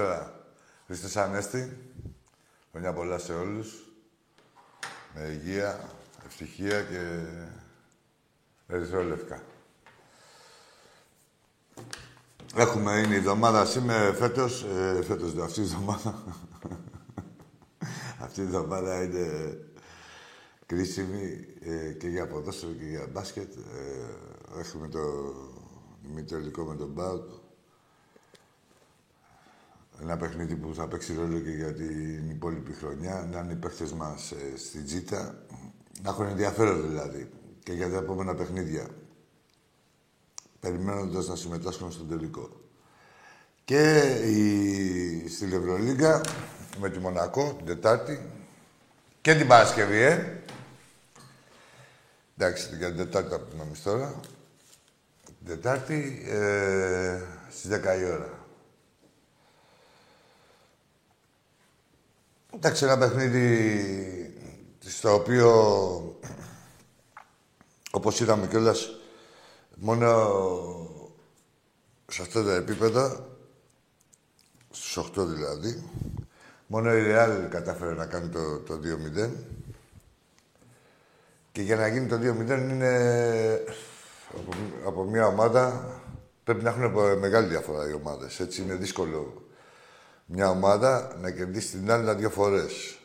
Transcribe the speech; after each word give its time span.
Καλησπέρα. 0.00 0.44
Χριστός 0.86 1.16
Ανέστη. 1.16 1.78
Χρόνια 2.70 2.92
πολλά 2.92 3.18
σε 3.18 3.32
όλους. 3.32 3.74
Με 5.14 5.22
υγεία, 5.22 5.90
ευτυχία 6.26 6.82
και 6.82 7.24
ερυθρόλευκα. 8.66 9.42
Έχουμε, 12.54 12.98
είναι 12.98 13.14
η 13.14 13.16
εβδομάδα 13.16 13.64
σήμερα, 13.64 14.12
φέτος, 14.12 14.62
ε, 14.62 15.02
φέτος, 15.02 15.34
ναι, 15.34 15.42
αυτή 15.42 15.60
η 15.60 15.62
εβδομάδα. 15.62 16.22
αυτή 18.24 18.40
η 18.40 18.44
εβδομάδα 18.44 19.02
είναι 19.02 19.58
κρίσιμη 20.66 21.46
ε, 21.60 21.92
και 21.92 22.08
για 22.08 22.26
ποδόσφαιρο 22.26 22.72
και 22.72 22.84
για 22.84 23.06
μπάσκετ. 23.12 23.54
Ε, 23.54 24.58
έχουμε 24.60 24.88
το 24.88 25.00
ημιτελικό 26.10 26.64
με 26.64 26.76
τον 26.76 26.88
Μπάουκ. 26.88 27.39
Ένα 30.02 30.16
παιχνίδι 30.16 30.54
που 30.54 30.74
θα 30.74 30.88
παίξει 30.88 31.14
ρόλο 31.14 31.38
και 31.38 31.50
για 31.50 31.74
την 31.74 32.30
υπόλοιπη 32.30 32.72
χρονιά. 32.72 33.28
Να 33.32 33.40
είναι 33.40 33.52
οι 33.52 33.56
παίχτες 33.56 33.92
μας 33.92 34.30
ε, 34.30 34.56
στην 34.56 34.84
τζίτα. 34.84 35.44
Να 36.02 36.10
έχουν 36.10 36.26
ενδιαφέρον 36.26 36.88
δηλαδή 36.88 37.30
και 37.62 37.72
για 37.72 37.90
τα 37.90 37.96
επόμενα 37.96 38.34
παιχνίδια. 38.34 38.86
Περιμένοντας 40.60 41.28
να 41.28 41.36
συμμετάσχουν 41.36 41.92
στον 41.92 42.08
τελικό. 42.08 42.60
Και 43.64 44.00
η... 44.26 45.28
στην 45.28 45.52
Ευρωλίγκα 45.52 46.20
με 46.80 46.90
τη 46.90 46.98
Μονακό 46.98 47.54
την 47.56 47.66
Τετάρτη 47.66 48.30
και 49.20 49.34
την 49.34 49.46
Παρασκευή, 49.46 50.00
ε. 50.00 50.42
Εντάξει, 52.36 52.76
για 52.76 52.88
την 52.88 52.96
Τετάρτη 52.96 53.30
θα 53.30 53.40
πούμε 53.40 53.62
εμείς 53.62 53.82
τώρα. 53.82 54.20
Την 55.24 55.46
Τετάρτη 55.46 56.22
ε, 56.28 57.20
στις 57.50 57.70
10 57.70 58.00
η 58.00 58.04
ώρα. 58.04 58.39
Εντάξει, 62.54 62.84
ένα 62.84 62.98
παιχνίδι 62.98 64.34
στο 64.78 65.14
οποίο, 65.14 65.50
όπως 67.90 68.20
είδαμε 68.20 68.46
κιόλας, 68.46 68.90
μόνο 69.74 70.08
σε 72.06 72.22
αυτά 72.22 72.44
τα 72.44 72.54
επίπεδα, 72.54 73.26
στους 74.70 74.96
8 74.96 75.26
δηλαδή, 75.26 75.82
μόνο 76.66 76.94
η 76.94 77.02
Real 77.06 77.46
κατάφερε 77.50 77.94
να 77.94 78.06
κάνει 78.06 78.28
το, 78.28 78.58
το 78.58 78.80
2-0. 79.24 79.30
Και 81.52 81.62
για 81.62 81.76
να 81.76 81.88
γίνει 81.88 82.06
το 82.06 82.16
2-0 82.16 82.20
είναι 82.48 83.64
από, 84.36 84.52
από 84.86 85.04
μια 85.04 85.26
ομάδα 85.26 85.84
πρέπει 86.44 86.62
να 86.62 86.70
έχουν 86.70 87.18
μεγάλη 87.18 87.46
διαφορά 87.46 87.88
οι 87.88 87.92
ομάδες. 87.92 88.40
Έτσι 88.40 88.62
είναι 88.62 88.74
δύσκολο 88.74 89.49
μια 90.32 90.50
ομάδα 90.50 91.16
να 91.20 91.30
κερδίσει 91.30 91.70
την 91.70 91.90
άλλη 91.90 92.14
δύο 92.14 92.30
φορές. 92.30 92.98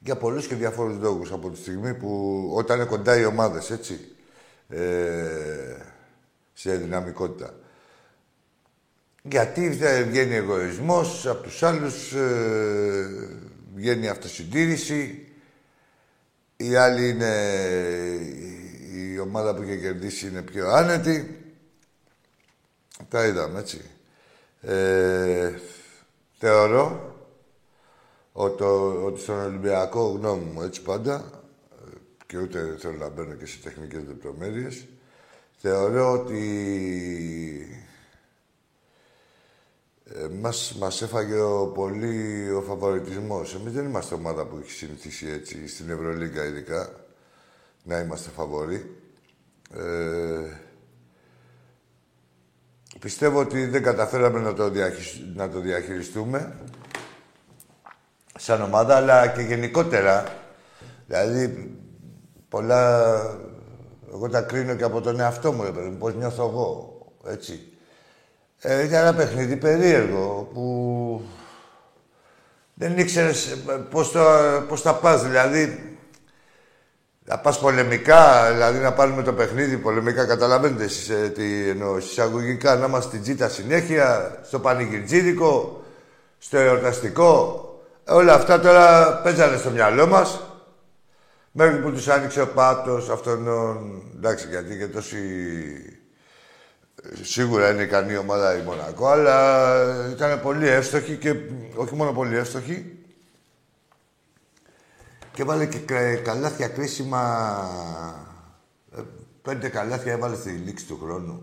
Για 0.00 0.16
πολλούς 0.16 0.46
και 0.46 0.54
διαφόρου 0.54 0.98
λόγους. 1.00 1.32
Από 1.32 1.50
τη 1.50 1.58
στιγμή 1.58 1.94
που 1.94 2.50
όταν 2.54 2.76
είναι 2.76 2.86
κοντά 2.88 3.18
οι 3.18 3.24
ομάδες, 3.24 3.70
έτσι. 3.70 4.00
Ε, 4.68 5.76
σε 6.52 6.76
δυναμικότητα. 6.76 7.54
Γιατί 9.22 9.68
βγαίνει 10.08 10.34
εγωισμός, 10.34 11.26
από 11.26 11.42
τους 11.42 11.62
άλλους 11.62 12.12
ε, 12.12 13.38
βγαίνει 13.74 14.08
αυτοσυντήρηση. 14.08 15.28
Η 16.56 16.74
άλλη 16.74 17.08
είναι 17.08 17.34
η 18.92 19.18
ομάδα 19.18 19.54
που 19.54 19.62
είχε 19.62 19.76
κερδίσει 19.76 20.26
είναι 20.26 20.42
πιο 20.42 20.68
άνετη. 20.68 21.38
Τα 23.08 23.26
είδαμε, 23.26 23.58
έτσι. 23.58 23.80
Ε, 24.60 25.52
Θεωρώ 26.46 27.14
ότι, 28.32 28.62
ότι 29.04 29.20
στον 29.20 29.38
Ολυμπιακό, 29.38 30.06
γνώμη 30.06 30.44
μου 30.44 30.62
έτσι 30.62 30.82
πάντα, 30.82 31.42
και 32.26 32.38
ούτε 32.38 32.76
θέλω 32.78 32.96
να 32.96 33.08
μπαίνω 33.08 33.34
και 33.34 33.46
σε 33.46 33.58
τεχνικές 33.58 34.02
λεπτομέρειες, 34.06 34.86
θεωρώ 35.56 36.12
ότι 36.12 36.38
ε, 40.04 40.28
μας, 40.28 40.76
μας 40.78 41.02
έφαγε 41.02 41.40
ο, 41.40 41.66
πολύ 41.66 42.50
ο 42.50 42.60
φαβορητισμός. 42.60 43.54
Εμείς 43.54 43.72
δεν 43.72 43.84
είμαστε 43.84 44.14
ομάδα 44.14 44.46
που 44.46 44.58
έχει 44.62 44.70
συνηθίσει 44.70 45.26
έτσι, 45.26 45.68
στην 45.68 45.90
Ευρωλίγκα 45.90 46.44
ειδικά, 46.44 47.06
να 47.82 47.98
είμαστε 47.98 48.30
φαβοροί. 48.30 48.96
Ε, 49.74 50.63
Πιστεύω 53.04 53.40
ότι 53.40 53.66
δεν 53.66 53.82
καταφέραμε 53.82 54.40
να 54.40 54.54
το, 54.54 54.70
να 55.34 55.48
το 55.48 55.60
διαχειριστούμε 55.60 56.56
σαν 58.38 58.62
ομάδα, 58.62 58.96
αλλά 58.96 59.26
και 59.26 59.40
γενικότερα. 59.40 60.24
Δηλαδή, 61.06 61.76
πολλά... 62.48 63.12
Εγώ 64.12 64.28
τα 64.28 64.42
κρίνω 64.42 64.74
και 64.74 64.84
από 64.84 65.00
τον 65.00 65.20
εαυτό 65.20 65.52
μου, 65.52 65.62
ρε 65.62 65.70
παιδί 65.70 65.90
πώς 65.90 66.14
νιώθω 66.14 66.48
εγώ, 66.48 66.98
έτσι. 67.26 67.72
Ε, 68.60 68.84
ήταν 68.84 69.00
ένα 69.00 69.14
παιχνίδι 69.14 69.56
περίεργο, 69.56 70.50
που 70.52 71.22
δεν 72.74 72.98
ήξερες 72.98 73.50
ε, 73.50 73.56
πώς, 73.90 74.12
το, 74.12 74.24
πώς 74.68 74.80
θα 74.80 74.94
πας, 74.94 75.22
δηλαδή 75.22 75.93
να 77.24 77.38
πας 77.38 77.58
πολεμικά, 77.58 78.52
δηλαδή 78.52 78.78
να 78.78 78.92
πάρουμε 78.92 79.22
το 79.22 79.32
παιχνίδι 79.32 79.76
πολεμικά, 79.76 80.24
καταλαβαίνετε 80.24 80.84
εσείς 80.84 81.08
ε, 81.08 81.28
τι 81.34 81.68
εννοώ, 81.68 81.96
εισαγωγικά, 81.96 82.74
να 82.76 82.86
είμαστε 82.86 83.08
στην 83.08 83.22
τζίτα 83.22 83.48
συνέχεια, 83.48 84.38
στο 84.42 84.58
πανηγυρτζίδικο, 84.58 85.82
στο 86.38 86.58
εορταστικό. 86.58 87.60
Όλα 88.08 88.34
αυτά 88.34 88.60
τώρα 88.60 89.14
παίζανε 89.22 89.56
στο 89.56 89.70
μυαλό 89.70 90.06
μας. 90.06 90.40
Μέχρι 91.52 91.76
που 91.76 91.92
τους 91.92 92.08
άνοιξε 92.08 92.40
ο 92.40 92.48
πάτος 92.48 93.08
αυτόν, 93.08 93.48
εντάξει, 94.16 94.46
γιατί 94.50 94.78
και 94.78 94.86
τόση 94.86 95.18
Σίγουρα 97.22 97.70
είναι 97.70 97.82
ικανή 97.82 98.16
ομάδα 98.16 98.58
η 98.58 98.62
Μονακό, 98.62 99.06
αλλά 99.06 99.74
ήταν 100.10 100.40
πολύ 100.40 100.68
εύστοχη 100.68 101.16
και 101.16 101.34
όχι 101.74 101.94
μόνο 101.94 102.12
πολύ 102.12 102.36
εύστοχη. 102.36 103.03
Και 105.34 105.44
βάλε 105.44 105.66
και 105.66 105.78
καλάθια 106.24 106.68
κρίσιμα. 106.68 107.22
Ε, 108.96 109.00
πέντε 109.42 109.68
καλάθια 109.68 110.12
έβαλε 110.12 110.36
στη 110.36 110.50
λήξη 110.50 110.86
του 110.86 110.98
χρόνου. 111.02 111.42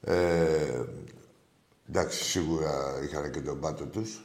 Ε, 0.00 0.82
εντάξει, 1.88 2.24
σίγουρα 2.24 3.00
είχαν 3.02 3.30
και 3.30 3.40
τον 3.40 3.60
πάτο 3.60 3.84
τους. 3.84 4.24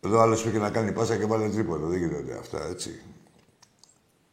Εδώ 0.00 0.20
άλλος 0.20 0.42
πήγε 0.42 0.58
να 0.58 0.70
κάνει 0.70 0.92
πάσα 0.92 1.16
και 1.16 1.26
βάλε 1.26 1.48
τρίποδο. 1.48 1.86
Δεν 1.86 1.98
γίνονται 1.98 2.38
αυτά, 2.38 2.64
έτσι. 2.64 3.02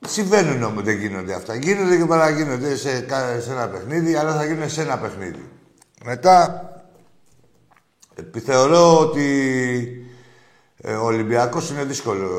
Συμβαίνουν 0.07 0.63
όμως, 0.63 0.83
δεν 0.83 0.97
γίνονται 0.97 1.33
αυτά. 1.33 1.55
Γίνονται 1.55 1.97
και 1.97 2.05
παραγίνονται 2.05 2.75
σε, 2.75 3.05
σε 3.39 3.51
ένα 3.51 3.69
παιχνίδι, 3.69 4.15
αλλά 4.15 4.35
θα 4.35 4.45
γίνουν 4.45 4.69
σε 4.69 4.81
ένα 4.81 4.99
παιχνίδι. 4.99 5.49
Μετά, 6.03 6.67
επιθεωρώ 8.15 8.99
ότι 8.99 10.07
ε, 10.85 10.95
ο 10.95 11.05
Ολυμπιακός 11.05 11.69
είναι 11.69 11.83
δύσκολο 11.83 12.29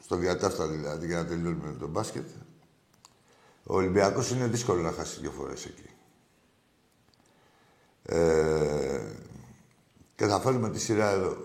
στο 0.00 0.16
διατάφτα 0.16 0.66
δηλαδή 0.66 1.06
για 1.06 1.16
να 1.16 1.26
τελειώνουμε 1.26 1.70
με 1.70 1.78
τον 1.78 1.88
μπάσκετ. 1.88 2.28
Ο 3.62 3.74
Ολυμπιακός 3.74 4.30
είναι 4.30 4.46
δύσκολο 4.46 4.82
να 4.82 4.92
χάσει 4.92 5.20
δύο 5.20 5.30
φορές 5.30 5.64
εκεί. 5.64 5.90
Ε, 8.02 9.00
και 10.14 10.26
θα 10.26 10.40
φέρουμε 10.40 10.70
τη 10.70 10.80
σειρά 10.80 11.10
εδώ. 11.10 11.36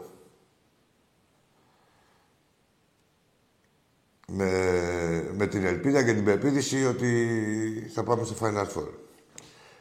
Με, 4.27 5.31
με 5.33 5.47
την 5.47 5.63
ελπίδα 5.65 6.03
και 6.03 6.13
την 6.13 6.23
πεποίθηση 6.23 6.85
ότι 6.85 7.91
θα 7.93 8.03
πάμε 8.03 8.23
στο 8.23 8.35
Final 8.39 8.67
Four. 8.77 8.87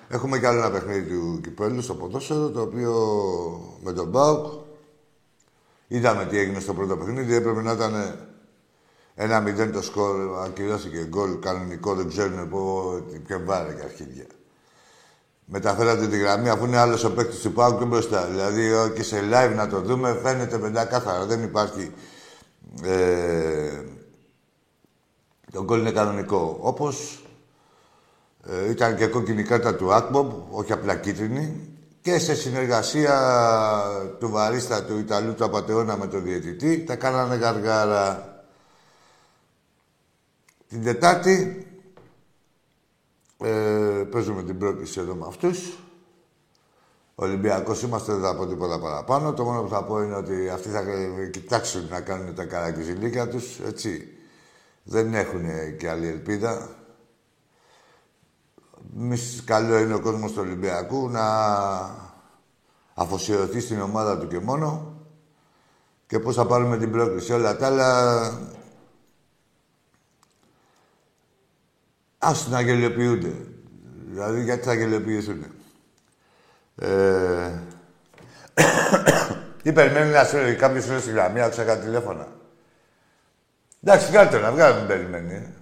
Έχουμε 0.08 0.38
και 0.38 0.47
άλλο 0.47 0.58
ένα 0.58 0.70
παιχνίδι 0.70 1.08
του 1.11 1.41
Κυπέλου 1.43 1.82
στο 1.82 1.94
ποδόσφαιρο, 1.94 2.50
το 2.50 2.61
οποίο 2.61 2.93
με 3.82 3.93
τον 3.93 4.08
Μπάουκ 4.08 4.62
είδαμε 5.93 6.27
τι 6.27 6.39
έγινε 6.39 6.61
στο 6.61 6.75
πρώτο 6.75 6.97
παιχνίδι. 6.97 7.35
Έπρεπε 7.35 7.62
να 7.62 7.73
ήταν 7.73 8.19
ένα 9.15 9.41
μηδέν 9.41 9.73
το 9.73 9.83
σκορ, 9.83 10.43
ακυρώθηκε 10.44 11.06
γκολ 11.09 11.39
κανονικό, 11.39 11.94
δεν 11.94 12.09
ξέρουν 12.09 12.49
ποιο 13.27 13.41
βάρε 13.44 13.73
και 13.73 13.83
αρχίδια. 13.83 14.27
Μεταφέρατε 15.44 16.09
τη 16.09 16.19
γραμμή 16.19 16.49
αφού 16.49 16.65
είναι 16.65 16.79
άλλος 16.79 17.05
ο 17.05 17.12
παίκτης 17.12 17.41
του 17.41 17.53
Πάου 17.53 17.79
και 17.79 17.85
μπροστά. 17.85 18.27
Δηλαδή 18.27 18.71
και 18.94 19.03
σε 19.03 19.21
live 19.33 19.55
να 19.56 19.69
το 19.69 19.81
δούμε 19.81 20.19
φαίνεται 20.23 20.87
κάθαρα. 20.91 21.27
Δεν 21.27 21.43
υπάρχει. 21.43 21.93
Ε, 22.83 23.83
το 25.53 25.65
γκολ 25.65 25.81
είναι 25.81 25.91
κανονικό. 25.91 26.59
Όπως 26.61 27.25
ε, 28.47 28.71
ήταν 28.71 28.97
και 28.97 29.06
κόκκινη 29.06 29.43
κάρτα 29.43 29.75
του 29.75 29.93
Ακμομπ, 29.93 30.31
όχι 30.50 30.73
απλά 30.73 30.97
κίτρινη. 30.97 31.71
Και 32.02 32.19
σε 32.19 32.34
συνεργασία 32.34 33.16
του 34.19 34.28
βαρίστα 34.28 34.84
του 34.84 34.99
Ιταλού 34.99 35.34
του 35.34 35.44
Απατεώνα 35.44 35.96
με 35.96 36.06
τον 36.06 36.22
διαιτητή, 36.22 36.84
τα 36.84 36.96
κάνανε 36.96 37.34
γαργάρα. 37.34 38.44
Την 40.69 40.84
Τετάρτη 40.84 41.66
ε, 43.38 43.50
παίζουμε 44.10 44.43
την 44.43 44.58
πρόκληση 44.58 45.00
εδώ 45.00 45.14
με 45.14 45.25
αυτούς. 45.28 45.78
Ολυμπιακός 47.14 47.82
είμαστε, 47.82 48.12
δεν 48.12 48.22
θα 48.22 48.37
πω 48.37 48.46
τίποτα 48.46 48.78
παραπάνω. 48.78 49.32
Το 49.32 49.44
μόνο 49.44 49.62
που 49.62 49.69
θα 49.69 49.84
πω 49.84 50.02
είναι 50.02 50.16
ότι 50.16 50.48
αυτοί 50.48 50.69
θα 50.69 50.82
κοιτάξουν 51.31 51.88
να 51.90 52.00
κάνουν 52.00 52.34
τα 52.34 52.44
καρακιζιλίκια 52.44 53.28
τους, 53.28 53.58
έτσι. 53.60 54.08
Δεν 54.82 55.14
έχουν 55.14 55.76
και 55.76 55.88
άλλη 55.88 56.06
ελπίδα. 56.06 56.69
Εμείς 58.99 59.43
καλό 59.44 59.79
είναι 59.79 59.94
ο 59.94 60.00
κόσμος 60.00 60.32
του 60.32 60.40
Ολυμπιακού 60.40 61.08
να 61.08 61.25
αφοσιωθεί 62.94 63.61
στην 63.61 63.81
ομάδα 63.81 64.19
του 64.19 64.29
και 64.29 64.38
μόνο 64.38 64.96
και 66.06 66.19
πώς 66.19 66.34
θα 66.34 66.46
πάρουμε 66.46 66.79
την 66.79 66.90
πρόκληση. 66.90 67.32
Όλα 67.32 67.56
τα 67.56 67.67
άλλα 67.67 67.90
Ας 72.25 72.49
να 72.49 72.58
αγγελιοποιούνται. 72.58 73.32
Δηλαδή, 74.11 74.43
γιατί 74.43 74.64
θα 74.64 74.70
αγγελιοποιηθούν. 74.70 75.44
Ε... 76.76 77.58
Τι 79.62 79.73
περιμένει 79.73 80.11
να 80.11 80.25
σου 80.25 80.37
κάποιος 80.58 80.87
είναι 80.87 80.99
στη 80.99 81.11
γραμμή, 81.11 81.40
άκουσα 81.40 81.64
κάτι 81.64 81.84
τηλέφωνα. 81.84 82.29
Εντάξει, 83.82 84.11
βγάλε 84.11 84.31
το 84.31 84.38
να 84.38 84.52
βγάλε, 84.52 84.79
μην 84.79 84.87
περιμένει. 84.87 85.55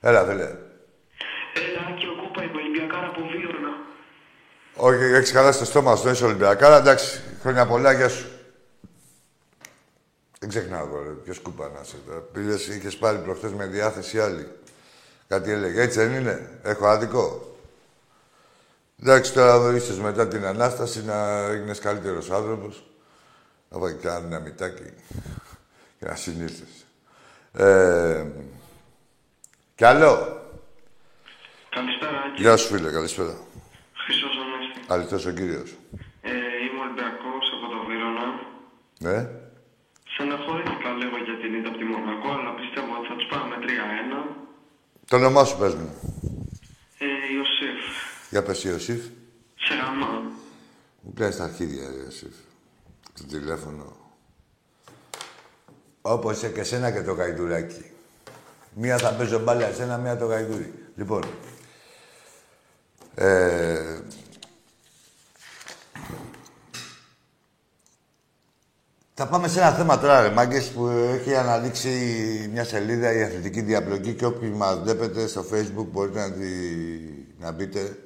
Ε. 0.00 0.08
Έλα, 0.08 0.24
φίλε. 0.24 0.42
Έλα, 0.42 1.96
και 1.98 2.06
ο 2.06 2.22
Κούπα, 2.22 2.42
η 2.44 2.56
Ολυμπιακάρα 2.56 3.06
από 3.06 3.20
Βίωνα. 3.20 3.72
Όχι, 4.76 5.02
έχεις 5.02 5.32
χαλάσει 5.32 5.58
το 5.58 5.64
στόμα 5.64 5.96
σου, 5.96 6.02
δεν 6.02 6.12
είσαι 6.12 6.24
Ολυμπιακάρα. 6.24 6.76
Εντάξει, 6.76 7.20
χρόνια 7.40 7.66
πολλά, 7.66 7.92
γεια 7.92 8.08
σου. 8.08 8.26
Δεν 10.40 10.48
ξεχνάω 10.48 10.86
εγώ, 10.86 11.02
ρε. 11.02 11.10
Ποιος 11.10 11.38
κούπα 11.38 11.68
να 11.68 11.80
είσαι 11.80 11.96
τώρα. 12.06 12.20
Πήγες, 12.20 12.66
είχες 12.66 12.96
πάρει 12.96 13.18
προχτές 13.18 13.52
με 13.52 13.66
διάθεση 13.66 14.20
άλλη. 14.20 14.48
Κάτι 15.28 15.50
έλεγε. 15.50 15.80
Έτσι 15.80 15.98
δεν 15.98 16.14
είναι. 16.14 16.60
Έχω 16.62 16.86
άδικο. 16.86 17.54
Εντάξει, 19.02 19.32
τώρα 19.32 19.74
ίσως 19.76 19.98
μετά 19.98 20.28
την 20.28 20.44
Ανάσταση 20.44 21.04
να 21.04 21.38
έγινες 21.38 21.78
καλύτερος 21.78 22.30
άνθρωπος. 22.30 22.84
Να 23.68 23.78
βάλει 23.78 23.94
και 23.94 24.08
ένα 24.08 24.40
μητάκι 24.40 24.92
και 25.98 26.06
να 26.06 26.14
συνήθεις. 26.14 26.86
Ε, 27.52 28.24
κι 29.80 29.86
άλλο. 29.86 30.12
Καλησπέρα, 31.68 32.18
Άκη. 32.26 32.42
Γεια 32.42 32.56
σου, 32.56 32.66
φίλε. 32.74 32.90
Καλησπέρα. 32.90 33.34
Χρυσός 34.02 34.34
Ανέστη. 34.42 34.80
Αληθώς 34.92 35.26
ο 35.26 35.32
Κύριος. 35.32 35.70
Ε, 36.20 36.30
είμαι 36.62 36.80
Ολυμπιακός 36.84 37.44
από 37.54 37.66
το 37.72 37.78
Βίρονα. 37.88 38.26
Ναι. 39.06 39.18
Στεναχωρήθηκα 40.12 40.90
λίγο 41.00 41.16
για 41.26 41.36
την 41.40 41.54
ήττα 41.54 41.68
από 41.68 41.78
τη 41.78 41.84
Μονακό, 41.84 42.30
αλλά 42.38 42.54
πιστεύω 42.60 42.92
ότι 42.98 43.06
θα 43.08 43.16
τους 43.16 43.28
πάμε 43.32 43.54
3-1. 43.60 43.66
Το 45.08 45.16
όνομά 45.16 45.44
σου 45.44 45.58
πες 45.58 45.74
μου. 45.74 45.90
Ε, 46.98 47.06
Ιωσήφ. 47.34 47.80
Για 48.30 48.42
πες 48.42 48.64
Ιωσήφ. 48.64 49.02
Σε 49.64 49.74
γαμά. 49.74 50.12
Μου 51.00 51.12
κλαις 51.14 51.36
τα 51.36 51.44
αρχίδια, 51.44 51.88
ρε 51.90 52.02
Ιωσήφ. 52.04 52.34
Το 53.16 53.24
τηλέφωνο. 53.26 53.96
Όπως 56.00 56.36
είσαι 56.36 56.48
και 56.48 56.62
σένα 56.62 56.90
και 56.92 57.02
το 57.02 57.12
γαϊδουράκι. 57.12 57.89
Μία 58.74 58.98
θα 58.98 59.12
παίζω 59.14 59.38
μπάλα 59.38 59.66
εσένα, 59.66 59.96
μία 59.96 60.16
το 60.16 60.26
γαϊδούρι. 60.26 60.74
Λοιπόν, 60.94 61.22
ε, 63.14 63.98
Θα 69.22 69.28
πάμε 69.28 69.48
σε 69.48 69.60
ένα 69.60 69.70
θέμα 69.70 69.98
τώρα, 69.98 70.22
ρε 70.22 70.30
μάγκες, 70.30 70.68
που 70.68 70.86
έχει 70.86 71.34
αναλύξει 71.34 71.88
μια 72.52 72.64
σελίδα 72.64 73.12
η 73.12 73.22
αθλητική 73.22 73.60
διαπλοκή 73.60 74.14
και 74.14 74.24
όποιοι 74.24 74.52
μας 74.56 74.78
βλέπετε 74.78 75.26
στο 75.26 75.44
facebook 75.52 75.86
μπορείτε 75.92 76.18
να, 76.18 76.32
τη... 76.32 76.48
να 77.40 77.52
μπείτε 77.52 77.98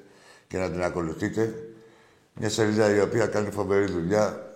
και 0.49 0.59
να 0.59 0.71
την 0.71 0.83
ακολουθείτε. 0.83 1.55
Μια 2.35 2.51
σελίδα 2.51 2.95
η 2.95 3.01
οποία 3.01 3.27
κάνει 3.27 3.51
φοβερή 3.51 3.93
δουλειά, 3.93 4.53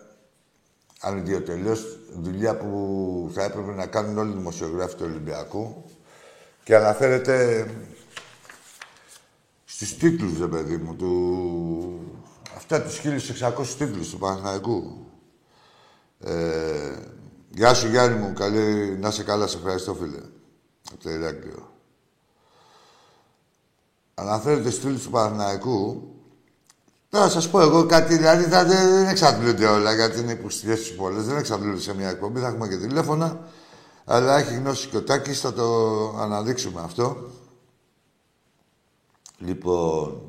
αν 1.01 1.19
ιδιωτελώς, 1.19 1.99
δουλειά 2.17 2.57
που 2.57 3.31
θα 3.35 3.45
έπρεπε 3.45 3.73
να 3.73 3.87
κάνουν 3.87 4.19
όλοι 4.19 4.31
οι 4.31 4.35
δημοσιογράφοι 4.35 4.95
του 4.95 5.05
Ολυμπιακού 5.07 5.85
και 6.69 6.77
αναφέρεται 6.77 7.67
στους 9.65 9.97
τίτλους, 9.97 10.39
ρε 10.39 10.47
παιδί 10.47 10.77
μου, 10.77 10.95
του... 10.95 12.23
αυτά 12.57 12.83
τους 12.83 13.01
1600 13.01 13.67
τίτλους 13.79 14.11
του 14.11 14.19
Παναθηναϊκού. 14.19 15.07
Ε, 16.21 16.97
γεια 17.51 17.75
σου 17.75 17.89
Γιάννη 17.89 18.19
μου, 18.19 18.33
καλή, 18.33 18.97
να 18.99 19.09
είσαι 19.09 19.23
καλά, 19.23 19.47
σε 19.47 19.57
ευχαριστώ 19.57 19.95
φίλε. 19.95 20.21
Από 20.93 21.03
το 21.03 21.11
Ηράκλειο. 21.11 21.73
Αναφέρεται 24.15 24.71
στήλους 24.71 25.03
του 25.03 25.11
Παναθηναϊκού. 25.11 26.13
Τώρα 27.09 27.25
να 27.25 27.31
σας 27.31 27.51
πω 27.51 27.61
εγώ 27.61 27.87
κάτι, 27.87 28.17
δηλαδή 28.17 28.45
θα, 28.45 28.65
δεν 28.65 29.07
εξαντλούνται 29.07 29.67
όλα, 29.67 29.95
γιατί 29.95 30.21
είναι 30.21 30.33
υποστηρίες 30.33 30.79
τους 30.79 30.91
πολλές. 30.91 31.25
Δεν 31.25 31.37
εξαντλούνται 31.37 31.81
σε 31.81 31.95
μια 31.95 32.09
εκπομπή, 32.09 32.41
θα 32.41 32.47
έχουμε 32.47 32.69
και 32.69 32.77
τηλέφωνα. 32.77 33.41
Αλλά 34.11 34.39
έχει 34.39 34.55
γνώση 34.55 34.89
και 34.89 34.97
ο 34.97 35.03
Τάκης, 35.03 35.41
θα 35.41 35.53
το 35.53 36.09
αναδείξουμε 36.19 36.81
αυτό. 36.81 37.31
Λοιπόν, 39.39 40.23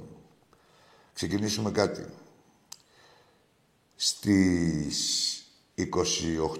ξεκινήσουμε 1.13 1.71
κάτι. 1.71 2.05
Στις 3.95 5.43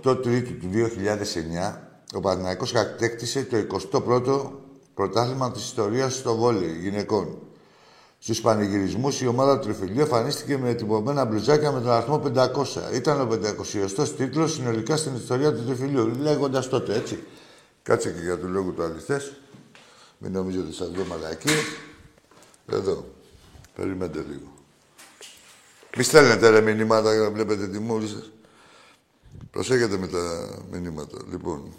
28 0.04 0.22
Τρίτου 0.22 0.58
του 0.58 0.70
2009, 0.74 1.80
ο 2.14 2.20
Παναθηναϊκός 2.20 2.72
κατέκτησε 2.72 3.44
το 3.44 3.58
21ο 3.92 4.52
πρωτάθλημα 4.94 5.52
της 5.52 5.64
ιστορίας 5.64 6.16
στο 6.16 6.36
βόλεϊ 6.36 6.80
γυναικών. 6.80 7.49
Στους 8.20 8.42
πανηγυρισμούς 8.42 9.22
η 9.22 9.28
ομάδα 9.28 9.60
του 9.60 9.66
Τριφυλίου 9.66 10.00
εμφανίστηκε 10.00 10.58
με 10.58 10.74
τυπωμένα 10.74 11.26
μπλουζάκια 11.26 11.72
με 11.72 11.82
τον 11.82 11.92
αριθμό 11.92 12.22
500. 12.36 12.94
Ήταν 12.94 13.22
ο 13.22 13.28
500ο 13.32 14.08
τίτλος 14.18 14.54
συνολικά 14.54 14.98
στην 14.98 15.16
ιστορία 15.16 15.54
του 15.54 15.64
Τριφυλίου. 15.66 16.08
Λέγοντας 16.08 16.70
τότε 16.70 16.96
έτσι. 16.96 17.24
Κάτσε 17.84 18.12
και 18.12 18.22
για 18.22 18.38
του 18.38 18.48
λόγου 18.48 18.74
του 18.74 18.84
αληθές. 18.84 19.34
Μην 20.18 20.32
νομίζετε 20.32 20.64
ότι 20.64 20.76
σας 20.76 20.90
δω 20.90 21.06
μαλακή. 21.06 21.54
Εδώ. 22.66 23.06
Περιμένετε 23.76 24.26
λίγο. 24.30 24.54
Μη 25.98 26.04
στέλνετε 26.04 26.50
ρε 26.50 26.62
μηνύματα 26.62 27.14
για 27.14 27.22
να 27.22 27.32
βλέπετε 27.32 27.68
τη 27.68 27.80
μούρη 27.80 28.08
σας. 28.08 28.32
Προσέχετε 29.52 29.98
με 29.98 30.08
τα 30.08 30.50
μηνύματα. 30.72 31.18
Λοιπόν. 31.32 31.74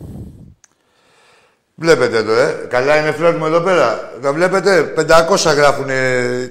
Βλέπετε 1.82 2.16
εδώ, 2.16 2.32
ε. 2.32 2.66
Καλά 2.68 2.96
είναι 3.00 3.12
φλόρ 3.12 3.34
εδώ 3.34 3.60
πέρα. 3.60 4.12
Τα 4.22 4.32
βλέπετε. 4.32 4.92
500 4.96 5.54
γράφουν 5.56 5.88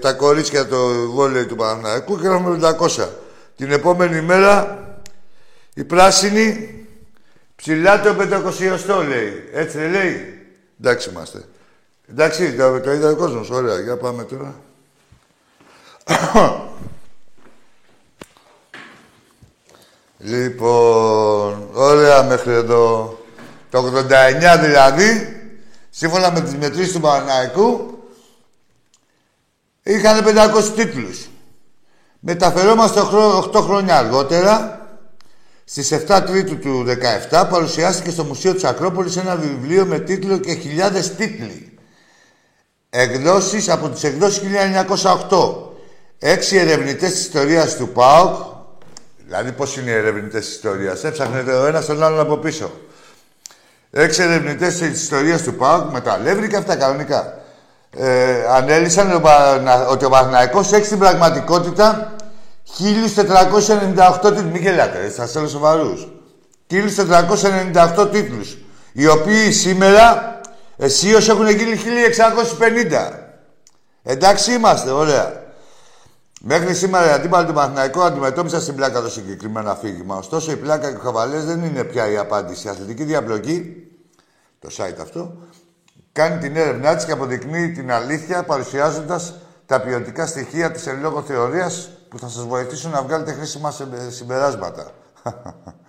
τα 0.01 0.13
κορίτσια 0.13 0.67
το 0.67 1.11
βόλεϊ 1.11 1.45
του 1.45 1.55
Παναναϊκού 1.55 2.19
και 2.19 2.27
γράφουμε 2.27 2.75
500. 2.79 3.07
Την 3.55 3.71
επόμενη 3.71 4.21
μέρα 4.21 4.83
η 5.73 5.83
πράσινη 5.83 6.75
ψηλά 7.55 8.01
το 8.01 8.15
500 8.19 9.07
λέει. 9.07 9.49
Έτσι 9.53 9.77
δεν 9.77 9.91
λέει; 9.91 10.39
Εντάξει 10.81 11.09
είμαστε. 11.09 11.43
Εντάξει, 12.09 12.53
το, 12.53 12.79
το 12.79 12.91
είδα 12.91 13.09
ο 13.09 13.15
κόσμος. 13.15 13.49
Ωραία, 13.49 13.79
για 13.79 13.97
πάμε 13.97 14.23
τώρα. 14.23 14.55
λοιπόν, 20.17 21.69
ωραία 21.73 22.23
μέχρι 22.23 22.53
εδώ. 22.53 23.18
Το 23.69 23.79
89 23.79 24.59
δηλαδή, 24.61 25.39
σύμφωνα 25.89 26.31
με 26.31 26.41
τις 26.41 26.55
μετρήσεις 26.55 26.93
του 26.93 26.99
Παναναϊκού, 26.99 27.99
είχαν 29.83 30.23
500 30.23 30.73
τίτλους. 30.75 31.29
Μεταφερόμαστε 32.19 32.99
8 32.99 33.61
χρόνια 33.61 33.97
αργότερα, 33.97 34.79
στις 35.63 35.91
7 35.91 36.23
Τρίτου 36.25 36.57
του 36.59 36.85
17, 37.31 37.47
παρουσιάστηκε 37.49 38.09
στο 38.09 38.23
Μουσείο 38.23 38.53
της 38.53 38.63
Ακρόπολης 38.63 39.17
ένα 39.17 39.35
βιβλίο 39.35 39.85
με 39.85 39.99
τίτλο 39.99 40.37
και 40.37 40.53
χιλιάδες 40.53 41.15
τίτλοι. 41.15 41.77
Εκδόσεις 42.89 43.69
από 43.69 43.89
τις 43.89 44.03
εκδόσεις 44.03 44.41
1908. 44.41 45.73
Έξι 46.19 46.57
ερευνητές 46.57 47.11
της 47.11 47.19
ιστορίας 47.19 47.75
του 47.75 47.89
ΠΑΟΚ, 47.89 48.35
δηλαδή 49.25 49.51
πώς 49.51 49.77
είναι 49.77 49.89
οι 49.89 49.93
ερευνητές 49.93 50.45
της 50.45 50.55
ιστορίας, 50.55 51.03
έψαχνετε 51.03 51.51
ο 51.51 51.65
ένας 51.65 51.85
τον 51.85 52.03
άλλον 52.03 52.19
από 52.19 52.37
πίσω. 52.37 52.71
Έξι 53.91 54.21
ερευνητές 54.21 54.77
της 54.77 55.01
ιστορίας 55.01 55.41
του 55.41 55.53
ΠΑΟΚ 55.53 55.91
με 55.91 56.01
τα 56.01 56.11
αλεύρι 56.11 56.47
και 56.47 56.55
αυτά 56.55 56.75
κανονικά. 56.75 57.37
Ε, 57.97 58.45
ανέλησαν 58.49 59.21
ότι 59.89 60.05
ο 60.05 60.09
Παναθηναϊκός 60.09 60.71
έχει 60.71 60.85
στην 60.85 60.99
πραγματικότητα 60.99 62.15
1498 62.77 64.19
τίτλους. 64.21 64.51
Μην 64.51 64.61
γελάτε, 64.61 65.09
σας 65.09 65.31
θέλω 65.31 65.47
σοβαρούς. 65.47 66.07
1498 66.67 68.09
τίτλους. 68.11 68.57
Οι 68.91 69.07
οποίοι 69.07 69.51
σήμερα 69.51 70.39
αισίω 70.77 71.17
έχουν 71.17 71.49
γίνει 71.49 71.75
1650. 71.75 73.29
Εντάξει 74.03 74.53
είμαστε, 74.53 74.89
ωραία. 74.89 75.38
Μέχρι 76.41 76.75
σήμερα 76.75 77.09
οι 77.09 77.11
αντίπαλοι 77.11 77.47
του 77.47 77.53
Παναθηναϊκού 77.53 78.01
αντιμετώπισαν 78.01 78.61
στην 78.61 78.75
πλάκα 78.75 79.01
το 79.01 79.09
συγκεκριμένο 79.09 79.71
αφήγημα. 79.71 80.15
Ωστόσο, 80.15 80.51
η 80.51 80.55
πλάκα 80.55 80.89
και 80.89 80.97
ο 80.97 80.99
χαβαλές 80.99 81.45
δεν 81.45 81.63
είναι 81.63 81.83
πια 81.83 82.11
η 82.11 82.17
απάντηση. 82.17 82.67
Η 82.67 82.69
αθλητική 82.69 83.03
διαπλοκή, 83.03 83.87
το 84.59 84.69
site 84.77 84.99
αυτό, 85.01 85.37
κάνει 86.11 86.37
την 86.37 86.55
έρευνά 86.55 86.95
της 86.95 87.05
και 87.05 87.11
αποδεικνύει 87.11 87.71
την 87.71 87.91
αλήθεια 87.91 88.43
παρουσιάζοντας 88.43 89.33
τα 89.65 89.81
ποιοτικά 89.81 90.25
στοιχεία 90.25 90.71
της 90.71 90.87
εν 90.87 90.99
λόγω 91.01 91.21
θεωρίας 91.21 91.89
που 92.09 92.19
θα 92.19 92.27
σας 92.27 92.43
βοηθήσουν 92.43 92.91
να 92.91 93.01
βγάλετε 93.01 93.31
χρήσιμα 93.31 93.73
συμπεράσματα. 94.09 94.91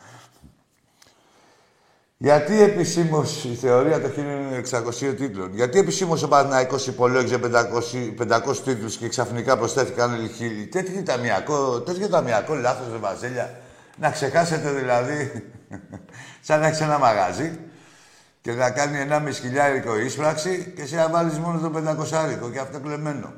Γιατί 2.23 2.63
επισήμως 2.63 3.45
η 3.45 3.55
θεωρία 3.55 4.01
των 4.01 4.11
1600 4.11 5.15
τίτλων; 5.17 5.55
Γιατί 5.55 5.79
επισήμως 5.79 6.23
ο 6.23 6.29
Παναναϊκό 6.29 6.77
υπολόγιζε 6.87 7.39
500, 7.39 8.15
500 8.19 8.57
τίτλους 8.65 8.97
και 8.97 9.09
ξαφνικά 9.09 9.59
προσθέθηκαν 9.59 10.15
άλλοι 10.15 10.29
χίλιοι; 10.29 10.67
Τέτοιο 10.67 11.03
ταμιακό, 11.03 11.81
τέτοιο 11.81 12.09
ταμιακό 12.09 12.55
λάθος, 12.55 12.93
ρε 12.93 12.99
Βαζέλια. 12.99 13.61
Να 13.97 14.11
ξεχάσετε 14.11 14.71
δηλαδή, 14.71 15.51
σαν 16.47 16.61
να 16.61 16.67
έχεις 16.67 16.81
ένα 16.81 16.99
μαγάζι 16.99 17.59
και 18.41 18.53
να 18.53 18.71
κάνει 18.71 19.07
1,5 19.11 19.33
χιλιάρικο 19.33 19.99
ίσπραξη 19.99 20.73
και 20.77 20.87
σε 20.87 20.97
να 20.97 21.09
βάλεις 21.09 21.39
μόνο 21.39 21.59
το 21.59 21.73
500 22.49 22.53
και 22.53 22.59
αυτό 22.59 22.81
κλεμμένο. 22.81 23.33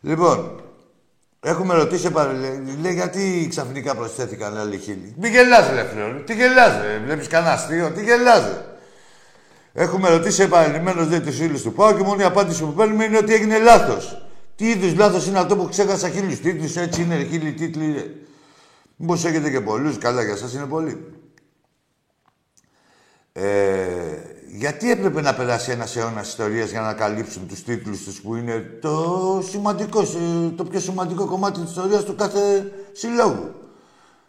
Λοιπόν, 0.00 0.62
Έχουμε 1.40 1.74
ρωτήσει, 1.74 2.12
λέει, 2.80 2.94
γιατί 2.94 3.46
ξαφνικά 3.50 3.94
προσθέθηκαν 3.94 4.58
άλλοι 4.58 4.78
χίλιοι. 4.78 5.14
Μην 5.18 5.32
γελάς, 5.32 5.70
ρε 5.70 5.84
φίλε. 5.84 6.20
Τι 6.24 6.34
γελάς, 6.34 6.82
ρε. 6.82 6.98
Βλέπεις 7.04 7.26
κανένα 7.28 7.52
αστείο. 7.52 7.90
Τι 7.90 8.02
γελάς, 8.02 8.42
ρε. 8.42 8.64
Έχουμε 9.72 10.08
ρωτήσει 10.08 10.42
επανειλημμένω 10.42 11.06
δε 11.06 11.20
τους 11.20 11.36
φίλους 11.36 11.62
του 11.62 11.72
Πάου 11.72 11.96
και 11.96 12.02
μόνο 12.02 12.20
η 12.20 12.24
απάντηση 12.24 12.62
που 12.62 12.72
παίρνουμε 12.72 13.04
είναι 13.04 13.16
ότι 13.16 13.34
έγινε 13.34 13.58
λάθος. 13.58 14.28
Τι 14.56 14.68
είδους 14.68 14.94
λάθος 14.94 15.26
είναι 15.26 15.38
αυτό 15.38 15.56
που 15.56 15.68
ξέχασα 15.68 16.08
χίλιους; 16.08 16.40
Τίτλου, 16.40 16.80
έτσι 16.82 17.02
είναι 17.02 17.26
χίλιοι 17.30 17.52
τίτλοι. 17.52 18.26
Μήπως 18.96 19.24
έχετε 19.24 19.50
και 19.50 19.60
πολλούς, 19.60 19.98
καλά 19.98 20.22
για 20.22 20.32
εσά 20.32 20.50
είναι 20.54 20.66
πολλοί. 20.66 21.04
Ε, 23.32 23.44
γιατί 24.58 24.90
έπρεπε 24.90 25.20
να 25.20 25.34
περάσει 25.34 25.70
ένας 25.70 25.96
αιώνας 25.96 26.28
ιστορίας 26.28 26.70
για 26.70 26.80
να 26.80 26.92
καλύψουν 26.92 27.48
τους 27.48 27.62
τίτλους 27.64 28.04
τους 28.04 28.20
που 28.20 28.36
είναι 28.36 28.78
το 28.80 29.44
σημαντικό, 29.50 30.02
το 30.56 30.64
πιο 30.64 30.80
σημαντικό 30.80 31.26
κομμάτι 31.26 31.60
της 31.60 31.70
ιστορίας 31.70 32.04
του 32.04 32.14
κάθε 32.14 32.72
συλλόγου; 32.92 33.54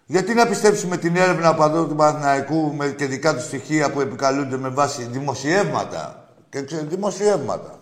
Γιατί 0.05 0.33
να 0.33 0.47
πιστέψουμε 0.47 0.97
την 0.97 1.15
έρευνα 1.15 1.47
από 1.47 1.85
του 1.87 1.95
Παναθηναϊκού 1.95 2.73
με 2.75 2.87
και 2.87 3.05
δικά 3.05 3.35
τους 3.35 3.43
στοιχεία 3.43 3.91
που 3.91 4.01
επικαλούνται 4.01 4.57
με 4.57 4.69
βάση 4.69 5.07
δημοσιεύματα. 5.11 6.29
Και 6.49 6.61
ξέρετε, 6.61 6.87
δημοσιεύματα; 6.87 7.79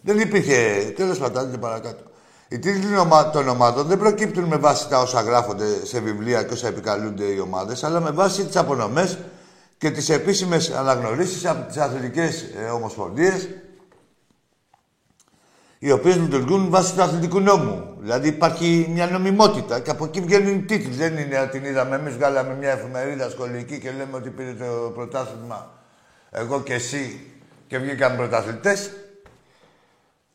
Δεν 0.00 0.18
υπήρχε. 0.18 0.92
Τέλος 0.96 1.18
πάντων, 1.18 1.50
και 1.50 1.58
παρακάτω. 1.58 2.02
Οι 2.48 2.58
τίτλοι 2.58 2.86
των 3.32 3.48
ομάδων 3.48 3.86
δεν 3.86 3.98
προκύπτουν 3.98 4.44
με 4.44 4.56
βάση 4.56 4.88
τα 4.88 5.00
όσα 5.00 5.20
γράφονται 5.20 5.86
σε 5.86 6.00
βιβλία 6.00 6.42
και 6.42 6.52
όσα 6.52 6.68
επικαλούνται 6.68 7.24
οι 7.24 7.38
ομάδες, 7.38 7.84
αλλά 7.84 8.00
με 8.00 8.10
βάση 8.10 8.44
τις 8.44 8.56
απονομές 8.56 9.18
και 9.84 9.90
τις 9.90 10.08
επίσημες 10.08 10.70
αναγνωρίσεις 10.70 11.46
από 11.46 11.68
τις 11.68 11.76
αθλητικές 11.76 12.42
ε, 12.42 12.64
ομοσπονδίες 12.64 13.48
οι 15.78 15.90
οποίες 15.90 16.16
λειτουργούν 16.16 16.70
βάσει 16.70 16.94
του 16.94 17.02
αθλητικού 17.02 17.40
νόμου. 17.40 17.96
Δηλαδή 18.00 18.28
υπάρχει 18.28 18.86
μια 18.90 19.06
νομιμότητα 19.06 19.80
και 19.80 19.90
από 19.90 20.04
εκεί 20.04 20.20
βγαίνουν 20.20 20.54
οι 20.54 20.62
τίτλοι. 20.62 20.94
Δεν 20.94 21.16
είναι 21.16 21.48
την 21.50 21.64
είδαμε 21.64 21.96
εμείς, 21.96 22.14
βγάλαμε 22.14 22.54
μια 22.54 22.70
εφημερίδα 22.70 23.30
σχολική 23.30 23.78
και 23.78 23.90
λέμε 23.90 24.16
ότι 24.16 24.30
πήρε 24.30 24.52
το 24.52 24.90
πρωτάθλημα 24.94 25.70
εγώ 26.30 26.62
και 26.62 26.74
εσύ 26.74 27.32
και 27.66 27.78
βγήκαν 27.78 28.16
πρωταθλητές. 28.16 28.90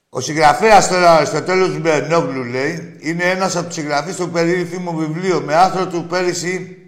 Ο 0.09 0.19
συγγραφέας 0.19 0.87
τώρα 0.87 1.25
στο 1.25 1.41
τέλο 1.41 1.67
του 1.67 1.79
Μπερνόγλου 1.79 2.43
λέει 2.43 2.97
είναι 2.99 3.23
ένας 3.23 3.55
από 3.55 3.65
τους 3.65 3.75
συγγραφείς 3.75 4.15
του 4.15 4.29
περίφημου 4.29 4.91
μου 4.91 4.97
βιβλίο 4.97 5.41
με 5.41 5.55
άρθρο 5.55 5.87
του 5.87 6.05
πέρυσι 6.09 6.78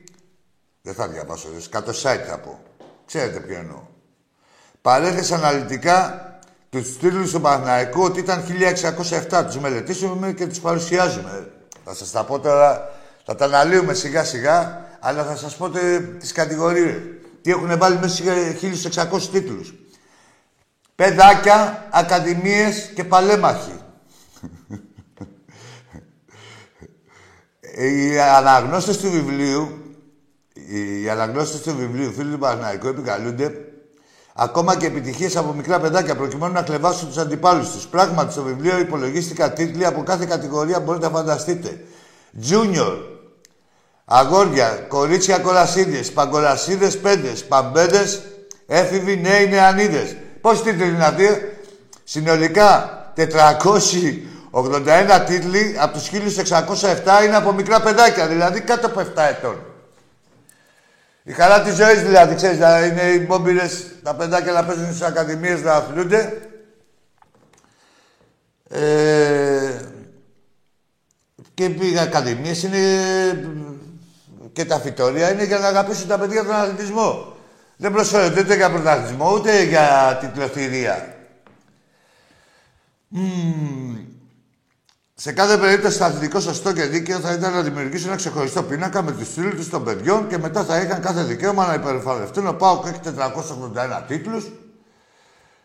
δεν 0.81 0.93
θα 0.93 1.07
διαβάσω, 1.07 1.47
κάτω 1.69 1.91
site 1.91 2.25
θα 2.27 2.39
πω. 2.39 2.59
Ξέρετε 3.05 3.39
ποιο 3.39 3.57
εννοώ. 3.57 3.81
Παρέθεσε 4.81 5.35
αναλυτικά 5.35 6.25
τους 6.69 6.97
τίτλου 6.97 7.31
του 7.31 7.41
Παναθηναϊκού 7.41 8.01
ότι 8.01 8.19
ήταν 8.19 8.43
1607. 9.29 9.43
Τους 9.45 9.57
μελετήσουμε 9.57 10.31
και 10.31 10.47
τους 10.47 10.59
παρουσιάζουμε. 10.59 11.51
Θα 11.83 11.93
σας 11.93 12.11
τα 12.11 12.23
πω 12.23 12.39
τώρα, 12.39 12.89
θα 13.25 13.35
τα 13.35 13.45
αναλύουμε 13.45 13.93
σιγά 13.93 14.23
σιγά, 14.23 14.85
αλλά 15.00 15.23
θα 15.23 15.35
σας 15.35 15.55
πω 15.55 15.69
τις 16.19 16.31
κατηγορίες. 16.31 16.95
Τι 17.41 17.51
έχουν 17.51 17.77
βάλει 17.77 17.97
μέσα 17.97 18.15
σε 18.15 18.23
1600 19.11 19.29
τίτλους. 19.31 19.73
Παιδάκια, 20.95 21.88
ακαδημίες 21.91 22.91
και 22.95 23.03
παλέμαχοι. 23.03 23.79
Οι 27.77 28.19
αναγνώστες 28.19 28.97
του 28.97 29.11
βιβλίου 29.11 29.90
οι 30.72 31.10
αναγνώσεις 31.10 31.62
του 31.62 31.75
βιβλίου 31.78 32.12
φίλου 32.12 32.32
του 32.32 32.38
Παναγικού 32.38 32.88
επικαλούνται 32.88 33.51
ακόμα 34.34 34.78
και 34.78 34.86
επιτυχίες 34.86 35.36
από 35.36 35.54
μικρά 35.54 35.80
παιδάκια 35.80 36.16
προκειμένου 36.16 36.54
να 36.54 36.62
κλεβάσουν 36.62 37.08
τους 37.08 37.18
αντιπάλους 37.18 37.72
τους. 37.72 37.88
Πράγματι, 37.88 38.32
στο 38.32 38.44
βιβλίο 38.44 38.80
υπολογίστηκα 38.80 39.51
τίτλοι 39.51 39.86
από 39.86 40.04
κάθε 40.04 40.25
κατηγορία 40.25 40.80
μπορείτε 40.80 41.06
να 41.06 41.12
φανταστείτε. 41.12 41.84
Junior, 42.50 42.98
αγόρια, 44.06 44.68
κορίτσια 44.88 45.38
κορασίδε, 45.38 46.04
παγκορασίδε 46.13 46.88
πέντες, 46.88 47.46
παμπέντες, 47.46 48.22
έφηβοι 48.68 49.22
νέοι 49.22 49.48
νεανίδες. 49.48 50.16
Πόσοι 50.42 50.62
τίτλοι 50.62 50.88
είναι 50.88 51.06
αυτοί, 51.06 51.25
Συνολικά 52.04 53.13
481 53.16 53.24
τίτλοι 55.28 55.75
από 55.80 55.98
τους 55.98 56.10
1607 56.10 57.24
είναι 57.25 57.36
από 57.36 57.51
μικρά 57.51 57.82
παιδάκια, 57.82 58.28
δηλαδή 58.28 58.62
κάτω 58.62 58.88
από 58.88 59.00
7 59.00 59.04
ετών. 59.30 59.71
Η 61.24 61.32
χαρά 61.32 61.62
της 61.62 61.75
ζωής 61.75 62.01
δηλαδή, 62.01 62.36
ξέρεις, 62.36 62.60
να 62.60 62.86
είναι 62.86 63.01
οι 63.01 63.25
μπόμπιρε, 63.28 63.70
τα 64.04 64.16
παιδάκια 64.16 64.51
να 64.51 64.66
παίζουν 64.66 64.86
στις 64.86 65.01
ακαδημίες 65.01 65.62
να 65.62 65.74
αθλούνται. 65.74 66.42
Ε, 68.70 69.82
και 71.54 71.66
οι 71.66 72.00
ακαδημίες 72.00 72.63
είναι 72.63 72.80
και 74.54 74.66
τα 74.66 74.80
φυτόρια 74.80 75.32
είναι 75.32 75.44
για 75.44 75.60
να 75.60 75.68
αγαπήσουν 75.68 76.08
τα 76.08 76.20
παιδιά 76.20 76.44
τον 76.44 76.54
αθλητισμό. 76.54 77.36
Δεν 77.78 77.92
προσφέρονται 77.92 78.40
ούτε 78.40 78.56
για 78.56 78.70
πρωταθλητισμό, 78.70 79.34
ούτε 79.34 79.63
για 79.63 80.18
τιτλοθυρία. 80.22 81.16
Σε 85.24 85.32
κάθε 85.32 85.58
περίπτωση, 85.58 85.98
το 85.98 86.06
αθλητικό 86.06 86.40
σωστό 86.40 86.74
και 86.74 86.84
δίκαιο 86.84 87.20
θα 87.20 87.34
ήταν 87.34 87.54
να 87.54 87.62
δημιουργήσουν 87.62 88.08
ένα 88.08 88.16
ξεχωριστό 88.16 88.63
πίνακα 88.63 89.01
με 89.01 89.12
του 89.12 89.25
φίλου 89.25 89.70
των 89.70 89.84
παιδιών 89.84 90.28
και 90.28 90.38
μετά 90.38 90.63
θα 90.63 90.82
είχαν 90.82 91.01
κάθε 91.01 91.24
δικαίωμα 91.24 91.68
να 91.68 91.74
υπερεφαρευτούν. 91.74 92.48
Ο 92.48 92.54
Πάοκ 92.54 92.86
έχει 92.86 93.00
481 93.04 94.04
τίτλους 94.08 94.51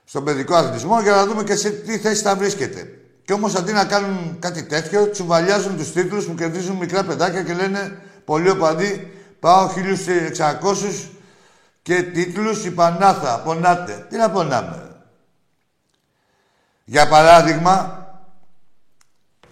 στον 0.05 0.25
παιδικό 0.25 0.55
αθλητισμό 0.55 1.01
για 1.01 1.13
να 1.13 1.27
δούμε 1.27 1.45
και 1.45 1.57
σε 1.57 1.71
τι 1.71 1.99
θέση 1.99 2.23
θα 2.23 2.37
βρίσκεται. 2.37 2.89
Και 3.25 3.33
όμως 3.33 3.55
αντί 3.55 3.73
να 3.73 3.85
κάνουν 3.85 4.37
κάτι 4.39 4.63
τέτοιο, 4.63 5.11
τσουβαλιάζουν 5.11 5.77
τους 5.77 5.93
τίτλους 5.93 6.25
που 6.25 6.35
κερδίζουν 6.35 6.77
μικρά 6.77 7.05
παιδάκια 7.05 7.43
και 7.43 7.55
λένε 7.55 7.99
πολύ 8.25 8.51
οπαδοί, 8.51 9.13
πάω 9.41 9.69
1600 9.69 11.11
και 11.83 12.03
τίτλους 12.03 12.65
η 12.65 12.71
Πανάθα. 12.71 13.41
Πονάτε. 13.41 14.07
Τι 14.09 14.17
να 14.17 14.31
πονάμε. 14.31 14.97
Για 16.85 17.09
παράδειγμα, 17.09 17.96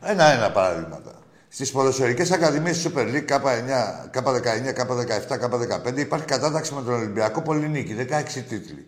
ένα-ένα 0.05 0.51
παραδείγματα. 0.51 1.13
Στις 1.49 1.73
ποδοσφαιρικές 1.73 2.31
ακαδημίες 2.31 2.77
της 2.77 2.93
Super 2.93 3.01
League 3.01 3.29
K9, 3.29 3.71
K19, 4.15 4.73
K17, 4.75 5.39
K15 5.39 5.97
υπάρχει 5.97 6.27
κατάταξη 6.27 6.75
με 6.75 6.83
τον 6.83 6.95
Ολυμπιακό 6.95 7.43
Πολυνίκη, 7.43 7.95
16 7.95 8.43
τίτλοι. 8.49 8.87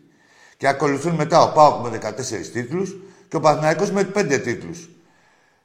Και 0.56 0.68
ακολουθούν 0.68 1.14
μετά 1.14 1.42
ο 1.42 1.52
ΠΑΟΚ 1.52 1.82
με 1.82 1.98
14 1.98 2.50
τίτλους 2.52 2.96
και 3.28 3.36
ο 3.36 3.40
Παναθηναϊκός 3.40 3.90
με 3.90 4.10
5 4.14 4.40
τίτλους. 4.42 4.88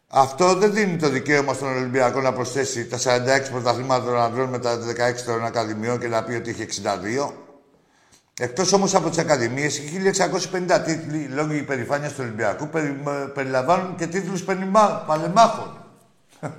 Αυτό 0.08 0.55
δεν 0.55 0.74
δίνει 0.74 0.98
το 0.98 1.10
δικαίωμα 1.10 1.53
στον 1.53 1.75
Ολυμπιακό 1.75 2.22
να 2.22 2.34
προσθέσει 2.34 2.88
τα 2.88 2.98
46 2.98 3.01
πρωταθλήματα 3.51 4.05
των 4.05 4.15
ανδρών 4.15 4.50
με 4.50 4.60
τα 4.60 4.77
16 4.77 5.22
των 5.25 5.46
ακαδημιών 5.46 6.00
και 6.00 6.08
να 6.08 6.24
πει 6.24 6.34
ότι 6.34 6.50
έχει 6.50 6.62
62. 6.62 7.34
Εκτός 8.41 8.74
όμως 8.74 8.95
από 8.95 9.10
τις 9.10 9.17
Ακαδημίες, 9.17 9.77
οι 9.77 10.13
1650 10.71 10.81
τίτλοι 10.86 11.27
λόγω 11.27 11.53
υπερηφάνεια 11.53 12.10
του 12.10 12.15
Ολυμπιακού 12.19 12.67
περι, 12.67 13.01
περιλαμβάνουν 13.33 13.95
και 13.95 14.07
τίτλους 14.07 14.43
παλεμάχων. 15.07 15.86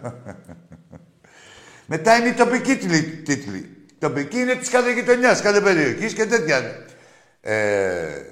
Μετά 1.92 2.16
είναι 2.16 2.28
οι 2.28 2.32
τοπικοί 2.32 2.76
τίτλοι. 3.24 3.86
Τοπικοί 3.98 4.38
είναι 4.38 4.54
της 4.54 4.68
κάθε 4.68 4.92
γειτονιάς, 4.92 5.40
κάθε 5.40 5.60
περιοχής 5.60 6.12
και 6.12 6.26
τέτοια. 6.26 6.86
Ε, 7.40 8.22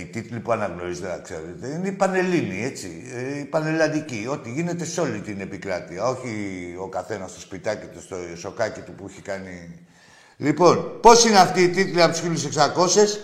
οι 0.00 0.04
τίτλοι 0.04 0.40
που 0.40 0.52
αναγνωρίζετε, 0.52 1.08
να 1.08 1.18
ξέρετε, 1.18 1.68
είναι 1.68 1.88
οι 1.88 1.92
Πανελλήνοι, 1.92 2.64
έτσι. 2.64 3.10
Ε, 3.14 3.38
οι 3.38 3.44
Πανελλαδικοί. 3.44 4.26
Ό,τι 4.30 4.50
γίνεται 4.50 4.84
σε 4.84 5.00
όλη 5.00 5.20
την 5.20 5.40
επικράτεια. 5.40 6.04
Όχι 6.04 6.74
ο 6.80 6.88
καθένας 6.88 7.30
στο 7.30 7.40
σπιτάκι 7.40 7.86
του, 7.86 8.00
στο 8.00 8.16
σοκάκι 8.36 8.80
του 8.80 8.92
που 8.92 9.06
έχει 9.08 9.20
κάνει 9.20 9.86
Λοιπόν, 10.36 11.00
πώς 11.00 11.24
είναι 11.24 11.38
αυτοί 11.38 11.62
οι 11.62 11.68
τίτλοι 11.68 12.02
από 12.02 12.18
τους 12.18 12.46
1600? 12.56 13.18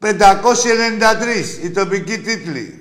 593 0.00 1.62
οι 1.62 1.70
τοπικοί 1.70 2.18
τίτλοι. 2.18 2.80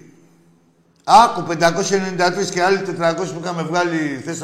Άκου 1.03 1.45
593 1.47 2.49
και 2.51 2.63
άλλοι 2.63 2.79
400 2.99 3.15
που 3.33 3.39
είχαμε 3.43 3.63
βγάλει 3.63 4.17
χθες 4.21 4.39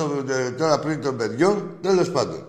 τώρα 0.58 0.80
πριν 0.80 1.02
των 1.02 1.18
παιδιών. 1.18 1.78
Τέλος 1.82 2.12
πάντων. 2.12 2.48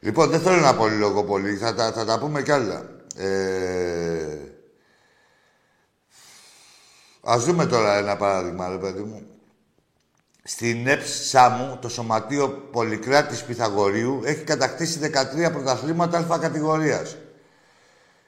Λοιπόν, 0.00 0.30
δεν 0.30 0.40
θέλω 0.40 0.60
να 0.60 0.74
πω 0.74 0.88
λόγο 0.88 1.24
πολύ. 1.24 1.56
Θα, 1.56 1.74
θα, 1.74 1.92
θα 1.92 2.04
τα 2.04 2.18
πούμε 2.18 2.42
κι 2.42 2.52
άλλα. 2.52 2.82
Ε... 3.16 4.38
Ας 7.22 7.44
δούμε 7.44 7.66
τώρα 7.66 7.96
ένα 7.96 8.16
παράδειγμα, 8.16 8.68
ρε 8.68 8.76
παιδί 8.76 9.02
μου. 9.02 9.37
Στην 10.50 10.86
ΕΠΣ 10.86 11.28
Σάμου, 11.28 11.78
το 11.80 11.88
Σωματείο 11.88 12.48
Πολυκράτης 12.48 13.42
Πυθαγορίου 13.42 14.20
έχει 14.24 14.42
κατακτήσει 14.42 14.98
13 15.46 15.52
πρωταθλήματα 15.52 16.16
αλφα 16.16 16.38
κατηγορίας. 16.38 17.16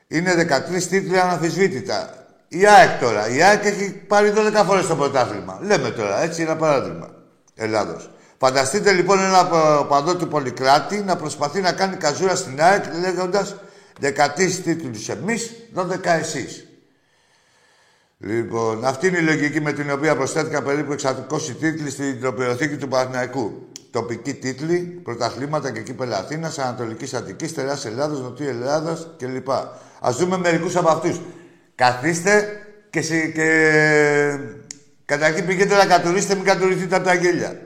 Είναι 0.08 0.34
13 0.34 0.82
τίτλοι 0.82 1.20
αναφυσβήτητα. 1.20 2.26
Η 2.48 2.66
ΑΕΚ 2.66 3.00
τώρα. 3.00 3.28
Η 3.28 3.42
ΑΕΚ 3.42 3.64
έχει 3.64 3.92
πάρει 3.92 4.32
12 4.36 4.62
φορές 4.66 4.86
το 4.86 4.96
πρωτάθλημα. 4.96 5.58
Λέμε 5.62 5.90
τώρα, 5.90 6.22
έτσι 6.22 6.42
ένα 6.42 6.56
παράδειγμα. 6.56 7.10
Ελλάδος. 7.54 8.10
Φανταστείτε 8.38 8.92
λοιπόν 8.92 9.18
ένα 9.18 9.44
παδό 9.88 10.16
του 10.16 10.28
Πολυκράτη 10.28 10.96
να 10.96 11.16
προσπαθεί 11.16 11.60
να 11.60 11.72
κάνει 11.72 11.96
καζούρα 11.96 12.34
στην 12.34 12.62
ΑΕΚ 12.62 12.84
λέγοντας 13.00 13.56
13 14.00 14.60
τίτλους 14.64 15.08
εμείς, 15.08 15.50
12 15.74 16.18
εσείς. 16.18 16.69
Λοιπόν, 18.22 18.84
αυτή 18.84 19.06
είναι 19.06 19.18
η 19.18 19.22
λογική 19.22 19.60
με 19.60 19.72
την 19.72 19.90
οποία 19.90 20.16
προσθέθηκαν 20.16 20.64
περίπου 20.64 20.94
620 21.02 21.16
τίτλοι 21.60 21.90
στην 21.90 22.20
τροπιοθήκη 22.20 22.76
του 22.76 22.88
Παναθηναϊκού. 22.88 23.68
Τοπικοί 23.90 24.34
τίτλοι, 24.34 25.00
πρωταθλήματα 25.02 25.70
και 25.70 25.80
κύπελα 25.80 26.16
Αθήνας, 26.16 26.58
Ανατολικής 26.58 27.14
Αττικής, 27.14 27.54
Τερά 27.54 27.78
Ελλάδος, 27.84 28.20
Νοτιού 28.20 28.48
Ελλάδα 28.48 28.98
κλπ. 29.16 29.50
Α 29.50 30.10
δούμε 30.18 30.38
μερικούς 30.38 30.76
από 30.76 30.88
αυτούς. 30.88 31.20
Καθίστε 31.74 32.60
και, 32.90 33.02
σε, 33.02 33.26
και 33.26 33.48
καταρχήν 35.04 35.46
πηγαίνετε 35.46 35.76
να 35.76 35.86
κατουρίσετε, 35.86 36.34
μην 36.34 36.44
κατουριστείτε 36.44 36.96
από 36.96 37.04
τα 37.04 37.14
γέλια. 37.14 37.60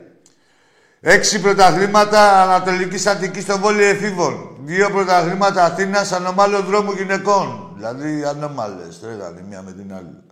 Έξι 1.01 1.41
πρωταθλήματα 1.41 2.43
Ανατολικής 2.43 3.07
Αττικής 3.07 3.43
στο 3.43 3.59
βόλιο 3.59 3.87
εφήβων. 3.87 4.57
Δύο 4.65 4.91
πρωταθλήματα 4.91 5.65
Αθήνας 5.65 6.13
ανομάλων 6.13 6.65
δρόμου 6.65 6.93
γυναικών. 6.93 7.73
Δηλαδή 7.77 8.25
ανώμαλε, 8.25 8.83
τρέχανε 9.01 9.45
μία 9.49 9.63
με 9.63 9.73
την 9.73 9.95
άλλη. 9.95 10.23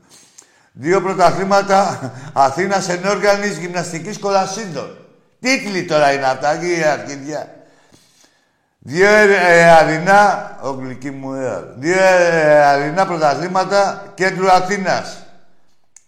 Δύο 0.72 1.00
πρωταθλήματα 1.00 2.12
Αθήνας 2.32 2.88
ενόργανη 2.88 3.46
γυμναστικής 3.46 4.18
κολασσίντων. 4.18 4.96
Τίτλοι 5.40 5.84
τώρα 5.84 6.12
είναι 6.12 6.26
αυτά, 6.26 6.56
κύριε 6.56 6.86
Αρχιδιά. 6.86 7.54
Δύο 8.78 9.08
αρινά, 9.78 10.58
ο 10.62 10.70
γλυκή 10.70 11.10
μου 11.10 11.32
δύο 11.76 11.96
αρινά 12.64 13.06
πρωταθλήματα 13.06 14.12
κέντρου 14.14 14.50
Αθήνας. 14.52 15.22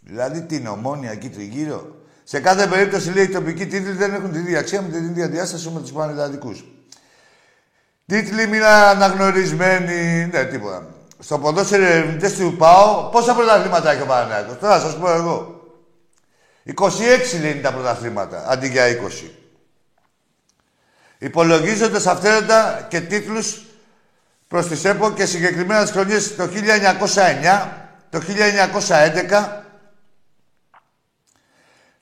Δηλαδή 0.00 0.42
την 0.42 0.66
ομόνια 0.66 1.10
εκεί 1.10 1.28
τριγύρω. 1.28 1.96
Σε 2.24 2.40
κάθε 2.40 2.66
περίπτωση 2.66 3.12
λέει 3.12 3.24
οι 3.24 3.28
τοπικοί 3.28 3.66
τίτλοι 3.66 3.92
δεν 3.92 4.14
έχουν 4.14 4.32
την 4.32 4.40
ίδια 4.40 4.58
αξία 4.58 4.82
με 4.82 4.88
την 4.88 5.04
ίδια 5.04 5.28
διάσταση 5.28 5.70
με 5.70 5.80
τους 5.80 5.92
πανελλαδικούς. 5.92 6.64
Τίτλοι 8.06 8.46
μην 8.46 8.64
αναγνωρισμένοι, 8.64 10.28
ναι, 10.32 10.44
τίποτα 10.44 10.93
στο 11.18 11.38
ποδόσφαιρο 11.38 11.84
ερευνητές 11.84 12.34
του 12.34 12.54
ΠΑΟ, 12.58 13.08
πόσα 13.08 13.34
πρωταθλήματα 13.34 13.90
έχει 13.90 14.02
ο 14.02 14.06
Παναγιώτο. 14.06 14.54
Τώρα 14.54 14.80
σας 14.80 14.96
πω 14.96 15.10
εγώ. 15.10 15.62
26 16.64 17.40
λένε 17.40 17.60
τα 17.60 17.72
πρωταθλήματα, 17.72 18.44
αντί 18.48 18.68
για 18.68 18.84
20. 18.86 19.30
Υπολογίζονται 21.18 22.10
αυθαίρετα 22.10 22.86
και 22.90 23.00
τίτλους 23.00 23.64
προς 24.48 24.66
τις 24.66 24.84
ΕΠΟ 24.84 25.12
και 25.12 25.26
συγκεκριμένα 25.26 25.82
τις 25.82 25.90
χρονιές 25.90 26.36
το 26.36 26.48
1909, 26.48 27.68
το 28.10 28.20
1911, 28.20 29.62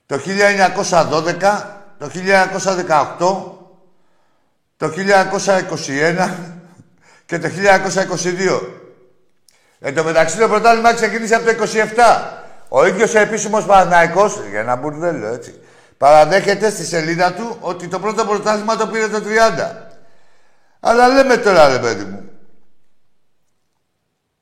το 0.05 0.19
1912, 0.19 1.81
το 1.97 2.09
1918, 2.09 3.57
το 4.77 4.87
1921 4.87 6.29
και 7.25 7.39
το 7.39 7.47
1922. 7.47 8.72
Εν 9.85 9.95
τω 9.95 10.03
μεταξύ 10.03 10.37
το 10.37 10.47
πρωτάθλημα 10.47 10.93
ξεκίνησε 10.93 11.35
από 11.35 11.45
το 11.45 11.63
27. 11.63 12.31
Ο 12.67 12.85
ίδιος 12.85 13.13
ο 13.13 13.19
επίσημος 13.19 13.65
Παναθναϊκό, 13.65 14.31
για 14.49 14.59
ένα 14.59 14.75
μπουρδέλο 14.75 15.27
έτσι, 15.27 15.61
παραδέχεται 15.97 16.69
στη 16.69 16.85
σελίδα 16.85 17.33
του 17.33 17.57
ότι 17.59 17.87
το 17.87 17.99
πρώτο 17.99 18.25
πρωτάθλημα 18.25 18.75
το 18.75 18.87
πήρε 18.87 19.07
το 19.07 19.17
30. 19.17 19.21
Αλλά 20.79 21.07
λέμε 21.07 21.37
τώρα, 21.37 21.67
ρε 21.67 21.79
παιδί 21.79 22.03
μου. 22.03 22.29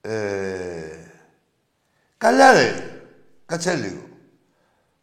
Ε, 0.01 1.09
καλά 2.17 2.51
ρε, 2.51 2.99
κάτσε 3.45 3.73
λίγο. 3.73 4.09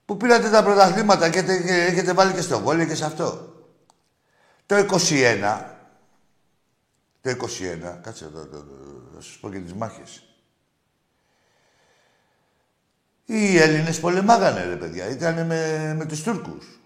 Που 0.05 0.16
πήρατε 0.16 0.51
τα 0.51 0.62
πρωταθλήματα 0.62 1.29
και 1.29 1.38
έχετε 1.88 2.12
βάλει 2.12 2.33
και 2.33 2.40
στο 2.40 2.61
βόλιο 2.61 2.87
και 2.87 2.94
σε 2.94 3.05
αυτό. 3.05 3.55
Το 4.66 4.77
21, 4.77 5.61
το 7.20 7.31
21, 7.31 7.37
κάτσε 8.03 8.24
εδώ, 8.24 8.48
θα 9.14 9.20
σου 9.20 9.40
πω 9.40 9.51
και 9.51 9.59
τις 9.59 9.74
μάχες. 9.74 10.22
Οι 13.30 13.58
Έλληνες 13.58 14.00
πολεμάγανε, 14.00 14.64
ρε 14.64 14.76
παιδιά. 14.76 15.08
Ήταν 15.08 15.46
με, 15.46 15.94
με 15.96 16.06
τους 16.06 16.22
Τούρκους. 16.22 16.80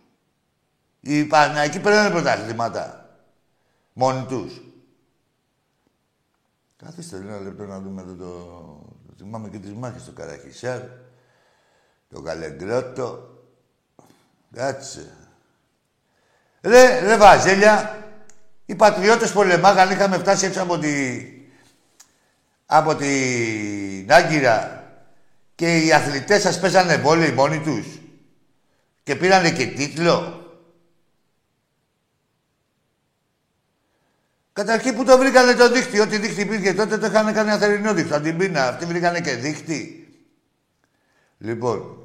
Οι 1.00 1.24
Παναγικοί 1.24 1.80
παίρνανε 1.80 2.10
πρωταθλήματα. 2.10 3.16
Μόνοι 3.92 4.24
τους. 4.24 4.60
Καθίστε 6.76 7.16
ένα 7.16 7.38
λεπτό 7.40 7.64
να 7.64 7.80
δούμε 7.80 8.02
εδώ 8.02 8.14
το. 8.14 9.14
Θυμάμαι 9.16 9.48
και 9.48 9.58
τις 9.58 9.72
μάχες 9.72 10.02
στο 10.02 10.12
Καραχισέρ. 10.12 10.80
Το 12.08 12.20
Καλεγκρότο. 12.20 13.38
Κάτσε. 14.52 15.16
Ρε, 16.60 17.00
ρε 17.00 17.16
Βαζέλια, 17.16 18.04
οι 18.66 18.74
πατριώτες 18.74 19.32
πολεμάγαν, 19.32 19.90
είχαμε 19.90 20.18
φτάσει 20.18 20.46
έτσι 20.46 20.58
από 20.58 20.78
τη... 20.78 21.22
από 22.66 22.94
την 22.94 24.12
Άγκυρα 24.12 24.81
και 25.62 25.78
οι 25.78 25.92
αθλητές 25.92 26.42
σας 26.42 26.60
παίζανε 26.60 26.96
βόλεϊ 26.96 27.30
μόνοι 27.30 27.60
τους; 27.60 27.86
Και 29.02 29.16
πήρανε 29.16 29.50
και 29.52 29.66
τίτλο; 29.66 30.46
Καταρχήν 34.52 34.94
που 34.94 35.04
το 35.04 35.18
βρήκανε 35.18 35.54
το 35.54 35.70
δίχτυ. 35.70 36.00
Ό,τι 36.00 36.18
δίχτυ 36.18 36.40
υπήρχε 36.40 36.74
τότε 36.74 36.98
το 36.98 37.06
είχαν 37.06 37.32
κάνει 37.32 37.50
αθερινό 37.50 37.94
δίχτυ. 37.94 38.14
Αν 38.14 38.22
την 38.22 38.36
πίνα, 38.36 38.68
αυτοί 38.68 38.84
βρήκανε 38.84 39.20
και 39.20 39.34
δίχτυ. 39.34 40.08
Λοιπόν. 41.38 41.96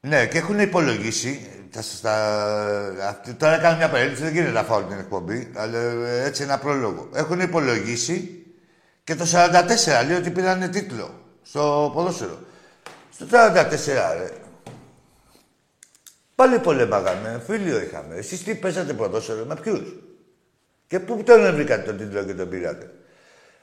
Ναι, 0.00 0.26
και 0.26 0.38
έχουν 0.38 0.60
υπολογίσει. 0.60 1.50
Τα, 1.70 1.82
στα, 1.82 3.20
τώρα 3.36 3.58
κάνω 3.58 3.76
μια 3.76 3.90
περίπτωση, 3.90 4.22
δεν 4.22 4.32
γίνεται 4.32 4.52
να 4.52 4.62
φάω 4.62 4.82
την 4.82 4.98
εκπομπή, 4.98 5.50
αλλά 5.54 5.78
έτσι 6.06 6.42
ένα 6.42 6.58
πρόλογο. 6.58 7.08
Έχουν 7.14 7.40
υπολογίσει 7.40 8.43
και 9.04 9.14
το 9.14 9.24
44 9.32 10.06
λέει 10.06 10.16
ότι 10.16 10.30
πήρανε 10.30 10.68
τίτλο 10.68 11.20
στο 11.42 11.90
ποδόσφαιρο. 11.94 12.38
Στο 13.14 13.26
44, 13.30 14.16
ρε. 14.18 14.30
Πάλι 16.34 16.58
πολέμαγαμε, 16.58 17.42
φίλιο 17.46 17.80
είχαμε. 17.80 18.14
Εσείς 18.14 18.42
τι 18.42 18.54
παίζατε 18.54 18.92
ποδόσφαιρο, 18.92 19.44
με 19.44 19.56
ποιους; 19.56 19.94
Και 20.86 21.00
πού 21.00 21.22
τον 21.22 21.54
βρήκατε 21.54 21.82
τον 21.82 21.96
τίτλο 21.96 22.24
και 22.24 22.34
τον 22.34 22.48
πήρατε; 22.48 22.94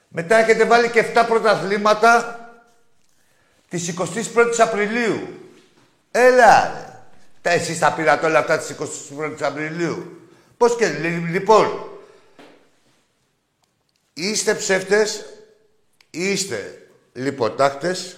Μετά 0.08 0.36
έχετε 0.36 0.66
βάλει 0.66 0.90
και 0.90 1.00
7 1.00 1.26
πρωταθλήματα 1.28 2.40
της 3.70 3.88
21ης 3.88 4.60
Απριλίου. 4.60 5.28
Έλα, 6.12 6.64
ρε. 6.64 6.86
Τα 7.42 7.50
εσείς 7.50 7.80
τα 7.80 7.94
πήρατε 7.94 8.26
όλα 8.26 8.40
αυτά 8.40 8.58
της 8.58 8.70
21ης 8.70 9.42
Απριλίου. 9.42 10.22
Πώς 10.58 10.76
και, 10.76 10.88
λοιπόν, 11.30 11.90
είστε 14.14 14.56
ψεύτες, 14.56 15.26
είστε 16.12 16.88
λιποτάκτες, 17.14 18.18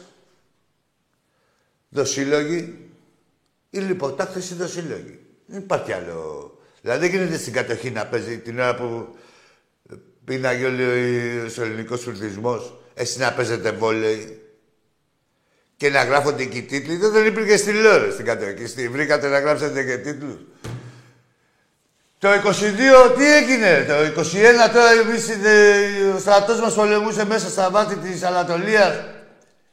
δοσύλλογοι, 1.89 2.89
ή 3.69 3.79
λιποτάκτες 3.79 4.49
ή 4.49 4.53
δοσύλλογοι. 4.53 5.19
Δεν 5.45 5.60
υπάρχει 5.60 5.91
άλλο. 5.91 6.51
Δηλαδή 6.82 7.08
δεν 7.08 7.15
γίνεται 7.15 7.38
στην 7.38 7.53
κατοχή 7.53 7.91
να 7.91 8.06
παίζει 8.06 8.38
την 8.38 8.60
ώρα 8.60 8.75
που 8.75 9.15
πίναγε 10.25 10.65
όλο 10.65 10.84
ο 11.60 11.62
ελληνικός 11.63 12.03
πληθυσμό, 12.03 12.79
εσύ 12.93 13.19
να 13.19 13.34
παίζετε 13.34 13.71
βόλεϊ 13.71 14.41
και 15.75 15.89
να 15.89 16.03
γράφονται 16.03 16.45
και 16.45 16.58
οι 16.58 16.62
τίτλοι. 16.62 16.95
Δεν 16.95 17.25
υπήρχε 17.25 17.58
στη 17.58 17.73
Λόρες 17.73 18.13
στην 18.13 18.25
κατοχή. 18.25 18.88
Βρήκατε 18.88 19.27
να 19.27 19.39
γράψετε 19.39 19.84
και 19.84 19.97
τίτλους. 19.97 20.38
Το 22.24 22.30
22 22.30 23.16
τι 23.18 23.34
έγινε, 23.34 23.86
το 23.88 24.22
21 24.22 24.70
τώρα 24.74 24.92
εμείς, 24.92 25.30
ο 26.16 26.20
στρατός 26.20 26.60
μας 26.60 26.74
πολεμούσε 26.74 27.26
μέσα 27.26 27.50
στα 27.50 27.70
βάθη 27.70 27.96
της 27.96 28.24
Ανατολίας 28.24 28.96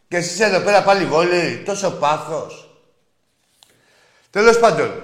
και 0.09 0.17
εσείς 0.17 0.41
εδώ 0.41 0.61
πέρα 0.61 0.83
πάλι 0.83 1.05
βόλεϊ, 1.05 1.63
τόσο 1.67 1.91
πάθος. 1.91 2.81
Τέλος 4.31 4.59
πάντων, 4.59 5.03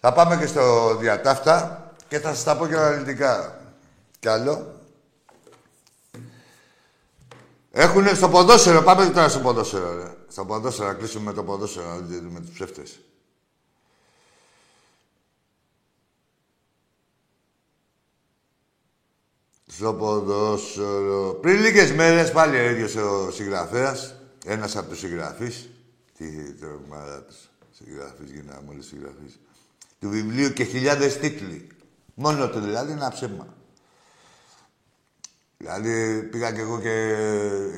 θα 0.00 0.12
πάμε 0.12 0.36
και 0.36 0.46
στο 0.46 0.96
διατάφτα 0.96 1.86
και 2.08 2.18
θα 2.18 2.28
σας 2.28 2.44
τα 2.44 2.56
πω 2.56 2.66
και 2.66 2.74
αναλυτικά. 2.74 3.60
Κι 4.18 4.28
άλλο. 4.28 4.74
Έχουνε 7.72 8.14
στο 8.14 8.28
ποδόσφαιρο, 8.28 8.82
πάμε 8.82 9.06
τώρα 9.06 9.28
στο 9.28 9.38
ποδόσφαιρο. 9.38 9.94
Ρε. 9.94 10.14
Στο 10.28 10.44
ποδόσφαιρο, 10.44 10.88
να 10.88 10.94
κλείσουμε 10.94 11.24
με 11.24 11.32
το 11.32 11.42
ποδόσφαιρο, 11.42 12.04
με 12.28 12.40
τους 12.40 12.50
ψεύτες. 12.54 13.00
Στο 19.78 19.92
ποδόσφαιρο. 19.92 21.38
Πριν 21.40 21.60
λίγες 21.60 21.92
μέρες, 21.92 22.32
πάλι 22.32 22.56
ο 22.56 22.70
ίδιος 22.70 22.94
ο 22.94 23.30
συγγραφέας, 23.30 24.14
ένας 24.44 24.76
από 24.76 24.88
τους 24.88 24.98
συγγραφείς, 24.98 25.70
τι 26.16 26.52
τρομάρα 26.52 27.22
τους 27.22 27.36
συγγραφείς, 27.70 28.30
γίναμε 28.30 28.68
όλοι 28.70 28.82
συγγραφείς, 28.82 29.40
του 30.00 30.08
βιβλίου 30.08 30.52
και 30.52 30.64
χιλιάδες 30.64 31.18
τίτλοι. 31.18 31.68
Μόνο 32.14 32.48
του 32.48 32.60
δηλαδή 32.60 32.92
ένα 32.92 33.10
ψέμα. 33.10 33.46
Δηλαδή 35.56 36.22
πήγα 36.22 36.52
και 36.52 36.60
εγώ 36.60 36.80
και 36.80 37.16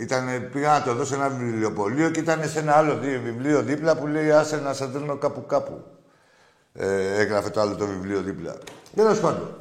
ήταν, 0.01 0.51
πήγα 0.53 0.79
να 0.79 0.83
το 0.83 0.95
δώσω 0.95 1.15
ένα 1.15 1.29
βιβλιοπωλείο 1.29 2.11
και 2.11 2.21
ήταν 2.21 2.49
σε 2.49 2.59
ένα 2.59 2.77
άλλο 2.77 2.99
βιβλίο 2.99 3.63
δίπλα 3.63 3.97
που 3.97 4.07
λέει 4.07 4.31
άσε 4.31 4.57
να 4.57 4.73
σε 4.73 4.87
δίνω 4.87 5.17
κάπου 5.17 5.47
κάπου. 5.47 5.85
Ε, 6.73 7.21
έγραφε 7.21 7.51
το 7.51 7.61
άλλο 7.61 7.77
το 7.77 7.87
βιβλίο 7.87 8.21
δίπλα. 8.21 8.57
Τέλος 8.95 9.21
πάντων. 9.21 9.55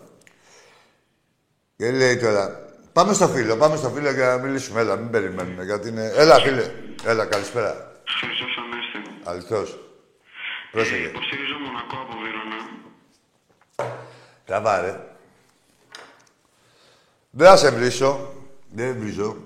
Και 1.79 1.91
λέει 1.91 2.17
τώρα, 2.17 2.65
πάμε 2.93 3.13
στο 3.13 3.27
φίλο, 3.27 3.57
πάμε 3.57 3.75
στο 3.75 3.89
φίλο 3.89 4.11
για 4.11 4.27
να 4.27 4.37
μιλήσουμε. 4.37 4.81
Έλα, 4.81 4.95
μην 4.95 5.09
περιμένουμε 5.09 5.63
γιατί 5.63 5.87
είναι... 5.87 6.11
Έλα 6.15 6.39
φίλε, 6.39 6.71
έλα 7.05 7.25
καλησπέρα. 7.25 7.91
Χριστός 8.19 8.57
Ανέστη. 8.57 9.19
Αληθώς. 9.23 9.79
Πρόσεχε. 10.71 10.95
Υποστηρίζω 10.95 11.57
Μονακό 11.65 11.95
από 11.95 12.13
Βίρονα. 12.23 12.69
Τραβάρε. 14.45 14.99
Δεν 17.29 17.47
θα 17.47 17.57
σε 17.57 17.69
βρίσω. 17.69 18.33
Δεν 18.69 18.95
βρίζω. 18.99 19.37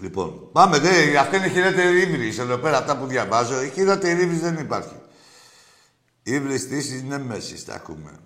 Λοιπόν, 0.00 0.48
πάμε. 0.52 0.78
Δε, 0.78 1.18
αυτή 1.18 1.36
είναι 1.36 1.46
η 1.46 1.50
χειρότερη 1.50 2.00
ύβρις 2.00 2.38
εδώ 2.38 2.56
πέρα, 2.56 2.78
αυτά 2.78 2.96
που 2.96 3.06
διαβάζω. 3.06 3.62
Η 3.62 3.70
χειρότερη 3.70 4.22
ύβρις 4.22 4.40
δεν 4.40 4.58
υπάρχει. 4.58 5.00
Η 6.22 6.32
ύβρις 6.32 6.68
της 6.68 6.90
είναι 6.90 7.18
μέσης, 7.18 7.64
τα 7.64 7.74
ακούμε. 7.74 8.18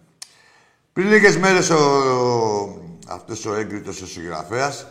Πριν 0.93 1.09
λίγες 1.09 1.37
μέρες 1.37 1.71
ο, 1.71 2.83
αυτός 3.09 3.47
ο 3.47 3.55
έγκριτος 3.55 4.03
ο 4.03 4.07
συγγραφέας 4.07 4.87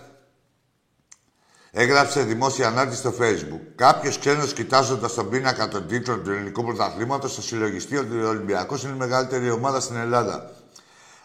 έγραψε 1.71 2.21
δημόσια 2.23 2.67
ανάρτηση 2.67 2.99
στο 2.99 3.13
Facebook. 3.19 3.61
Κάποιος 3.75 4.19
ξένος 4.19 4.53
κοιτάζοντας 4.53 5.13
τον 5.13 5.29
πίνακα 5.29 5.67
των 5.67 5.87
τίτλων 5.87 6.23
του 6.23 6.31
ελληνικού 6.31 6.63
πρωταθλήματος 6.63 7.35
θα 7.35 7.41
συλλογιστεί 7.41 7.97
ότι 7.97 8.21
ο 8.21 8.27
Ολυμπιακός 8.27 8.83
είναι 8.83 8.93
η 8.93 8.97
μεγαλύτερη 8.97 9.49
ομάδα 9.49 9.79
στην 9.79 9.95
Ελλάδα. 9.95 10.51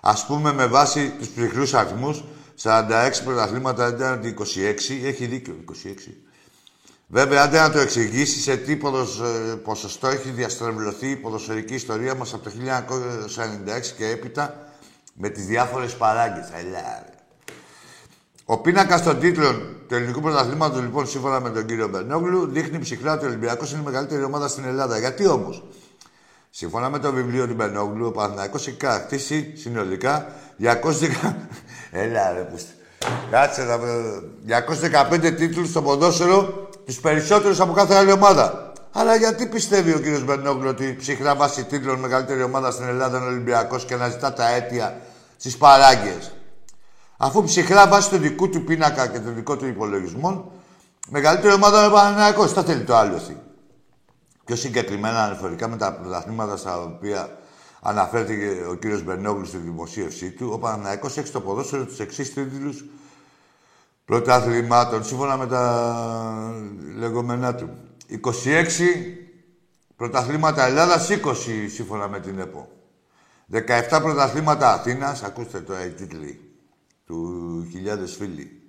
Α 0.01 0.15
πούμε 0.27 0.53
με 0.53 0.67
βάση 0.67 1.11
τους 1.19 1.29
ψυχρούς 1.29 1.75
αριθμούς, 1.75 2.25
46 2.63 3.23
πρωταθλήματα 3.25 3.87
αντί 3.87 4.35
26, 4.39 4.45
έχει 5.05 5.27
δίκιο 5.27 5.55
26. 5.55 6.17
Βέβαια, 7.07 7.43
αν 7.43 7.51
να 7.53 7.71
το 7.71 7.79
εξηγήσει 7.79 8.41
σε 8.41 8.57
τι 8.57 8.77
ποδοσ... 8.77 9.21
Ε, 9.21 9.57
ποσοστό 9.57 10.09
έχει 10.09 10.31
διαστρεβλωθεί 10.31 11.11
η 11.11 11.17
ποδοσφαιρική 11.17 11.75
ιστορία 11.75 12.15
μας 12.15 12.35
από 12.35 12.45
το 12.45 12.51
1996 12.51 13.87
και 13.97 14.07
έπειτα 14.07 14.72
με 15.13 15.29
τις 15.29 15.47
διάφορες 15.47 15.97
παράγκες. 15.97 16.49
Ελά, 16.59 17.05
Ο 18.45 18.59
πίνακας 18.59 19.03
των 19.03 19.19
τίτλων 19.19 19.77
του 19.89 19.95
ελληνικού 19.95 20.21
πρωταθλήματος, 20.21 20.81
λοιπόν, 20.81 21.07
σύμφωνα 21.07 21.41
με 21.41 21.51
τον 21.51 21.67
κύριο 21.67 21.89
Μπερνόγλου, 21.89 22.47
δείχνει 22.47 22.79
ψυχρά 22.79 23.13
ότι 23.13 23.25
ο 23.25 23.29
Ολυμπιακός 23.29 23.73
είναι 23.73 23.81
η 23.81 23.85
μεγαλύτερη 23.85 24.25
ομάδα 24.25 24.49
στην 24.49 24.65
Ελλάδα. 24.65 24.99
Γιατί 24.99 25.27
όμως, 25.27 25.65
σύμφωνα 26.51 26.91
με 26.91 26.99
το 26.99 27.13
βιβλίο 27.13 27.47
του 27.47 27.55
Μπερνόγλου, 27.55 28.07
ο 28.07 28.11
Παναθυναϊκό 28.11 28.57
έχει 28.57 28.73
κατακτήσει 28.73 29.53
συνολικά 29.57 30.33
210. 30.59 31.37
Ελά, 31.91 32.33
ρε, 32.33 32.41
πούστε. 32.41 32.71
Κάτσε 33.31 33.65
να 33.65 33.79
215 34.47 35.35
τίτλους 35.37 35.69
στο 35.69 35.83
ποδόσφαιρο, 35.83 36.69
τους 36.85 37.01
περισσότερους 37.01 37.61
από 37.61 37.73
κάθε 37.73 37.95
άλλη 37.95 38.13
ομάδα. 38.13 38.72
Αλλά 38.93 39.15
γιατί 39.15 39.47
πιστεύει 39.47 39.93
ο 39.93 39.99
κύριος 39.99 40.25
Μπερνόγλου 40.25 40.69
ότι 40.69 40.97
ψυχρά 40.99 41.35
βάσει 41.35 41.65
τίτλων 41.65 41.99
μεγαλύτερη 41.99 42.43
ομάδα 42.43 42.71
στην 42.71 42.87
Ελλάδα 42.87 43.17
είναι 43.17 43.27
ο 43.27 43.29
Ολυμπιακός 43.29 43.85
και 43.85 43.97
να 43.97 44.09
ζητά 44.09 44.33
τα 44.33 44.49
αίτια 44.49 45.01
στις 45.37 45.57
παράγκες; 45.57 46.33
Αφού 47.17 47.45
ψυχρά 47.45 47.89
βάσει 47.89 48.11
του 48.11 48.17
δικού 48.19 48.49
του 48.49 48.65
πίνακα 48.65 49.07
και 49.07 49.19
των 49.19 49.35
δικών 49.35 49.59
του 49.59 49.67
υπολογισμών, 49.67 50.51
μεγαλύτερη 51.09 51.55
ομάδα 51.55 51.79
είναι 51.79 51.87
ο 51.87 51.91
Παναναναϊκό. 51.91 52.47
Τι 52.47 52.63
θέλει 52.63 52.85
το 52.85 52.97
άλλο 52.97 53.17
εσύ. 53.17 53.37
Πιο 54.45 54.57
συγκεκριμένα 54.57 55.25
αναφορικά 55.25 55.69
με 55.69 55.77
τα 55.77 55.93
πρωταθλήματα 55.93 56.57
στα 56.57 56.83
οποία 56.83 57.37
αναφέρθηκε 57.83 58.65
ο 58.71 58.75
κύριος 58.75 59.03
Μπερνόγλου 59.03 59.45
στη 59.45 59.57
δημοσίευσή 59.57 60.31
του, 60.31 60.51
ο 60.53 60.59
Παναναναϊκό 60.59 61.07
έχει 61.07 61.27
στο 61.27 61.41
ποδόσφαιρο 61.41 61.85
τους 61.85 61.99
εξής 61.99 62.35
τίτλους 62.35 62.85
πρωταθλημάτων, 64.05 65.05
σύμφωνα 65.05 65.37
με 65.37 65.47
τα 65.47 66.55
λεγόμενά 66.97 67.55
του. 67.55 67.71
26 68.09 68.19
πρωταθλήματα 69.97 70.67
Ελλάδας, 70.67 71.09
20 71.11 71.69
σύμφωνα 71.69 72.09
με 72.09 72.21
την 72.21 72.39
ΕΠΟ. 72.39 72.69
17 73.53 74.01
πρωταθλήματα 74.03 74.73
Αθήνας, 74.73 75.23
ακούστε 75.23 75.61
το 75.61 75.75
οι 75.85 75.91
τίτλοι 75.91 76.41
του 77.07 77.69
χιλιάδες 77.71 78.17
φίλοι. 78.17 78.63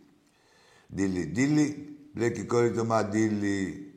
Ντίλι, 0.95 1.25
ντίλι, 1.25 1.97
μπλέκι 2.13 2.43
κόρη 2.43 2.71
το 2.71 2.85
μαντίλι. 2.85 3.87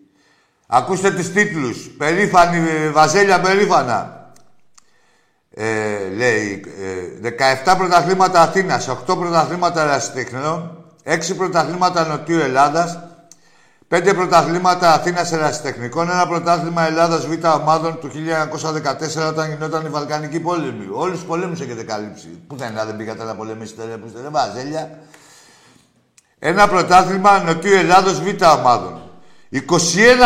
Ακούστε 0.66 1.11
τους 1.11 1.31
τίτλους. 1.31 1.90
Περήφανη, 1.99 2.70
ε, 2.70 2.90
Βαζέλια 2.90 3.40
περήφανα. 3.40 4.33
Ε, 5.51 6.09
λέει, 6.09 6.64
ε, 6.79 7.31
17 7.64 7.77
πρωταθλήματα 7.77 8.40
Αθήνας, 8.40 8.88
8 8.88 9.16
πρωταθλήματα 9.16 9.83
ερασιτεχνών, 9.83 10.85
6 11.03 11.35
πρωταθλήματα 11.35 12.07
Νοτιού 12.07 12.38
Ελλάδας, 12.38 13.06
5 13.88 14.14
πρωταθλήματα 14.14 14.92
Αθήνας 14.92 15.33
Ερασιτεχνικών, 15.33 16.11
ένα 16.11 16.27
πρωτάθλημα 16.27 16.87
Ελλάδας 16.87 17.27
Β' 17.27 17.44
ομάδων 17.61 17.99
του 17.99 18.09
1914 18.09 19.29
όταν 19.29 19.49
γινόταν 19.51 19.87
η 19.87 19.88
Βαλκανική 19.88 20.40
πόλεμη. 20.40 20.88
Όλους 20.92 21.16
τους 21.18 21.27
πολέμους 21.27 21.61
έχετε 21.61 21.83
καλύψει. 21.83 22.27
Πού 22.46 22.57
δεν, 22.57 22.75
δεν 22.87 22.96
πήγατε 22.96 23.25
να 23.25 23.35
πολεμήσετε, 23.35 23.83
που 23.83 24.07
είστε, 24.07 24.20
δεν 24.20 24.33
βάζελια. 24.33 24.99
Ένα 26.38 26.68
πρωτάθλημα 26.68 27.38
Νοτιού 27.38 27.72
Ελλάδος 27.72 28.20
Β' 28.20 28.59
ομάδων. 28.59 29.01
21 29.51 29.61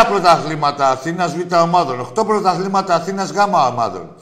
πρωταθλήματα 0.08 0.88
Αθήνας 0.88 1.36
Β' 1.36 1.62
ομάδων. 1.62 2.00
8 2.00 2.26
πρωταθλήματα 2.26 2.94
Αθήνας 2.94 3.30
Γ' 3.30 3.38
ομάδων. 3.70 4.14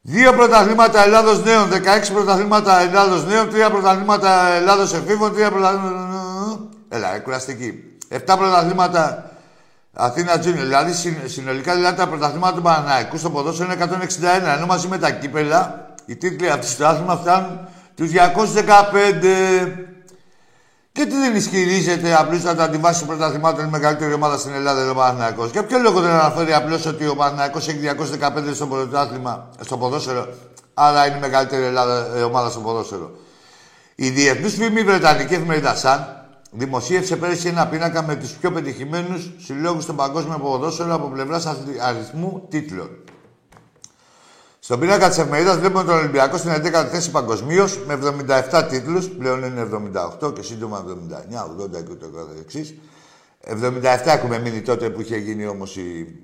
Δύο 0.00 0.32
πρωταθλήματα 0.32 1.04
Ελλάδος 1.04 1.44
νέων, 1.44 1.68
16 1.68 2.12
πρωταθλήματα 2.12 2.80
Ελλάδος 2.80 3.24
νέων, 3.24 3.50
τρία 3.50 3.70
πρωταθλήματα 3.70 4.48
Ελλάδος 4.48 4.94
εφήβων, 4.94 5.34
τρία 5.34 5.50
πρωταθλήματα. 5.50 6.68
Έλα, 6.88 7.14
ε, 7.14 7.18
κουραστική. 7.18 7.97
Εφτά 8.08 8.36
πρωταθλήματα 8.36 9.30
Αθήνα 9.92 10.38
Τζούνιο. 10.38 10.62
Δηλαδή 10.62 10.92
συνολικά 11.26 11.74
δηλαδή, 11.74 11.96
τα 11.96 12.08
πρωταθλήματα 12.08 12.54
του 12.54 12.62
Παναναϊκού 12.62 13.16
στο 13.16 13.30
ποδόσφαιρο 13.30 13.72
είναι 13.72 13.84
161. 13.84 14.56
Ενώ 14.56 14.66
μαζί 14.66 14.88
με 14.88 14.98
τα 14.98 15.10
κύπελα, 15.10 15.86
οι 16.06 16.16
τίτλοι 16.16 16.50
αυτή 16.50 16.76
του 16.76 16.86
άθλημα 16.86 17.16
φτάνουν 17.16 17.60
τους 17.94 18.10
215. 18.10 19.88
Και 20.92 21.06
τι 21.06 21.14
δεν 21.14 21.36
ισχυρίζεται 21.36 22.14
απλούστατα 22.14 22.68
τη 22.68 22.76
βάση 22.78 23.04
πρωταθλημάτων 23.04 23.64
η 23.64 23.68
μεγαλύτερη 23.68 24.12
ομάδα 24.12 24.38
στην 24.38 24.52
Ελλάδα, 24.54 24.90
ο 24.90 24.94
Παναθυναϊκό. 24.94 25.46
Για 25.46 25.64
ποιο 25.64 25.78
λόγο 25.78 26.00
δεν 26.00 26.10
αναφέρει 26.10 26.52
απλώς 26.54 26.86
ότι 26.86 27.06
ο 27.06 27.14
Παναθυναϊκό 27.14 27.58
έχει 27.58 27.78
215 28.50 28.54
στο 28.54 28.66
πρωτάθλημα, 28.66 29.48
στο 29.60 29.76
ποδόσφαιρο, 29.76 30.28
άρα 30.74 31.06
είναι 31.06 31.16
η 31.16 31.20
μεγαλύτερη 31.20 31.64
Ελλάδα, 31.64 32.16
ε, 32.16 32.22
ομάδα 32.22 32.50
στο 32.50 32.60
ποδόσφαιρο. 32.60 33.10
Η 33.94 34.08
διεθνής 34.10 34.54
φήμη 34.54 34.82
Βρετανική 34.82 35.34
εφημερίδα 35.34 35.74
Σαν 35.74 36.17
δημοσίευσε 36.50 37.16
πέρυσι 37.16 37.48
ένα 37.48 37.66
πίνακα 37.66 38.02
με 38.02 38.16
τους 38.16 38.30
πιο 38.30 38.52
πετυχημένους 38.52 39.30
συλλόγους 39.38 39.82
στον 39.82 39.96
παγκόσμιο 39.96 40.38
ποδόσφαιρο 40.38 40.94
από 40.94 41.06
πλευράς 41.08 41.46
αριθμού 41.80 42.46
τίτλων. 42.48 42.88
Στον 44.58 44.80
πίνακα 44.80 45.08
της 45.08 45.18
εφημερίδας 45.18 45.58
βλέπουμε 45.58 45.84
τον 45.84 45.94
Ολυμπιακό 45.94 46.36
στην 46.36 46.50
11η 46.50 46.86
θέση 46.90 47.10
παγκοσμίως 47.10 47.78
με 47.86 47.98
77 48.50 48.66
τίτλους. 48.68 49.08
Πλέον 49.08 49.44
είναι 49.44 49.68
78 50.20 50.34
και 50.34 50.42
σύντομα 50.42 50.78
79, 50.78 51.44
80 51.44 51.84
και 51.84 51.90
ούτω 51.90 52.06
καθεξή. 52.06 52.80
77 53.44 54.06
έχουμε 54.06 54.38
μείνει 54.38 54.60
τότε 54.60 54.90
που 54.90 55.00
είχε 55.00 55.16
γίνει 55.16 55.46
όμως 55.46 55.76
η 55.76 56.18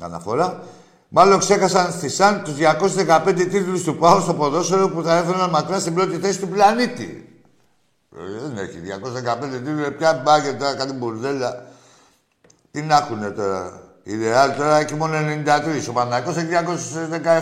αναφορά. 0.00 0.62
Μάλλον 1.08 1.38
ξέχασαν 1.38 1.92
στη 1.92 2.08
ΣΑΝ 2.08 2.42
τους 2.42 2.54
215 2.54 3.34
τίτλους 3.34 3.82
του 3.82 3.96
ΠΑΟ 3.96 4.20
στο 4.20 4.34
ποδόσφαιρο 4.34 4.88
που 4.88 5.02
θα 5.02 5.16
έφεραν 5.16 5.50
μακρά 5.50 5.80
στην 5.80 5.94
πρώτη 5.94 6.16
θέση 6.16 6.40
του 6.40 6.48
πλανήτη. 6.48 7.31
Ε, 8.18 8.40
δεν 8.42 8.64
έχει 8.64 8.78
215 8.78 9.48
τίτλου, 9.50 9.94
πια 9.98 10.20
μπάγκερ 10.24 10.56
τώρα, 10.56 10.74
κάτι 10.74 10.92
μπουρδέλα. 10.92 11.64
Τι 12.70 12.82
να 12.82 12.96
έχουν 12.96 13.34
τώρα. 13.34 13.80
Η 14.02 14.16
Ρεάλ 14.16 14.56
τώρα 14.56 14.76
έχει 14.76 14.94
μόνο 14.94 15.14
93. 15.16 15.88
Ο 15.88 15.92
Παναγιώτος 15.92 16.36
έχει 16.36 16.48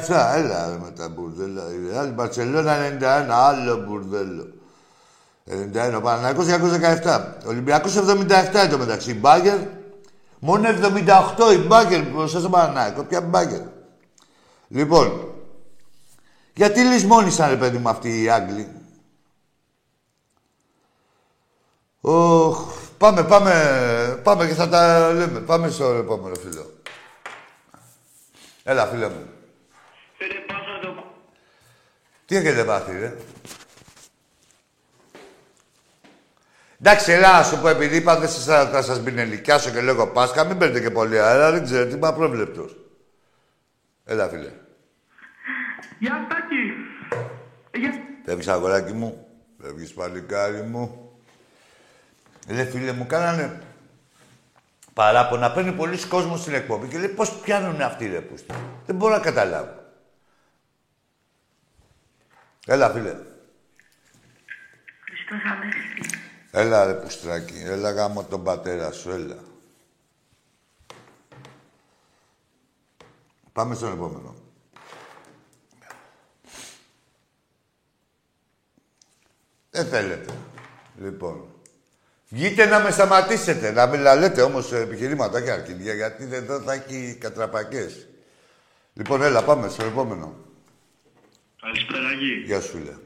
217. 0.09 0.35
Έλα 0.37 0.78
με 0.83 0.90
τα 0.90 1.09
μπουρδέλα. 1.09 1.62
Η 1.72 1.90
Ρεάλ, 1.90 2.09
η 2.09 2.12
Μπαρσελόνα 2.12 2.76
91. 2.76 3.30
Άλλο 3.30 3.76
μπουρδέλο. 3.76 4.46
91. 5.44 5.96
Ο 5.96 6.00
Παναγιώτος 6.00 6.46
217. 6.46 7.35
Ο 7.44 7.48
Ολυμπιακός 7.48 7.96
77 7.96 8.00
εντωμεταξύ. 8.02 8.76
μεταξύ. 8.78 9.14
Μπάγκερ. 9.14 9.59
Μόνο 10.38 10.68
78 10.68 11.52
η 11.52 11.59
Μπάγκερ 11.66 12.02
μπροστά 12.02 12.38
στον 12.38 12.50
Παναγιώτο. 12.50 13.04
Ποια 13.04 13.20
Μπάγκερ. 13.20 13.61
Λοιπόν, 14.68 15.35
γιατί 16.54 16.80
λησμόνησαν 16.80 17.50
ρε 17.50 17.56
παιδί 17.56 17.78
μου 17.78 17.88
αυτοί 17.88 18.22
οι 18.22 18.30
Άγγλοι; 18.30 18.68
Οχ, 22.00 22.78
Πάμε, 23.00 23.24
πάμε, 23.24 24.20
πάμε 24.22 24.46
και 24.46 24.54
θα 24.54 24.68
τα 24.68 25.12
λέμε. 25.12 25.40
Πάμε 25.40 25.68
στο 25.68 25.84
επόμενο 25.84 26.34
φίλο. 26.34 26.72
Έλα, 28.62 28.86
φίλε 28.86 29.08
μου. 29.08 29.26
Τι 32.26 32.36
έχετε 32.36 32.64
πάθει, 32.64 32.98
ρε; 32.98 33.16
Εντάξει, 36.80 37.12
έλα, 37.12 37.38
να 37.38 37.42
σου 37.42 37.60
πω, 37.60 37.68
επειδή 37.68 37.96
είπατε 37.96 38.26
θα 38.46 38.82
σας 38.82 39.00
μπινελικιάσω 39.00 39.70
και 39.70 39.80
λέγω 39.80 40.06
Πάσχα, 40.06 40.44
μην 40.44 40.58
παίρνετε 40.58 40.80
και 40.80 40.90
πολύ 40.90 41.20
αέρα, 41.20 41.50
δεν 41.50 41.64
ξέρω 41.64 41.86
τι 41.86 41.94
είμαι 41.94 42.06
απρόβλεπτος. 42.06 42.76
Έλα, 44.04 44.28
φίλε. 44.28 44.52
Γεια, 45.98 46.26
Στάκη. 46.26 46.72
Φεύγεις, 48.24 48.48
αγοράκι 48.48 48.92
μου. 48.92 49.26
Φεύγεις, 49.62 49.92
παλικάρι 49.92 50.62
μου. 50.62 51.10
Ρε 52.48 52.64
φίλε 52.64 52.92
μου, 52.92 53.07
κάνανε 53.07 53.62
παράπονα. 54.94 55.53
Παίρνει 55.53 55.72
πολλοί 55.72 56.07
κόσμος 56.07 56.40
στην 56.40 56.55
εκπομπή 56.55 56.88
και 56.88 56.98
λέει 56.98 57.09
πώς 57.09 57.40
πιάνουν 57.40 57.81
αυτοί 57.81 58.07
ρε 58.07 58.20
πούστη. 58.20 58.55
Δεν 58.87 58.96
μπορώ 58.96 59.14
να 59.14 59.20
καταλάβω. 59.20 59.79
Έλα, 62.66 62.90
φίλε. 62.90 63.16
Χριστός 65.05 65.50
Ανέστη. 65.53 66.18
Έλα, 66.50 66.85
ρε 66.85 66.94
πουστράκι. 66.94 67.62
Έλα, 67.64 67.90
γάμο 67.90 68.24
τον 68.24 68.44
πατέρα 68.44 68.92
σου, 68.92 69.11
έλα. 69.11 69.37
Πάμε 73.53 73.74
στον 73.74 73.92
επόμενο. 73.92 74.35
Δεν 79.70 79.87
θέλετε. 79.87 80.33
Λοιπόν. 80.96 81.49
Βγείτε 82.33 82.66
να 82.66 82.81
με 82.81 82.90
σταματήσετε, 82.90 83.71
να 83.71 83.87
μην 83.87 84.01
λέτε 84.01 84.43
όμως 84.43 84.73
επιχειρήματα 84.73 85.43
και 85.43 85.51
αρκίδια, 85.51 85.95
γιατί 85.95 86.29
εδώ 86.33 86.61
θα 86.61 86.73
έχει 86.73 87.16
κατραπακές. 87.21 88.07
Λοιπόν, 88.93 89.23
έλα, 89.23 89.45
πάμε 89.45 89.69
στο 89.69 89.85
επόμενο. 89.85 90.37
Καλησπέρα, 91.61 92.09
Αγί. 92.09 92.43
Γεια 92.47 92.61
σου, 92.61 92.71
φίλε. 92.71 92.97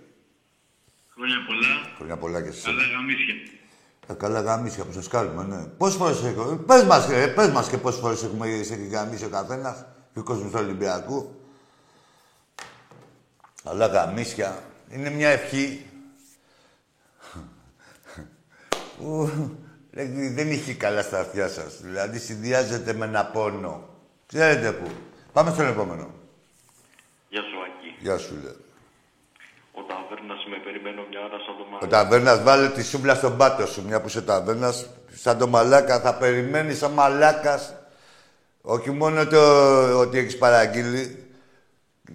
Χρόνια 1.15 1.37
πολλά. 1.47 1.93
Χρόνια 1.97 2.17
πολλά 2.17 2.43
και 2.43 2.49
εσύ. 2.49 2.63
Καλά 2.63 2.83
γαμίσια. 2.83 3.35
Ε, 4.07 4.13
καλά 4.15 4.41
γαμίσια 4.41 4.85
που 4.85 4.93
σας 4.93 5.09
κάνουμε, 5.09 5.57
ναι. 5.57 5.65
Πόσες 5.65 5.97
φορές 5.97 6.25
έχω... 6.25 6.57
Πες 6.57 6.83
μας, 6.83 7.11
ε, 7.11 7.27
πες 7.27 7.49
μας 7.49 7.69
και 7.69 7.79
πόσες 7.79 8.01
φορές 8.01 8.23
έχουμε 8.23 8.63
σε 8.63 8.75
γαμίσει 8.75 9.25
ο 9.25 9.29
καθένας 9.29 9.85
και 10.13 10.19
ο 10.19 10.23
κόσμος 10.23 10.51
του 10.51 10.59
Ολυμπιακού. 10.63 11.41
Αλλά 13.65 13.87
γαμίσια. 13.87 14.63
Είναι 14.91 15.11
μια 15.11 15.29
ευχή 15.29 15.87
που 18.99 19.31
δεν 20.35 20.51
είχε 20.51 20.75
καλά 20.75 21.03
στα 21.03 21.21
αυτιά 21.21 21.49
σας. 21.49 21.81
Δηλαδή 21.83 22.19
συνδυάζεται 22.19 22.93
με 22.93 23.05
ένα 23.05 23.25
πόνο. 23.25 23.89
Ξέρετε 24.27 24.73
πού. 24.73 24.91
Πάμε 25.33 25.51
στον 25.51 25.67
επόμενο. 25.67 26.11
Γεια 27.29 27.41
σου, 27.41 27.57
Άκη. 27.67 27.97
Γεια 28.01 28.19
σου, 28.19 28.35
λέω. 28.43 28.57
Ο 29.73 29.83
Ταβέρνας 29.83 30.47
με 30.51 30.57
περιμένω 30.65 31.07
μια 31.11 31.21
ώρα 31.21 31.39
σαν 31.39 31.57
το 31.59 31.65
μαλάκα. 31.65 31.87
Ο 31.87 31.89
Ταβέρνας, 31.89 32.43
βάλε 32.43 32.69
τη 32.69 32.85
σούμπλα 32.85 33.15
στον 33.15 33.37
πάτο 33.37 33.67
σου. 33.67 33.85
Μια 33.87 34.01
που 34.01 34.07
είσαι 34.09 34.23
Ταβέρνας, 34.23 34.89
σαν 35.15 35.39
το 35.39 35.47
μαλάκα 35.49 36.01
θα 36.01 36.15
περιμένεις 36.15 36.79
σαν 36.79 36.93
μαλάκας. 36.93 37.75
Όχι 38.63 38.91
μόνο 38.91 39.27
το 39.27 39.41
ότι 39.99 40.19
έχεις 40.19 40.39
παραγγείλει, 40.39 41.25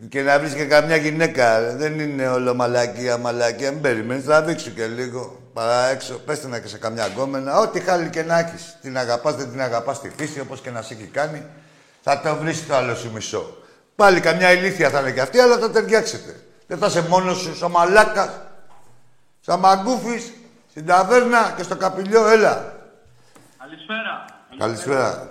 και 0.10 0.22
να 0.22 0.40
βρεις 0.40 0.54
και 0.54 0.66
καμιά 0.66 0.96
γυναίκα. 0.96 1.76
Δεν 1.76 2.00
είναι 2.00 2.30
όλο 2.30 2.54
μαλακία, 2.54 3.18
μαλακία. 3.18 3.72
Μην 3.72 3.82
περιμένεις, 3.82 4.24
θα 4.24 4.42
δείξω 4.42 4.70
και 4.70 4.88
λίγο. 4.88 5.49
Παρά 5.60 5.86
έξω, 5.86 6.14
πες 6.14 6.44
να 6.44 6.60
και 6.60 6.68
σε 6.68 6.78
καμιά 6.78 7.06
γκόμενα. 7.08 7.60
Ό,τι 7.60 7.80
χάλι 7.80 8.10
και 8.10 8.24
να 8.24 8.40
έχεις. 8.40 8.78
Την 8.82 8.98
αγαπάς, 8.98 9.36
δεν 9.36 9.50
την 9.50 9.62
αγαπάς 9.62 9.98
στη 9.98 10.12
φύση, 10.18 10.40
όπως 10.40 10.62
και 10.62 10.70
να 10.70 10.82
σε 10.82 10.94
έχει 10.94 11.04
κάνει. 11.04 11.46
Θα 12.02 12.22
το 12.22 12.36
βρεις 12.36 12.68
το 12.68 12.76
άλλο 12.76 12.96
σου 12.96 13.12
μισό. 13.12 13.58
Πάλι 13.96 14.20
καμιά 14.20 14.52
ηλίθεια 14.52 14.90
θα 14.90 15.00
είναι 15.00 15.12
και 15.12 15.22
αυτή, 15.22 15.40
αλλά 15.40 15.58
θα 15.58 15.72
ταιριάξετε. 15.72 16.44
Δεν 16.68 16.78
θα 16.78 16.86
είσαι 16.86 17.08
μόνος 17.08 17.38
σου, 17.38 17.56
σαν 17.56 17.72
μαλάκας, 17.72 18.30
σαν 19.40 19.60
μαγκούφι, 19.60 20.22
στην 20.70 20.86
ταβέρνα 20.86 21.54
και 21.58 21.64
στο 21.64 21.76
καπηλιό, 21.76 22.28
έλα. 22.28 22.76
Καλησπέρα. 23.58 24.26
Καλησπέρα. 24.58 25.30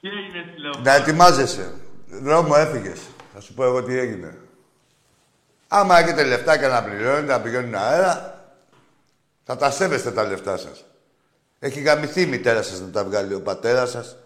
Τι 0.00 0.08
έγινε, 0.08 0.44
λέω; 0.56 0.82
Να 0.82 0.94
ετοιμάζεσαι. 0.94 1.72
Δρόμο 2.06 2.54
έφυγες. 2.56 3.00
Θα 3.34 3.40
σου 3.40 3.54
πω 3.54 3.64
εγώ 3.64 3.82
τι 3.82 3.98
έγινε. 3.98 4.38
Άμα 5.68 5.98
έχετε 5.98 6.24
λεφτά 6.24 6.58
και 6.58 6.66
να 6.66 6.82
πληρώνετε, 6.82 7.32
να 7.32 7.40
πηγαίνουν 7.40 7.74
αέρα, 7.74 8.35
θα 9.48 9.56
τα 9.56 9.70
σέβεστε 9.70 10.10
τα 10.10 10.24
λεφτά 10.24 10.56
σας. 10.56 10.84
Έχει 11.58 11.80
γαμηθεί 11.80 12.20
η 12.20 12.26
μητέρα 12.26 12.62
σας 12.62 12.80
να 12.80 12.90
τα 12.90 13.04
βγάλει 13.04 13.34
ο 13.34 13.42
πατέρας 13.42 13.90
σας. 13.90 14.16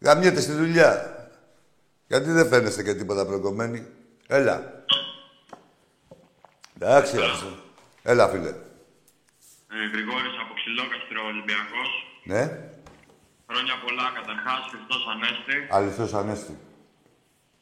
Γαμιέται 0.00 0.40
στη 0.40 0.52
δουλειά. 0.52 0.90
Γιατί 2.06 2.30
δεν 2.30 2.48
φαίνεστε 2.48 2.82
και 2.82 2.94
τίποτα 2.94 3.26
προκομμένοι. 3.26 3.86
Έλα. 4.26 4.84
Εντάξει, 6.76 7.16
αυτό. 7.16 7.46
Έλα, 8.02 8.28
φίλε. 8.28 8.48
Ε, 8.48 9.86
Γρηγόρης 9.92 10.36
από 10.42 10.54
Ξυλόκαστρο 10.54 11.20
Ολυμπιακός. 11.26 11.90
Ναι. 12.24 12.42
Χρόνια 13.48 13.74
πολλά 13.84 14.06
καταρχάς, 14.18 14.60
Χριστός 14.70 15.02
Ανέστη. 15.12 15.56
Αληθώς 15.70 16.14
Ανέστη. 16.14 16.58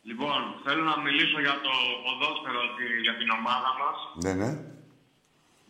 Λοιπόν, 0.03 0.41
θέλω 0.65 0.83
να 0.83 1.01
μιλήσω 1.01 1.41
για 1.41 1.57
το 1.67 1.73
ποδόσφαιρο, 2.05 2.61
για 3.03 3.17
την 3.17 3.29
ομάδα 3.39 3.71
μας. 3.81 3.99
Ναι, 4.25 4.33
ναι. 4.43 4.51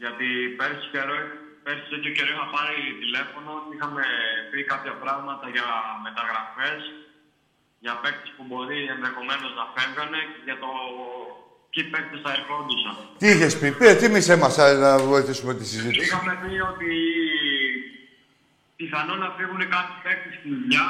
Γιατί 0.03 0.29
πέρσι, 0.59 0.87
καιρό, 0.95 1.17
πέρσι 1.65 1.87
τέτοιο 1.93 2.12
καιρό 2.17 2.31
είχα 2.35 2.47
πάρει 2.57 2.79
τηλέφωνο 3.03 3.51
και 3.67 3.73
είχαμε 3.77 4.03
πει 4.51 4.59
κάποια 4.73 4.95
πράγματα 5.03 5.45
για 5.55 5.67
μεταγραφές, 6.07 6.81
για 7.85 7.95
παίκτες 8.03 8.31
που 8.37 8.43
μπορεί 8.49 8.79
ενδεχομένως 8.95 9.51
να 9.61 9.65
φεύγανε 9.75 10.21
και 10.33 10.41
για 10.49 10.57
το 10.62 10.71
ποιοι 11.71 11.85
παίκτες 11.93 12.21
θα 12.25 12.31
ερχόντουσαν. 12.38 12.95
Τι 13.21 13.27
είχες 13.33 13.53
πει, 13.61 13.69
πει, 13.79 13.87
τι 14.01 14.07
μισέ 14.15 14.35
μας 14.43 14.55
να 14.85 14.91
βοηθήσουμε 15.12 15.53
τη 15.59 15.65
συζήτηση. 15.73 16.07
Είχαμε 16.07 16.33
πει 16.43 16.53
ότι 16.73 16.91
πιθανόν 18.79 19.19
να 19.25 19.31
φύγουν 19.37 19.62
κάποιοι 19.75 19.97
παίκτες 20.05 20.33
στη 20.38 20.49
δουλειά 20.55 20.87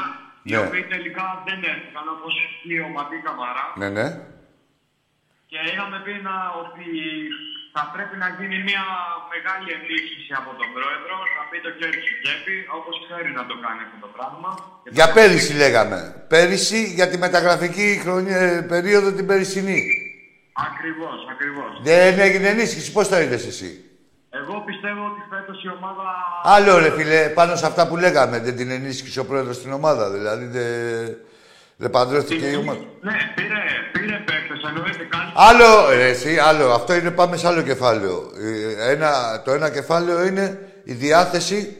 οι 0.46 0.52
Ναι. 0.52 0.58
οποίοι 0.64 0.84
τελικά 0.94 1.24
δεν 1.46 1.58
έρθηκαν 1.72 2.04
όπως 2.16 2.32
η 2.72 2.74
ομαδή 2.88 3.18
Καμαρά. 3.26 3.66
Ναι, 3.80 3.88
ναι. 3.96 4.06
και 5.50 5.58
είχαμε 5.70 5.96
πει 6.04 6.12
να, 6.28 6.34
ότι 6.62 6.86
θα 7.74 7.82
πρέπει 7.94 8.16
να 8.24 8.28
γίνει 8.38 8.56
μια 8.68 8.84
μεγάλη 9.34 9.68
ενίσχυση 9.78 10.32
από 10.40 10.50
τον 10.60 10.68
πρόεδρο, 10.76 11.14
να 11.36 11.42
πει 11.50 11.56
το 11.66 11.70
χέρι 11.78 11.98
στην 12.04 12.16
τσέπη, 12.22 12.54
όπως 12.78 12.94
ξέρει 13.04 13.30
να 13.38 13.44
το 13.50 13.54
κάνει 13.64 13.80
αυτό 13.86 13.98
το 14.06 14.10
πράγμα. 14.16 14.50
Και 14.82 14.90
Για 14.98 15.06
το- 15.08 15.14
πέρυσι 15.16 15.52
λέγαμε. 15.62 15.98
Πέρυσι 16.32 16.80
για 16.98 17.06
τη 17.10 17.16
μεταγραφική 17.26 17.88
χρονιά, 18.04 18.38
ε, 18.46 18.60
περίοδο 18.74 19.08
την 19.18 19.26
περσινή. 19.30 19.80
Ακριβώς, 20.68 21.18
ακριβώς. 21.34 21.70
Δεν 21.88 22.12
έγινε 22.26 22.48
ενίσχυση. 22.54 22.88
Πώς 22.96 23.08
το 23.08 23.16
είδες 23.24 23.44
εσύ; 23.52 23.70
Εγώ 24.40 24.54
πιστεύω 24.68 25.02
ότι 25.10 25.20
φέτος 25.32 25.64
η 25.64 25.68
ομάδα. 25.78 26.04
Άλλο 26.56 26.78
ρε 26.78 26.90
φίλε, 26.90 27.28
πάνω 27.38 27.56
σε 27.56 27.66
αυτά 27.66 27.88
που 27.88 27.96
λέγαμε, 27.96 28.38
δεν 28.46 28.56
την 28.56 28.70
ενίσχυσε 28.70 29.20
ο 29.20 29.26
πρόεδρος 29.26 29.56
στην 29.56 29.72
ομάδα. 29.72 30.10
Δηλαδή 30.10 30.44
δεν, 30.46 31.16
δεν 31.76 31.90
παντρεύτηκε 31.90 32.46
η 32.46 32.54
ομάδα. 32.56 32.78
Ναι, 33.00 33.12
πήρε, 33.34 33.60
πήρε 33.92 34.16
παίκτες, 34.16 34.68
εννοείται 34.68 35.04
κάνει. 35.10 35.30
Άλλο, 35.34 35.88
ρε, 35.90 36.08
εσύ, 36.08 36.38
άλλο. 36.38 36.72
Αυτό 36.72 36.94
είναι 36.94 37.10
πάμε 37.10 37.36
σε 37.36 37.46
άλλο 37.46 37.62
κεφάλαιο. 37.62 38.30
Ε, 38.78 38.90
Ένα, 38.90 39.42
το 39.44 39.52
ένα 39.52 39.70
κεφάλαιο 39.70 40.24
είναι 40.24 40.58
η 40.84 40.92
διάθεση 40.92 41.76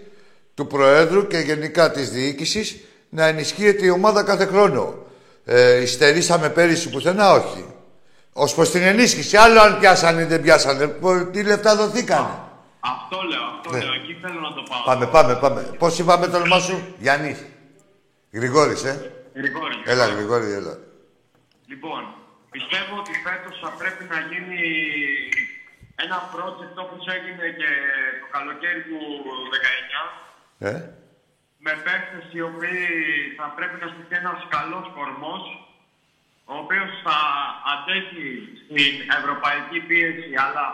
του 0.54 0.66
Προέδρου 0.66 1.26
και 1.26 1.38
γενικά 1.38 1.90
της 1.90 2.10
διοίκησης 2.10 2.76
να 3.08 3.26
ενισχύεται 3.26 3.84
η 3.84 3.88
ομάδα 3.90 4.22
κάθε 4.22 4.44
χρόνο. 4.46 4.94
Ε, 5.44 5.80
υστερήσαμε 5.80 6.48
πέρυσι 6.48 6.90
πουθενά, 6.90 7.32
όχι. 7.32 7.66
Ως 8.32 8.54
προς 8.54 8.70
την 8.70 8.82
ενίσχυση, 8.82 9.36
άλλο 9.36 9.60
αν 9.60 9.78
πιάσανε 9.78 10.20
ή 10.22 10.24
δεν 10.24 10.40
πιάσανε. 10.42 10.86
Πο- 10.86 11.24
Τι 11.32 11.42
λεφτά 11.42 11.76
δοθήκανε. 11.76 12.28
Αυτό 12.80 13.16
λέω, 13.30 13.42
αυτό 13.56 13.70
Ναι. 13.70 13.78
λέω. 13.84 13.92
Εκεί 13.94 14.18
θέλω 14.22 14.40
να 14.40 14.52
το 14.54 14.62
πάω. 14.70 14.82
Πάμε, 14.84 15.06
πάμε, 15.06 15.34
πάμε. 15.34 15.60
Πώς 15.78 15.98
είπαμε 15.98 16.26
το 16.26 16.36
όνομά 16.36 16.58
σου, 16.58 16.94
Γιάννης. 16.98 17.38
Γρηγόρης, 18.32 18.82
ε. 18.84 19.10
Γρηγόρη. 19.34 19.76
Έλα, 19.92 20.06
Γρηγόρη, 20.06 20.50
έλα. 20.60 20.74
Λοιπόν, 21.70 22.02
πιστεύω 22.50 22.92
ότι 23.02 23.12
φέτος 23.26 23.54
θα 23.62 23.70
πρέπει 23.80 24.04
να 24.12 24.18
γίνει 24.30 24.62
ένα 26.04 26.18
project 26.34 26.74
όπως 26.84 27.02
έγινε 27.16 27.46
και 27.60 27.70
το 28.20 28.26
καλοκαίρι 28.36 28.82
του 28.90 29.00
19 29.54 30.68
Ε, 30.68 30.72
με 31.64 31.72
παίκτες 31.84 32.26
οι 32.34 32.40
οποίοι 32.50 32.84
θα 33.38 33.46
πρέπει 33.56 33.76
να 33.82 33.88
στηθεί 33.92 34.16
ένας 34.22 34.40
καλός 34.56 34.86
κορμός 34.96 35.42
ο 36.52 36.54
οποίος 36.62 36.90
θα 37.04 37.18
αντέχει 37.72 38.26
στην 38.62 38.92
ευρωπαϊκή 39.18 39.78
πίεση 39.88 40.30
αλλά 40.44 40.66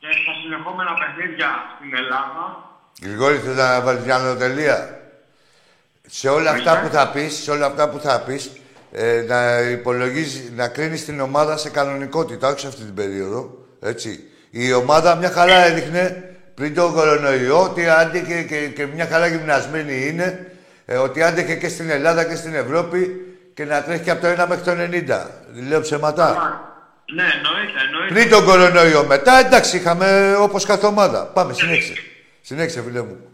και 0.00 0.10
στα 0.22 0.32
συνεχόμενα 0.42 0.92
παιχνίδια 1.00 1.50
στην 1.74 1.90
Ελλάδα 2.00 2.44
Γρηγόρη, 3.02 3.38
θες 3.38 3.56
να 3.56 3.80
βάλεις 3.80 4.04
μια 4.04 4.14
ανωτελεία. 4.16 4.99
Σε 6.10 6.28
όλα 6.28 6.50
αυτά 6.50 6.80
που 6.80 6.88
θα 6.88 7.08
πεις, 7.08 7.34
σε 7.34 7.50
όλα 7.50 7.66
αυτά 7.66 7.88
που 7.88 7.98
θα 7.98 8.20
πεις, 8.20 8.50
ε, 8.92 9.24
να 9.28 9.60
υπολογίζει, 9.60 10.52
να 10.56 10.68
κρίνεις 10.68 11.04
την 11.04 11.20
ομάδα 11.20 11.56
σε 11.56 11.70
κανονικότητα, 11.70 12.48
όχι 12.48 12.60
σε 12.60 12.66
αυτή 12.66 12.82
την 12.82 12.94
περίοδο, 12.94 13.66
έτσι. 13.80 14.24
Η 14.50 14.72
ομάδα 14.72 15.14
μια 15.14 15.30
χαρά 15.30 15.64
έδειχνε 15.64 16.34
πριν 16.54 16.74
τον 16.74 16.92
κορονοϊό 16.92 17.62
ότι 17.62 17.88
άντεχε 17.88 18.42
και, 18.42 18.66
και 18.66 18.86
μια 18.86 19.06
χαρά 19.06 19.26
γυμνασμένη 19.26 20.06
είναι, 20.06 20.52
ε, 20.84 20.96
ότι 20.96 21.22
άντεχε 21.22 21.54
και 21.54 21.68
στην 21.68 21.90
Ελλάδα 21.90 22.24
και 22.24 22.34
στην 22.34 22.54
Ευρώπη 22.54 23.10
και 23.54 23.64
να 23.64 23.82
τρέχει 23.82 24.02
και 24.02 24.10
από 24.10 24.20
το 24.20 24.28
1 24.42 24.46
μέχρι 24.48 24.64
το 24.64 24.72
90. 24.72 25.26
Λέω 25.68 25.80
ψέματα. 25.80 26.26
Ναι, 27.14 27.22
εννοείται, 27.22 27.80
εννοείται. 27.86 28.14
Πριν 28.14 28.30
τον 28.30 28.44
κορονοϊό. 28.44 29.04
Μετά, 29.04 29.38
εντάξει, 29.38 29.76
είχαμε 29.76 30.36
όπως 30.38 30.64
κάθε 30.64 30.86
ομάδα. 30.86 31.26
Πάμε, 31.26 31.52
συνέχισε. 31.52 31.92
Συνέχισε, 32.40 32.82
φίλε 32.82 33.02
μου. 33.02 33.29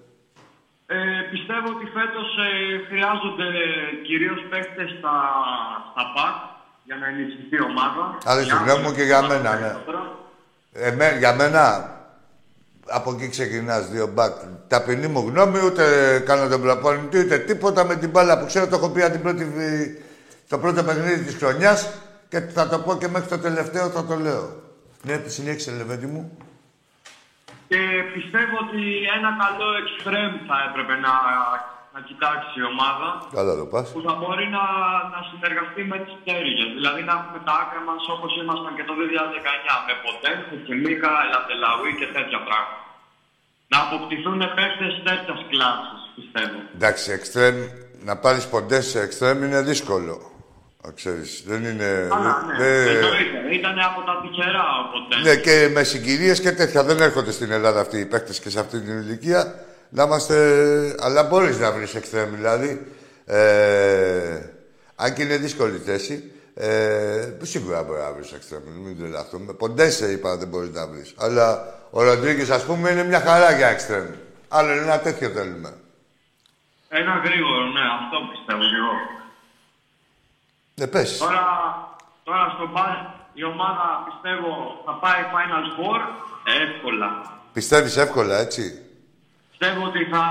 Ε, 0.87 0.96
πιστεύω 1.33 1.68
ότι 1.77 1.85
φέτος 1.96 2.29
ε, 2.46 2.51
χρειάζονται 2.88 3.49
κυρίως 4.07 4.40
παίκτες 4.51 4.90
στα, 4.99 5.14
στα 5.90 6.05
ΠΑΚ 6.14 6.37
για 6.88 6.96
να 7.01 7.07
ενισχυθεί 7.12 7.57
η 7.57 7.64
ομάδα. 7.70 8.03
Άρα, 8.25 8.40
στη 8.42 8.55
γνώμη 8.64 8.83
μου 8.83 8.92
και 8.96 9.03
για 9.03 9.22
μένα, 9.22 9.51
ναι. 9.62 9.72
Εμέ, 10.72 11.16
για 11.18 11.35
μένα, 11.35 11.62
από 12.88 13.11
εκεί 13.12 13.29
ξεκινάς, 13.29 13.88
δύο 13.90 14.07
μπακ. 14.07 14.35
Ταπεινή 14.68 15.07
μου 15.07 15.20
γνώμη, 15.29 15.59
ούτε 15.64 15.85
κάνω 16.27 16.49
τον 16.49 16.61
προπονητή, 16.62 17.18
ούτε 17.18 17.38
τίποτα 17.38 17.85
με 17.85 17.96
την 17.96 18.11
μπάλα 18.11 18.38
που 18.38 18.46
ξέρω, 18.46 18.66
το 18.68 18.77
έχω 18.77 18.88
πει 18.90 19.03
από 19.03 19.12
την 19.12 19.22
πρώτη, 19.22 19.44
βι- 19.44 19.99
το 20.49 20.59
πρώτο 20.59 20.83
παιχνίδι 20.85 21.25
της 21.25 21.35
χρονιάς 21.37 21.88
και 22.29 22.40
θα 22.40 22.68
το 22.68 22.79
πω 22.79 22.96
και 22.96 23.09
μέχρι 23.09 23.29
το 23.29 23.38
τελευταίο 23.38 23.88
θα 23.88 24.05
το 24.05 24.14
λέω. 24.16 24.62
Ναι, 25.03 25.16
τη 25.18 25.33
συνέχισε, 25.33 25.70
Λεβέντη 25.70 26.07
μου. 26.07 26.38
Και 27.70 27.81
πιστεύω 28.14 28.55
ότι 28.64 28.81
ένα 29.16 29.31
καλό 29.42 29.68
εξτρέμ 29.83 30.31
θα 30.48 30.57
έπρεπε 30.68 30.94
να, 31.07 31.14
να 31.94 31.98
κοιτάξει 32.09 32.55
η 32.62 32.64
ομάδα 32.72 33.09
Καλά 33.38 33.55
το 33.61 33.66
πας. 33.72 33.87
που 33.94 34.00
θα 34.07 34.14
μπορεί 34.20 34.46
να, 34.57 34.64
να 35.14 35.20
συνεργαστεί 35.31 35.83
με 35.92 35.96
τις 36.05 36.14
τέριγες. 36.26 36.70
Δηλαδή 36.79 37.00
να 37.09 37.12
έχουμε 37.18 37.40
τα 37.48 37.55
άκρα 37.62 37.81
μας 37.88 38.02
όπως 38.14 38.31
ήμασταν 38.42 38.72
και 38.76 38.85
το 38.88 38.94
2019 39.00 39.87
με 39.87 39.94
Ποτένχο 40.05 40.55
και 40.66 40.74
Μίκα, 40.85 41.11
Ελατελαουή 41.26 41.92
και 42.00 42.09
τέτοια 42.16 42.40
πράγματα. 42.48 42.81
Να 43.72 43.79
αποκτηθούν 43.87 44.38
παίκτες 44.59 44.94
τέτοιας 45.09 45.40
κλάσης, 45.50 46.00
πιστεύω. 46.16 46.59
Εντάξει, 46.79 47.07
εξτρέμ, 47.18 47.57
να 48.09 48.14
πάρεις 48.24 48.44
ποντές 48.52 48.85
σε 48.92 48.98
εξτρέμ 49.07 49.37
είναι 49.44 49.61
δύσκολο. 49.70 50.14
Να 50.87 50.92
ξέρεις, 50.92 51.42
δεν 51.46 51.64
είναι... 51.64 52.09
Αλλά 52.12 52.44
ναι, 52.46 52.57
δεν- 52.64 52.88
εννοείται. 52.88 53.55
Ήταν 53.55 53.79
από 53.79 54.01
τα 54.01 54.20
τυχερά 54.22 54.64
οπότε. 54.87 55.29
Ναι, 55.29 55.37
και 55.37 55.68
με 55.72 55.83
συγκυρίες 55.83 56.40
και 56.40 56.53
τέτοια. 56.53 56.83
Δεν 56.85 57.01
έρχονται 57.01 57.33
στην 57.33 57.51
Ελλάδα 57.51 57.81
αυτοί 57.81 57.99
οι 57.99 58.05
παίκτες 58.05 58.40
και 58.40 58.51
σε 58.51 58.61
αυτή 58.61 58.81
την 58.81 58.99
ηλικία. 58.99 59.55
Να 59.88 60.03
είμαστε. 60.03 60.35
Αλλά 61.01 61.22
μπορείς 61.22 61.59
να 61.59 61.72
βρεις 61.72 61.94
εξτρέμ, 61.94 62.35
δηλαδή. 62.35 62.87
Ε, 63.27 64.40
αν 64.96 65.14
και 65.14 65.22
είναι 65.22 65.37
δύσκολη 65.37 65.79
θέση. 65.79 66.31
Ε, 66.55 67.33
σίγουρα 67.42 67.83
μπορεί 67.83 68.01
να 68.01 68.12
βρεις 68.12 68.33
εξτρέμ, 68.33 68.61
μην 68.85 68.99
τρελαθούμε. 68.99 69.53
Ποντέσε 69.53 70.11
είπα 70.12 70.37
δεν 70.37 70.49
μπορείς 70.49 70.70
να 70.70 70.87
βρεις. 70.87 71.14
Αλλά 71.18 71.75
ο 71.90 72.03
Ροντρίγκες, 72.03 72.51
ας 72.51 72.64
πούμε, 72.64 72.90
είναι 72.90 73.05
μια 73.05 73.20
χαρά 73.20 73.51
για 73.57 73.68
εξτρέμ. 73.68 74.05
Άλλο 74.49 74.72
είναι 74.72 74.83
ένα 74.83 74.99
τέτοιο 74.99 75.29
θέλουμε. 75.29 75.75
Ένα 76.88 77.22
γρήγορο, 77.25 77.62
ναι, 77.77 77.85
αυτό 78.01 78.16
πιστεύω 78.33 78.61
και 78.61 78.77
εγώ. 78.83 78.94
Ναι, 80.81 80.87
πες. 80.87 81.19
Τώρα, 81.19 81.45
τώρα 82.25 82.45
στο 82.57 82.67
μπαρ 82.73 82.95
η 83.41 83.45
ομάδα 83.45 83.87
πιστεύω 84.09 84.51
θα 84.87 84.93
πάει 85.03 85.21
Final 85.35 85.65
Four 85.77 86.01
εύκολα. 86.65 87.09
Πιστεύεις 87.53 87.97
εύκολα, 87.97 88.35
έτσι; 88.39 88.65
Πιστεύω 89.51 89.81
ότι 89.91 90.05
θα, 90.12 90.25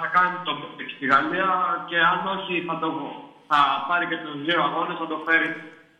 θα 0.00 0.06
κάνει 0.16 0.36
το 0.44 0.52
break 0.60 0.88
στη 0.96 1.04
Γαλλία 1.12 1.48
και 1.88 1.98
αν 2.12 2.18
όχι 2.36 2.54
θα, 2.68 2.78
το, 2.82 2.88
θα 3.50 3.58
πάρει 3.88 4.06
και 4.10 4.18
τους 4.24 4.34
δύο 4.44 4.58
αγώνες, 4.66 4.96
θα 5.02 5.06
το 5.12 5.18
φέρει 5.26 5.48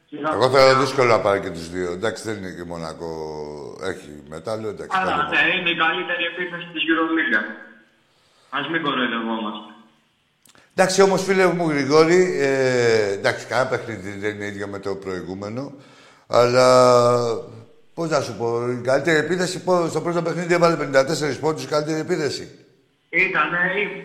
σιγά 0.09 0.29
Εγώ 0.33 0.43
σιγά. 0.47 0.55
θεωρώ 0.55 0.81
δύσκολο 0.81 1.09
να 1.17 1.21
πάρει 1.27 1.41
και 1.41 1.51
τους 1.57 1.69
δύο. 1.75 1.91
Εντάξει, 1.99 2.21
δεν 2.29 2.37
είναι 2.39 2.53
και 2.57 2.65
Μονακό. 2.73 3.13
Έχει 3.91 4.11
μετάλλιο, 4.35 4.69
εντάξει. 4.75 4.99
Αλλά 5.01 5.13
τα 5.17 5.25
ναι, 5.33 5.43
είναι 5.57 5.71
η 5.77 5.77
καλύτερη 5.85 6.25
επίθεση 6.33 6.67
της 6.73 6.83
EuroLeague. 6.89 7.41
Ας 8.59 8.65
μην 8.71 8.83
κοροϊδευόμαστε. 8.83 9.69
Εντάξει, 10.77 11.03
όμως 11.03 11.23
φίλε 11.23 11.47
μου 11.47 11.71
Γρηγόρη, 11.71 12.37
ε, 12.41 13.13
εντάξει, 13.13 13.47
κανένα 13.47 13.69
παιχνίδι 13.69 14.11
δεν 14.19 14.35
είναι 14.35 14.47
ίδιο 14.47 14.67
με 14.67 14.79
το 14.79 14.95
προηγούμενο. 14.95 15.73
Αλλά 16.27 16.67
πώς 17.95 18.09
να 18.09 18.21
σου 18.21 18.37
πω, 18.37 18.71
η 18.71 18.81
καλύτερη 18.85 19.19
επίθεση 19.19 19.63
πω, 19.63 19.89
στο 19.89 20.01
πρώτο 20.01 20.23
παιχνίδι 20.23 20.55
έβαλε 20.55 20.77
54 20.77 21.39
πόντους, 21.41 21.65
η 21.65 21.67
καλύτερη 21.67 22.01
επίθεση. 22.01 22.49
Ήτανε, 23.09 23.59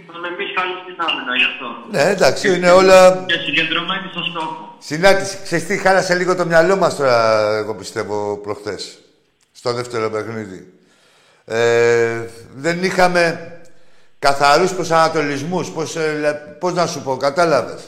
ήτανε 0.04 0.28
εμείς 0.28 0.54
καλοί 0.56 0.74
στην 0.84 0.96
άμυνα 0.98 1.36
γι' 1.38 1.44
αυτό. 1.44 1.68
Ναι, 1.92 2.12
εντάξει, 2.12 2.56
είναι 2.56 2.72
όλα. 2.72 3.24
Και 3.28 3.34
συγκεντρωμένοι 3.34 4.08
στο 4.12 4.24
στόχο. 4.24 4.76
Συνάντηση. 4.80 5.38
Ξέρεις 5.44 5.66
τι, 5.66 5.78
χάλασε 5.78 6.16
λίγο 6.16 6.36
το 6.36 6.46
μυαλό 6.46 6.76
μας 6.78 6.96
τώρα, 6.96 7.48
εγώ 7.58 7.76
πιστεύω, 7.76 8.38
προχθές. 8.38 9.00
Στο 9.52 9.74
δεύτερο 9.74 10.10
παιχνίδι. 10.10 10.74
Ε, 11.46 12.26
δεν 12.56 12.84
είχαμε 12.84 13.59
καθαρούς 14.20 14.72
προσανατολισμούς. 14.74 15.70
Πώς, 15.70 15.96
ε, 15.96 16.18
λε- 16.20 16.34
πώς 16.60 16.74
να 16.74 16.86
σου 16.88 17.02
πω, 17.02 17.18
κατάλαβες; 17.18 17.82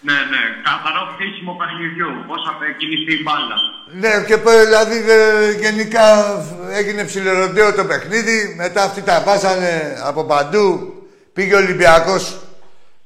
Ναι, 0.00 0.12
ναι, 0.12 0.42
καθαρό 0.64 1.12
χτίσιμο 1.14 1.52
παιχνιδιού. 1.60 2.06
Πώς 2.28 2.42
θα 2.46 2.52
κινηθεί 2.78 3.12
η 3.20 3.22
μπάλα. 3.24 3.56
Ναι, 4.00 4.24
και 4.26 4.36
πέ- 4.36 4.64
δηλαδή 4.64 4.96
ε, 5.10 5.50
γενικά 5.60 6.04
έγινε 6.72 7.04
ψιλοροντέο 7.04 7.72
το 7.74 7.84
παιχνίδι. 7.84 8.54
Μετά 8.56 8.82
αυτοί 8.82 9.02
τα 9.02 9.22
βάζανε 9.26 9.96
από 10.04 10.24
παντού. 10.24 10.92
Πήγε 11.32 11.54
ο 11.54 11.58
Ολυμπιακός 11.58 12.36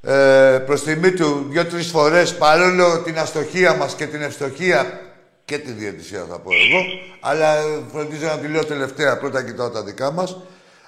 ε, 0.03 0.57
προς 0.65 0.83
τιμή 0.83 1.11
του 1.11 1.45
δύο-τρεις 1.49 1.87
φορές 1.89 2.35
παρόλο 2.37 3.01
την 3.03 3.19
αστοχία 3.19 3.73
μας 3.75 3.95
και 3.95 4.05
την 4.05 4.21
ευστοχία 4.21 4.99
και 5.45 5.57
τη 5.57 5.71
διαιτησία 5.71 6.25
θα 6.29 6.39
πω 6.39 6.49
εγώ. 6.69 6.83
Αλλά 7.19 7.55
ε, 7.55 7.61
φροντίζω 7.93 8.25
να 8.25 8.37
τη 8.37 8.47
λέω 8.47 8.65
τελευταία. 8.65 9.17
Πρώτα 9.17 9.43
κοιτάω 9.43 9.69
τα 9.69 9.83
δικά 9.83 10.11
μας. 10.11 10.37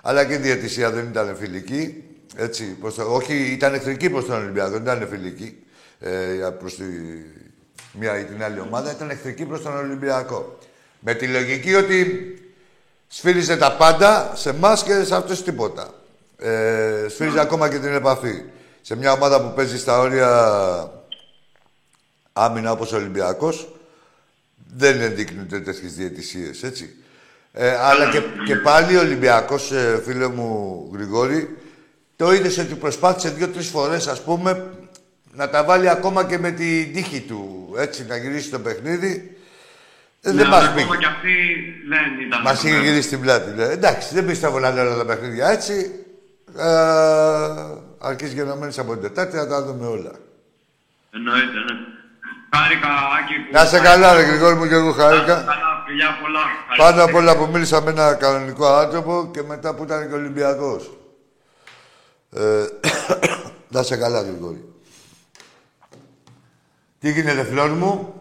Αλλά 0.06 0.26
και 0.26 0.34
η 0.34 0.38
διαιτησία 0.38 0.91
δεν 0.91 1.06
ήταν 1.06 1.36
φιλική. 1.36 2.04
Έτσι, 2.36 2.64
προς 2.64 2.95
το, 2.95 3.04
όχι, 3.04 3.34
ήταν 3.34 3.74
εχθρική 3.74 4.10
προς 4.10 4.26
τον 4.26 4.36
Ολυμπιακό, 4.36 4.70
δεν 4.70 4.82
ήταν 4.82 5.08
φιλική 5.08 5.64
ε, 5.99 6.49
προς 6.60 6.76
τη 6.76 6.84
μία 7.93 8.20
ή 8.20 8.24
την 8.24 8.43
άλλη 8.43 8.60
ομάδα, 8.60 8.91
ήταν 8.91 9.10
εχθρική 9.10 9.45
προς 9.45 9.62
τον 9.62 9.78
Ολυμπιακό. 9.78 10.58
Με 10.99 11.14
τη 11.14 11.28
λογική 11.28 11.74
ότι 11.74 12.34
σφύριζε 13.08 13.58
τα 13.58 13.76
πάντα 13.76 14.32
σε 14.36 14.49
εμάς 14.49 14.84
και 14.84 15.04
σε 15.04 15.16
αυτούς 15.16 15.43
τίποτα. 15.43 15.93
Ε, 16.38 17.06
σφύριζε 17.10 17.39
ακόμα 17.39 17.70
και 17.70 17.80
την 17.80 17.93
επαφή. 17.93 18.43
Σε 18.82 18.95
μια 18.95 19.12
ομάδα 19.12 19.41
που 19.41 19.54
παίζει 19.56 19.80
στα 19.80 19.99
όρια 19.99 20.91
άμυνα 22.34 22.72
όπως 22.72 22.91
ο 22.91 22.95
Ολυμπιακός, 22.95 23.76
δεν 24.76 25.01
ενδείκνυται 25.01 25.60
τέτοιες 25.60 25.93
διαιτησίες, 25.93 26.64
έτσι. 26.64 27.03
Ε, 27.56 27.76
αλλά 27.76 28.10
και, 28.10 28.22
και 28.45 28.56
πάλι 28.56 28.97
ο 28.97 28.99
Ολυμπιακός, 28.99 29.72
ε, 29.72 30.01
φίλε 30.06 30.28
μου 30.28 30.89
Γρηγόρη, 30.93 31.58
το 32.16 32.34
είδες 32.34 32.58
ότι 32.58 32.74
προσπάθησε 32.76 33.30
δύο-τρεις 33.30 33.68
φορές, 33.68 34.08
ας 34.08 34.22
πούμε, 34.24 34.70
να 35.34 35.49
τα 35.49 35.64
βάλει 35.64 35.89
ακόμα 35.89 36.26
και 36.26 36.38
με 36.38 36.51
την 36.51 36.93
τύχη 36.93 37.22
του. 37.22 37.74
Έτσι, 37.78 38.06
να 38.06 38.16
γυρίσει 38.18 38.49
το 38.49 38.60
παιχνίδι. 38.60 39.38
Ε, 40.22 40.32
δεν 40.32 40.36
Ναι, 40.36 40.45
μας 40.45 40.60
αλλά 40.60 40.72
πήγε. 40.72 40.82
ακόμα 40.84 40.97
κι 40.97 41.06
αυτή 41.06 41.34
δεν 41.89 42.26
ήταν. 42.28 42.41
Μας 42.41 42.62
το 42.62 42.68
είχε 42.68 42.76
θέμα. 42.78 42.89
γυρίσει 42.89 43.10
την 43.10 43.22
πλάτη. 43.22 43.56
Λέει. 43.58 43.70
Εντάξει, 43.72 44.14
δεν 44.14 44.26
πιστεύω 44.26 44.60
να 44.60 44.70
είναι 44.70 44.82
όλα 44.82 44.95
τα 44.95 45.06
παιχνίδια 45.06 45.47
έτσι. 45.49 45.91
Ε, 46.58 46.68
Αρκεί 47.99 48.26
γενομένε 48.26 48.72
από 48.78 48.91
την 48.93 49.01
Τετάρτη 49.01 49.36
να 49.36 49.47
τα 49.47 49.64
δούμε 49.64 49.86
όλα. 49.88 50.12
Εννοείται, 51.14 51.45
ναι. 51.45 51.93
Χάρηκα, 52.56 52.88
Άκη, 52.88 53.34
που... 53.34 53.51
Να 53.51 53.66
σε 53.66 53.80
καλά, 53.80 54.14
ρε 54.14 54.22
Γρηγόρη 54.22 54.56
μου 54.56 54.68
και 54.68 54.74
εγώ 54.74 54.88
Να 54.88 54.93
σε 54.93 55.01
χάρηκα. 55.01 55.26
Καλά, 55.26 55.84
φιλιά 55.86 56.18
πολλά. 56.22 56.39
Πάνω 56.78 57.04
απ' 57.04 57.16
όλα 57.16 57.38
που 57.38 57.49
μίλησα 57.51 57.82
με 57.82 57.89
ένα 57.89 58.14
κανονικό 58.14 58.66
άνθρωπο 58.66 59.30
και 59.34 59.41
μετά 59.41 59.76
που 59.76 59.84
ήταν 59.84 60.10
και 60.10 60.14
Ολυμπιακός. 60.14 60.97
Ε, 62.32 62.66
να 63.74 63.84
σε 63.84 63.97
καλά, 63.97 64.22
Γρηγόρη. 64.22 64.74
Τι 66.99 67.12
γίνεται, 67.12 67.43
φλόρ 67.43 67.70
μου; 67.70 68.18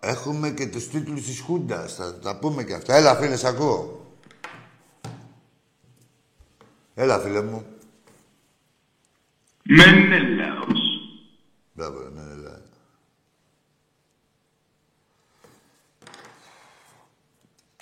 Έχουμε 0.00 0.50
και 0.50 0.66
τους 0.66 0.88
τίτλους 0.88 1.24
της 1.24 1.40
Χούντας. 1.40 1.94
Θα 1.94 2.18
τα 2.18 2.38
πούμε 2.38 2.62
και 2.64 2.74
αυτά. 2.74 2.94
Έλα, 2.94 3.14
φίλε, 3.14 3.36
σ' 3.36 3.44
ακούω. 3.44 4.05
Έλα, 6.98 7.18
φίλε 7.18 7.42
μου. 7.42 7.66
Μενέλαος. 9.62 10.80
Μπράβο, 11.72 11.98
ρε, 12.02 12.08
ναι, 12.10 12.32
έλα. 12.32 12.62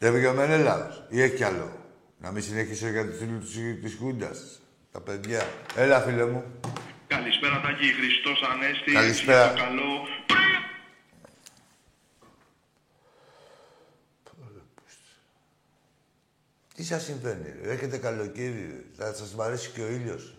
Έφυγε 0.00 0.26
ο 0.26 0.32
Μενέλαος. 0.34 1.02
Ή 1.08 1.22
έχει 1.22 1.34
κι 1.36 1.44
άλλο; 1.44 1.72
Να 2.18 2.30
μην 2.30 2.42
συνεχίσω 2.42 2.88
για 2.88 3.06
τους 3.06 3.18
φίλους 3.18 3.44
της- 3.52 3.80
της 3.82 3.96
Χούντας. 4.00 4.60
Τα 4.92 5.00
παιδιά. 5.00 5.42
Έλα, 5.76 6.00
φίλε 6.00 6.24
μου. 6.26 6.44
Καλησπέρα 7.06 7.60
Τάκη, 7.60 7.92
Χριστός 7.92 8.42
Ανέστη. 8.52 8.92
Καλησπέρα. 8.92 9.52
Το 9.52 9.60
καλό. 9.60 9.92
Τι 16.74 16.84
σας 16.84 17.02
συμβαίνει, 17.02 17.54
ρε; 17.62 17.70
Έχετε 17.72 17.98
καλοκαίρι, 17.98 18.66
ρε. 18.66 19.04
Θα 19.04 19.14
σας 19.14 19.34
μ' 19.34 19.40
αρέσει 19.40 19.70
και 19.70 19.82
ο 19.82 19.90
ήλιος. 19.90 20.34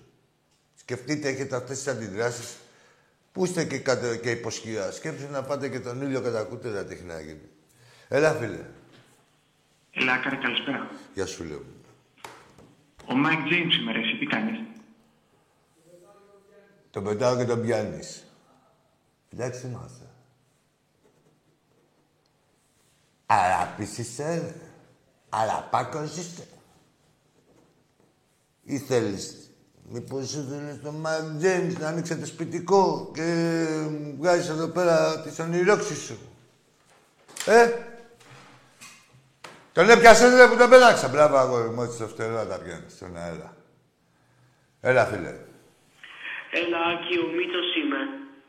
Σκεφτείτε, 0.75 1.27
έχετε 1.27 1.55
αυτές 1.55 1.77
τις 1.77 1.87
αντιδράσεις. 1.87 2.55
Πού 3.31 3.45
είστε 3.45 3.65
και, 3.65 3.79
κάτω, 3.79 4.15
και 4.15 4.31
υποσχεία; 4.31 4.91
Σκέψτε 4.91 5.27
να 5.29 5.43
πάτε 5.43 5.69
και 5.69 5.79
τον 5.79 6.01
ήλιο 6.01 6.21
κατά 6.21 6.43
κούτερα 6.43 6.85
τι 6.85 6.93
έχει 6.93 7.03
να 7.03 7.19
γίνει. 7.21 7.49
Έλα, 8.07 8.33
φίλε. 8.33 8.65
Έλα, 9.91 10.17
κάρε, 10.17 10.35
καλησπέρα. 10.35 10.89
Γεια 11.13 11.25
σου, 11.25 11.35
φίλε 11.35 11.53
μου. 11.53 11.75
Ο 13.07 13.15
Μάικ 13.15 13.43
Τζέιμ 13.45 13.69
σήμερα, 13.69 13.99
εσύ 13.99 14.17
τι 14.17 14.25
κάνεις; 14.25 14.59
Τον 16.91 17.03
πετάω 17.03 17.37
και 17.37 17.45
τον 17.45 17.61
πιάνεις. 17.61 18.23
Εντάξει 19.33 19.67
είμαστε. 19.67 20.05
Αράπης 23.25 23.97
είσαι, 23.97 24.55
ρε. 25.43 25.51
Αραπάκος 25.51 26.17
είσαι. 26.17 26.47
Ή 28.63 28.77
θέλεις, 28.77 29.51
μήπως 29.89 30.33
ήθελες 30.33 30.81
τον 30.81 30.95
Μάικ 30.95 31.37
Τζέιμς 31.37 31.77
να 31.77 31.87
ανοίξετε 31.87 32.25
σπιτικό 32.25 33.11
και 33.13 33.65
βγάζεις 34.19 34.49
εδώ 34.49 34.67
πέρα 34.67 35.21
τις 35.21 35.39
ονειρόξεις 35.39 35.97
σου. 35.97 36.17
Ε, 37.45 37.71
τον 39.73 39.89
έπιασες 39.89 40.33
ρε 40.33 40.47
που 40.47 40.57
τον 40.57 40.69
πέταξα. 40.69 41.07
Μπράβο 41.07 41.37
αγόρι 41.37 41.69
μου, 41.69 41.81
έτσι 41.81 41.95
στο 41.95 42.07
φτερό 42.07 42.33
να 42.33 42.47
τα 42.47 42.57
πιάνεις 42.57 42.93
στον 42.93 43.17
αέρα. 43.17 43.57
Έλα 44.81 45.05
φίλε. 45.05 45.35
Έλα, 46.51 46.77
Άκη, 46.77 47.17
ο 47.19 47.27
Μήτος 47.27 47.75
είμαι. 47.75 47.97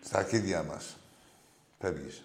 Στα 0.01 0.19
αρχίδια 0.19 0.63
μας. 0.63 0.97
Φεύγεις. 1.81 2.23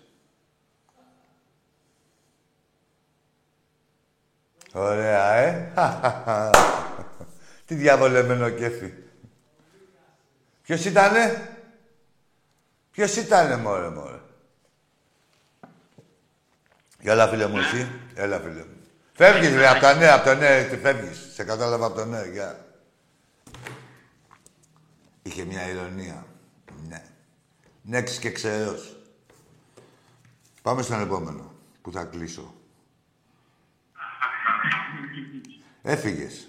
Ωραία, 4.73 5.33
ε. 5.33 5.73
Τι 7.65 7.75
διαβολεμένο 7.75 8.49
κέφι. 8.49 8.93
Ποιος 10.61 10.85
ήτανε; 10.85 11.49
Ποιος 12.91 13.15
ήτανε, 13.15 13.57
μωρέ, 13.57 13.89
μωρέ; 13.89 14.19
Έλα, 17.03 17.27
φίλε 17.27 17.47
μου, 17.47 17.57
εσύ. 17.57 17.87
Έλα, 18.13 18.39
φίλε 18.39 18.59
μου. 18.59 18.75
Φεύγεις, 19.13 19.55
ρε, 19.55 19.67
από 19.67 19.79
τα 19.79 19.93
νέα, 19.93 20.15
από 20.15 20.25
τα 20.25 20.35
νέα, 20.35 20.65
τι 20.65 20.77
φεύγεις. 20.77 21.33
Σε 21.33 21.43
κατάλαβα 21.43 21.85
από 21.85 21.95
τα 21.95 22.05
νέα, 22.05 22.25
γεια. 22.25 22.65
Είχε 25.21 25.43
μια 25.43 25.69
ηρωνία. 25.69 26.25
Ναι. 26.87 27.03
Νέξ 27.81 28.17
και 28.17 28.31
ξερός. 28.31 28.97
Πάμε 30.61 30.81
στον 30.81 31.01
επόμενο, 31.01 31.53
που 31.81 31.91
θα 31.91 32.03
κλείσω. 32.03 32.53
Έφυγες. 35.81 36.47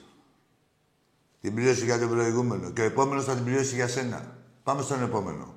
Την 1.40 1.54
πλήρωση 1.54 1.84
για 1.84 1.98
τον 1.98 2.08
προηγούμενο. 2.08 2.70
Και 2.70 2.80
ο 2.80 2.84
επόμενος 2.84 3.24
θα 3.24 3.34
την 3.34 3.44
πληρώσει 3.44 3.74
για 3.74 3.88
σένα. 3.88 4.36
Πάμε 4.62 4.82
στον 4.82 5.02
επόμενο. 5.02 5.54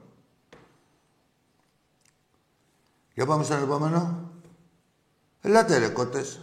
Για 3.13 3.25
πάμε 3.25 3.43
στον 3.43 3.63
επόμενο. 3.63 4.31
Ελάτε 5.41 5.77
ρε 5.77 5.87
κότες. 5.87 6.39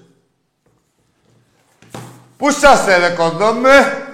Πού 2.37 2.49
είσαστε 2.49 2.97
ρε 2.97 3.15
κοντόμε. 3.15 4.07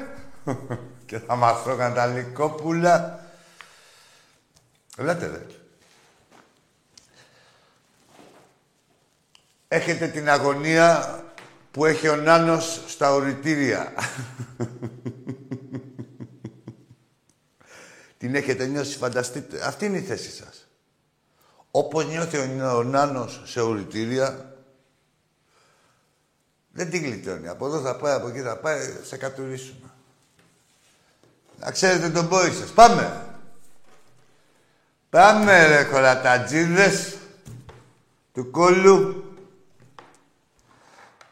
και 1.06 1.18
θα 1.18 1.36
μας 1.36 1.62
τρώγαν 1.62 1.94
τα 1.94 2.06
λικόπουλα. 2.06 3.24
Ελάτε 4.96 5.26
ρε. 5.26 5.46
Έχετε 9.68 10.06
την 10.06 10.30
αγωνία 10.30 11.22
που 11.70 11.84
έχει 11.84 12.08
ο 12.08 12.16
Νάνος 12.16 12.80
στα 12.86 13.12
οριτήρια. 13.12 13.92
την 18.18 18.34
έχετε 18.34 18.66
νιώσει, 18.66 18.98
φανταστείτε. 18.98 19.66
Αυτή 19.66 19.84
είναι 19.86 19.98
η 19.98 20.02
θέση 20.02 20.30
σας. 20.30 20.68
Όπως 21.70 22.06
νιώθει 22.06 22.36
ο, 22.36 22.76
ο 22.76 22.82
Νάνος 22.82 23.42
σε 23.44 23.60
οριτήρια, 23.60 24.56
δεν 26.72 26.90
την 26.90 27.04
γλιτώνει. 27.04 27.48
Από 27.48 27.66
εδώ 27.66 27.80
θα 27.80 27.96
πάει, 27.96 28.14
από 28.14 28.28
εκεί 28.28 28.40
θα 28.40 28.56
πάει, 28.56 28.80
σε 29.02 29.16
κατουρίσουμε. 29.16 29.90
Να 31.60 31.70
ξέρετε 31.70 32.10
τον 32.10 32.28
πόη 32.28 32.50
σας. 32.50 32.70
Πάμε. 32.70 33.22
Πάμε 35.10 35.66
ρε 35.66 35.84
κορατατζίδες 35.84 37.16
του 38.34 38.50
κόλλου. 38.50 39.17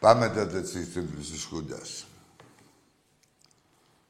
Πάμε 0.01 0.29
τότε 0.29 0.67
στις 0.67 0.93
τίτλους 0.93 1.31
της 1.31 1.45
Χούντας. 1.45 2.07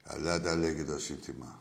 Καλά 0.08 0.40
τα 0.40 0.56
λέει 0.56 0.74
και 0.74 0.84
το 0.84 0.98
σύνθημα. 0.98 1.58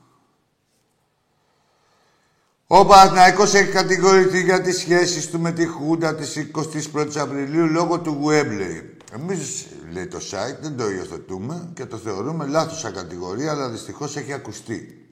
Ο 2.68 2.86
Παναθηναϊκός 2.86 3.54
έχει 3.54 3.72
κατηγορηθεί 3.72 4.44
για 4.44 4.62
τις 4.62 4.78
σχέσεις 4.78 5.30
του 5.30 5.40
με 5.40 5.52
τη 5.52 5.66
Χούντα 5.66 6.16
της 6.16 6.36
21ης 6.36 7.18
Απριλίου 7.18 7.68
λόγω 7.68 8.00
του 8.00 8.18
Γουέμπλεϊ. 8.20 8.98
Εμείς, 9.14 9.66
λέει 9.92 10.08
το 10.08 10.18
site, 10.18 10.58
δεν 10.62 10.78
το 10.78 10.90
υιοθετούμε 10.90 11.70
και 11.74 11.86
το 11.86 11.98
θεωρούμε 11.98 12.46
λάθος 12.46 12.92
κατηγορία, 12.92 13.52
αλλά 13.52 13.70
δυστυχώς 13.70 14.16
έχει 14.16 14.34
ακουστεί. 14.34 15.08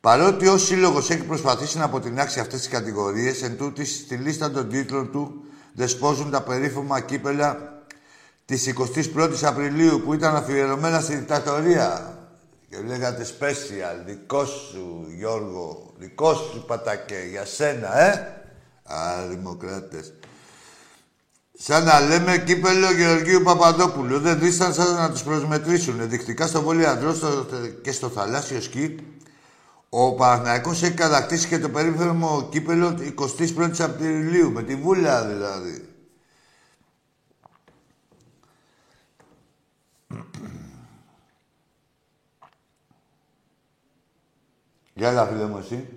Παρότι 0.00 0.46
ο 0.46 0.58
Σύλλογος 0.58 1.10
έχει 1.10 1.24
προσπαθήσει 1.24 1.78
να 1.78 1.84
αποτινάξει 1.84 2.40
αυτές 2.40 2.58
τις 2.58 2.68
κατηγορίες, 2.68 3.42
εν 3.42 3.56
τούτης, 3.56 3.96
στη 3.96 4.16
λίστα 4.16 4.50
των 4.50 4.68
τίτλων 4.68 5.10
του 5.10 5.44
δεσπόζουν 5.72 6.30
τα 6.30 6.42
περίφημα 6.42 7.00
κύπελα 7.00 7.75
της 8.46 8.72
21η 9.16 9.44
Απριλίου 9.44 10.00
που 10.04 10.14
ήταν 10.14 10.36
αφιερωμένα 10.36 11.00
στη 11.00 11.14
δικτατορία. 11.14 12.18
Και 12.70 12.76
λέγατε 12.86 13.26
special, 13.38 14.02
δικό 14.06 14.44
σου 14.44 15.06
Γιώργο, 15.16 15.92
δικό 15.98 16.34
σου 16.34 16.64
πατακέ, 16.66 17.26
για 17.30 17.44
σένα, 17.44 17.98
ε. 18.00 18.10
Α, 18.84 19.26
δημοκράτες. 19.28 20.12
Σαν 21.58 21.84
να 21.84 22.00
λέμε 22.00 22.38
κύπελο 22.38 22.90
Γεωργίου 22.92 23.42
Παπαδόπουλου. 23.42 24.18
Δεν 24.20 24.38
δίστανσαν 24.38 24.94
να 24.94 25.10
τους 25.10 25.22
προσμετρήσουν. 25.22 26.08
Δεικτικά 26.08 26.46
στο 26.46 26.62
βόλιο 26.62 26.88
αντρό 26.88 27.14
στο- 27.14 27.46
και 27.82 27.92
στο 27.92 28.08
θαλάσσιο 28.08 28.60
σκι 28.60 28.96
ο 29.88 30.12
Παναθηναϊκός 30.14 30.82
έχει 30.82 30.94
κατακτήσει 30.94 31.46
και 31.48 31.58
το 31.58 31.68
περίφημο 31.68 32.48
κύπελο 32.50 32.96
21η 33.00 33.80
Απριλίου, 33.82 34.50
με 34.52 34.62
τη 34.62 34.74
βούλα 34.74 35.24
δηλαδή. 35.26 35.85
Για 44.98 45.08
έλα, 45.08 45.26
φίλε 45.26 45.46
μου, 45.46 45.58
εσύ. 45.58 45.88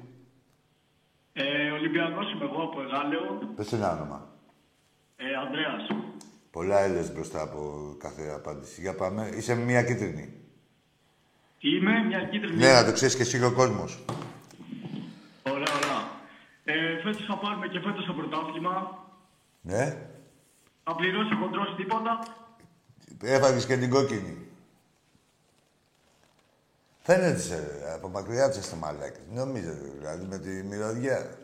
Ε, 1.34 1.72
Ολυμπιακός 1.72 2.32
είμαι 2.32 2.44
εγώ 2.46 2.64
από 2.64 2.82
Εγάλεο. 2.82 3.54
Πες 3.56 3.74
ένα 3.74 3.92
όνομα. 3.92 4.28
Ε, 5.16 5.36
Ανδρέας. 5.36 5.88
Πολλά 6.52 6.80
έλες 6.80 7.14
μπροστά 7.14 7.42
από 7.42 7.96
κάθε 8.00 8.30
απάντηση. 8.36 8.82
Για 8.82 8.96
πάμε. 8.96 9.30
Είσαι 9.36 9.56
μία 9.56 9.84
κίτρινη. 9.84 10.34
Είμαι 11.60 12.04
μια 12.08 12.24
κίτρινη. 12.24 12.56
Ναι, 12.56 12.72
να 12.72 12.86
το 12.86 12.92
ξέρεις 12.92 13.16
και 13.16 13.22
εσύ 13.22 13.44
ο 13.44 13.52
κόσμος. 13.54 14.00
Ωραία, 15.44 15.74
ωραία. 15.80 16.00
Ε, 16.64 17.02
φέτος 17.04 17.26
θα 17.26 17.38
πάρουμε 17.38 17.68
και 17.68 17.80
φέτος 17.80 18.06
το 18.06 18.14
πρωτάθλημα. 18.14 19.06
Ναι. 19.62 19.98
Θα 20.84 20.96
πληρώσει 20.96 21.34
ο 21.34 21.38
χοντρός 21.38 21.76
τίποτα. 21.78 22.20
Έφαγες 23.22 23.66
και 23.66 23.78
την 23.78 23.90
κόκκινη. 23.90 24.49
Φαίνεται 27.12 27.40
σε, 27.40 27.56
ρε, 27.56 27.94
από 27.94 28.08
μακριά 28.08 28.50
τους 28.50 28.58
είστε 28.58 28.76
μαλάκες. 28.76 29.22
Νομίζετε, 29.30 29.92
δηλαδή, 29.98 30.26
με 30.26 30.38
τη 30.38 30.50
μυρωδιά; 30.50 31.38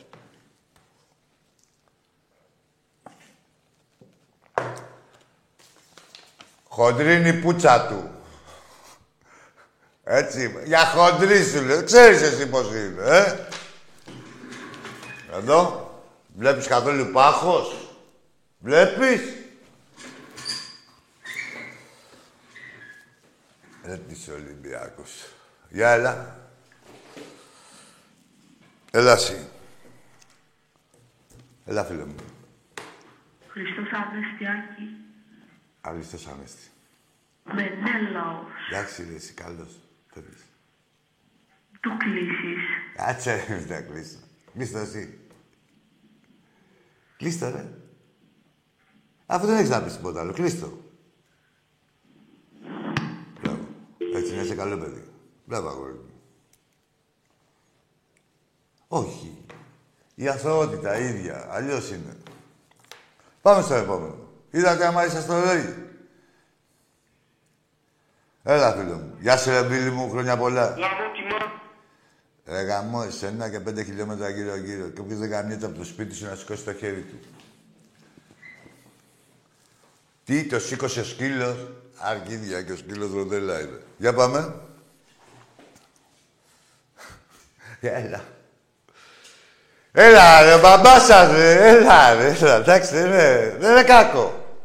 Χοντρή 6.63 7.16
είναι 7.16 7.28
η 7.28 7.41
πουτσα 7.41 7.88
του. 7.88 8.09
Έτσι, 10.03 10.61
για 10.66 10.86
χοντρή 10.86 11.43
σου 11.43 11.61
λέει. 11.61 11.84
Ξέρεις 11.84 12.22
εσύ 12.22 12.49
πώς 12.49 12.68
είναι, 12.68 13.03
ε; 13.03 13.47
Εδώ, 15.36 15.91
βλέπεις 16.36 16.68
καθόλου 16.68 17.11
πάχος; 17.11 17.97
Βλέπεις; 18.59 19.22
Ρε 23.84 23.97
της 23.97 24.28
Ολυμπιακός. 24.28 25.34
Για 25.76 25.89
έλα. 25.89 26.39
Έλα 28.91 29.11
εσύ. 29.11 29.47
Έλα 31.65 31.84
φίλε 31.84 32.05
μου. 32.05 32.15
Χριστός 33.47 33.91
Ανεστιάκη. 33.91 34.88
Αριστός 35.82 36.28
Ανέστη. 36.28 36.69
Μενέλαος. 37.43 38.47
Εντάξει 38.71 39.05
ρε 39.09 39.15
εσύ 39.15 39.34
καλός. 39.34 39.80
Θέλεις. 40.13 40.43
Του 41.80 41.97
κλείσεις. 41.97 42.63
Κάτσε 42.95 43.45
ρε 43.47 43.65
να 43.67 43.82
κλείσω. 43.82 44.19
Κλείστο 44.53 44.78
εσύ. 44.78 45.19
Κλείστο 47.17 47.49
ρε. 47.49 47.69
Αφού 49.26 49.45
δεν 49.45 49.57
έχεις 49.57 49.69
να 49.69 49.84
πεις 49.84 49.95
τίποτα 49.95 50.19
άλλο. 50.19 50.34
Κλείστο. 50.34 50.80
Μπράβο. 53.41 53.67
Έτσι 54.15 54.36
να 54.36 54.41
είσαι 54.41 54.55
καλό 54.55 54.78
παιδί. 54.78 55.05
Μπράβο 55.45 55.67
αγόρι 55.67 55.93
μου. 55.93 56.09
Όχι. 58.87 59.45
Η 60.15 60.27
αθωότητα 60.27 60.97
η 60.97 61.05
ίδια. 61.05 61.47
Αλλιώς 61.51 61.89
είναι. 61.89 62.17
Πάμε 63.41 63.61
στο 63.61 63.73
επόμενο. 63.73 64.17
Είδατε 64.51 64.85
άμα 64.85 65.05
είσαι 65.05 65.21
στο 65.21 65.39
ρόι. 65.39 65.75
Έλα, 68.43 68.71
φίλο 68.71 68.95
μου. 68.95 69.15
Γεια 69.19 69.37
σου, 69.37 69.49
ρε 69.49 69.63
Μπίλη 69.63 69.91
μου. 69.91 70.09
Χρόνια 70.09 70.37
πολλά. 70.37 70.67
Γαμώ 70.67 71.11
τιμά. 71.13 71.51
Ρε 72.45 72.61
γαμό, 72.61 73.03
εσένα 73.07 73.49
και 73.49 73.59
πέντε 73.59 73.83
χιλιόμετρα 73.83 74.29
γύρω-γύρω. 74.29 74.89
Και 74.89 75.01
όποιος 75.01 75.19
δεν 75.19 75.29
γαμιέται 75.29 75.65
από 75.65 75.77
το 75.77 75.83
σπίτι 75.83 76.15
σου 76.15 76.25
να 76.25 76.35
σηκώσει 76.35 76.63
το 76.63 76.73
χέρι 76.73 77.01
του. 77.01 77.19
Τι, 80.23 80.45
το 80.45 80.59
σήκωσες 80.59 81.05
ο 81.05 81.09
σκύλος; 81.09 81.71
Αρκίδια 81.97 82.61
και 82.61 82.71
ο 82.71 82.75
σκύλος 82.75 83.11
ροδέλα 83.11 83.61
είναι. 83.61 83.81
Για 83.97 84.13
πάμε. 84.13 84.59
Έλα. 87.80 88.23
Έλα 89.91 90.41
ρε, 90.41 90.57
μπαμπά 90.61 90.99
σας 90.99 91.32
ρε. 91.32 91.67
Έλα 91.67 92.13
ρε, 92.13 92.28
έλα. 92.28 92.55
Εντάξει, 92.55 92.93
δεν 92.93 93.05
είναι, 93.05 93.55
δεν 93.59 93.71
είναι 93.71 93.84
κακό. 93.84 94.59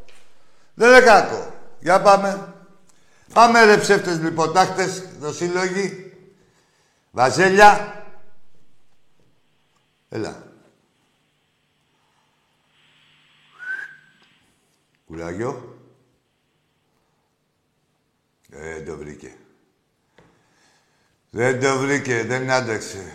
Δεν 0.75 0.89
είναι 0.89 1.01
κακό. 1.01 1.55
Για 1.81 2.01
πάμε. 2.01 2.55
Πάμε 3.33 3.65
ρε 3.65 3.77
ψεύτες 3.77 4.19
λιποτάχτες, 4.19 5.05
δοσύλλογοι. 5.19 6.13
Βαζέλια. 7.11 8.05
Έλα. 10.09 10.43
Κουράγιο. 15.07 15.79
Ε, 18.51 18.75
δεν 18.75 18.85
το 18.87 18.97
βρήκε. 18.97 19.35
Δεν 21.31 21.61
το 21.61 21.79
βρήκε, 21.79 22.23
δεν 22.23 22.51
άντεξε. 22.51 23.13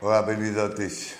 Ο 0.00 0.14
απειλιδωτής. 0.14 1.14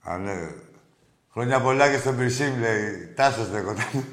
Α, 0.00 0.18
ναι. 0.18 0.54
Χρόνια 1.32 1.60
πολλά 1.60 1.90
και 1.90 1.98
στον 1.98 2.14
Μπρισίμ, 2.14 2.60
λέει. 2.60 3.06
Τάσος 3.06 3.50
λέγονταν. 3.50 4.04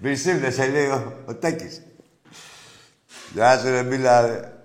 Μπρισίμ, 0.00 0.38
δεν 0.38 0.52
σε 0.52 0.66
λέει 0.66 0.86
ο, 0.86 1.24
ο 1.26 1.34
Τέκης. 1.34 1.82
Γεια 3.32 3.58
σου, 3.58 3.70
ρε 3.70 3.82
Μπίλα, 3.82 4.26
ρε. 4.26 4.55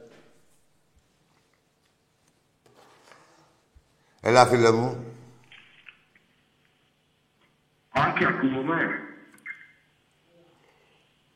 Έλα, 4.24 4.46
φίλε 4.46 4.72
μου. 4.72 5.06
Άκη, 7.90 8.26
ακούγομαι. 8.26 8.78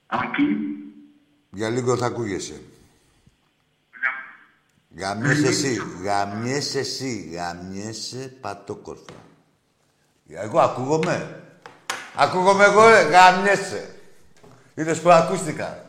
Άκη. 0.08 0.44
Για 1.52 1.70
λίγο 1.70 1.98
θα 1.98 2.06
ακούγεσαι. 2.06 2.62
Γαμιέσαι 4.96 5.48
εσύ, 5.48 5.82
γαμιέσαι 6.04 6.80
εσύ, 6.80 7.30
γαμιέσαι 7.34 8.38
πατόκορφα. 8.42 9.14
Εγώ 10.28 10.60
ακούγομαι. 10.60 11.44
Ακούγομαι 12.16 12.64
εγώ, 12.64 12.90
ρε, 12.90 13.02
γαμιέσαι. 13.02 13.96
Είδες 14.76 15.02
που 15.02 15.12
ακούστηκα. 15.12 15.85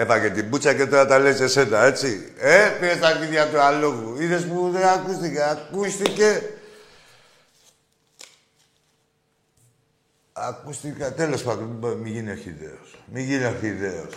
Έφαγε 0.00 0.30
την 0.30 0.50
πούτσα 0.50 0.74
και 0.74 0.86
τώρα 0.86 1.06
τα 1.06 1.18
λες 1.18 1.40
εσένα, 1.40 1.84
έτσι. 1.84 2.32
Ε, 2.38 2.76
πήρε 2.80 2.96
τα 2.96 3.08
αρχίδια 3.08 3.48
του 3.48 3.58
αλόγου. 3.58 4.20
Είδες 4.20 4.46
που 4.46 4.70
δεν 4.70 4.86
ακούστηκε. 4.86 5.42
Ακούστηκε. 5.42 6.42
Ακούστηκα. 10.32 11.12
Τέλος 11.12 11.42
πάντων, 11.42 11.66
μην, 11.66 11.92
μην 11.92 12.12
γίνει 12.12 12.30
ορχιδέος. 12.30 12.96
Μην 13.12 13.24
γίνει 13.24 13.44
ορχιδέος. 13.44 14.14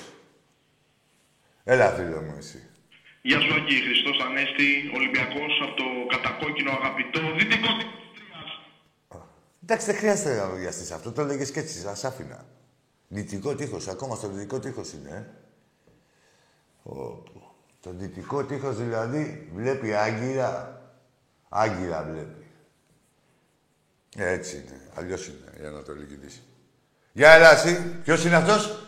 Έλα, 1.63 1.89
φίλε 1.89 2.21
μου, 2.21 2.35
εσύ. 2.37 2.63
Γεια 3.21 3.39
σου 3.39 3.53
Άκη, 3.53 3.75
Χριστός 3.75 4.25
Ανέστη, 4.25 4.91
Ολυμπιακός 4.95 5.53
από 5.61 5.75
το 5.75 5.83
κατακόκκινο 6.09 6.71
αγαπητό 6.71 7.19
δυτικό 7.37 7.67
της 7.77 7.87
Τρίας. 8.15 8.49
Εντάξει, 9.63 9.85
δεν 9.85 9.95
χρειάζεται 9.95 10.35
να 10.35 10.47
βιαστείς 10.47 10.91
αυτό. 10.91 11.11
Το 11.11 11.21
έλεγες 11.21 11.51
και 11.51 11.59
έτσι, 11.59 11.79
σας 11.79 12.03
άφηνα. 12.03 12.45
Δυτικό 13.07 13.55
τείχος, 13.55 13.87
ακόμα 13.87 14.15
στο 14.15 14.27
δυτικό 14.27 14.59
τείχος 14.59 14.91
είναι, 14.93 15.09
ε. 15.09 15.41
Ω, 16.83 17.23
Το 17.81 17.91
δυτικό 17.93 18.43
τείχος 18.43 18.75
δηλαδή 18.77 19.51
βλέπει 19.55 19.93
άγκυρα. 19.93 20.81
Άγκυρα 21.49 22.07
βλέπει. 22.11 22.45
Έτσι 24.15 24.55
είναι. 24.55 24.81
Αλλιώς 24.95 25.27
είναι 25.27 25.63
η 25.63 25.65
Ανατολική 25.65 26.15
Δύση. 26.15 26.41
Γεια, 27.11 27.31
έλα 27.31 27.51
εσύ. 27.51 27.99
Ποιος 28.03 28.25
είναι 28.25 28.35
αυτός; 28.35 28.87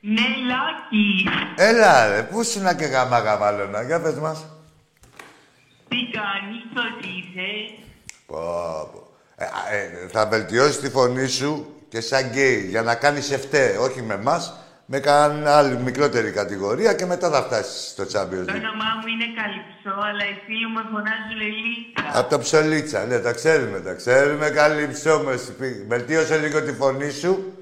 Ναι, 0.00 0.20
Λάκη. 0.20 1.28
Έλα, 1.56 2.08
ρε. 2.08 2.22
Πούς 2.22 2.54
είναι 2.54 2.74
και 2.74 2.84
γαμά 2.84 3.18
γαμάλωνα. 3.18 3.82
Για 3.82 4.00
πες 4.00 4.14
μας. 4.14 4.46
Τι 5.88 5.96
κάνεις, 5.96 6.62
πώς 6.74 7.10
είσαι. 7.10 7.84
Πω, 8.26 8.90
πω. 8.92 9.10
Ε, 9.36 9.44
α, 9.44 9.74
ε, 9.74 10.08
θα 10.10 10.26
βελτιώσει 10.26 10.80
τη 10.80 10.90
φωνή 10.90 11.26
σου 11.28 11.82
και 11.88 12.00
σαν 12.00 12.28
γκέι 12.28 12.66
για 12.68 12.82
να 12.82 12.94
κάνεις 12.94 13.30
εφτέ, 13.30 13.76
όχι 13.76 14.02
με 14.02 14.14
εμάς, 14.14 14.54
με 14.94 15.00
κανένα 15.00 15.56
άλλη 15.56 15.76
μικρότερη 15.76 16.30
κατηγορία 16.30 16.94
και 16.94 17.06
μετά 17.06 17.30
θα 17.30 17.42
φτάσεις 17.42 17.88
στο 17.90 18.02
Champions 18.02 18.44
Το 18.46 18.52
League. 18.52 18.62
όνομά 18.62 18.90
μου 19.00 19.06
είναι 19.12 19.24
Καλυψό, 19.40 20.00
αλλά 20.08 20.24
οι 20.30 20.34
φίλοι 20.46 20.66
μου 20.66 20.72
με 20.72 20.82
φωνάζουν 20.92 21.40
Ελίτσα. 21.40 22.18
Από 22.18 22.30
το 22.30 22.38
ψολίτσα, 22.38 23.04
ναι, 23.06 23.18
τα 23.18 23.32
ξέρουμε, 23.32 23.80
τα 23.80 23.94
ξέρουμε. 23.94 24.50
Καλή 24.50 24.88
ψώμες. 24.88 25.52
Βελτίωσε 25.88 26.38
λίγο 26.38 26.62
τη 26.62 26.72
φωνή 26.72 27.10
σου, 27.10 27.52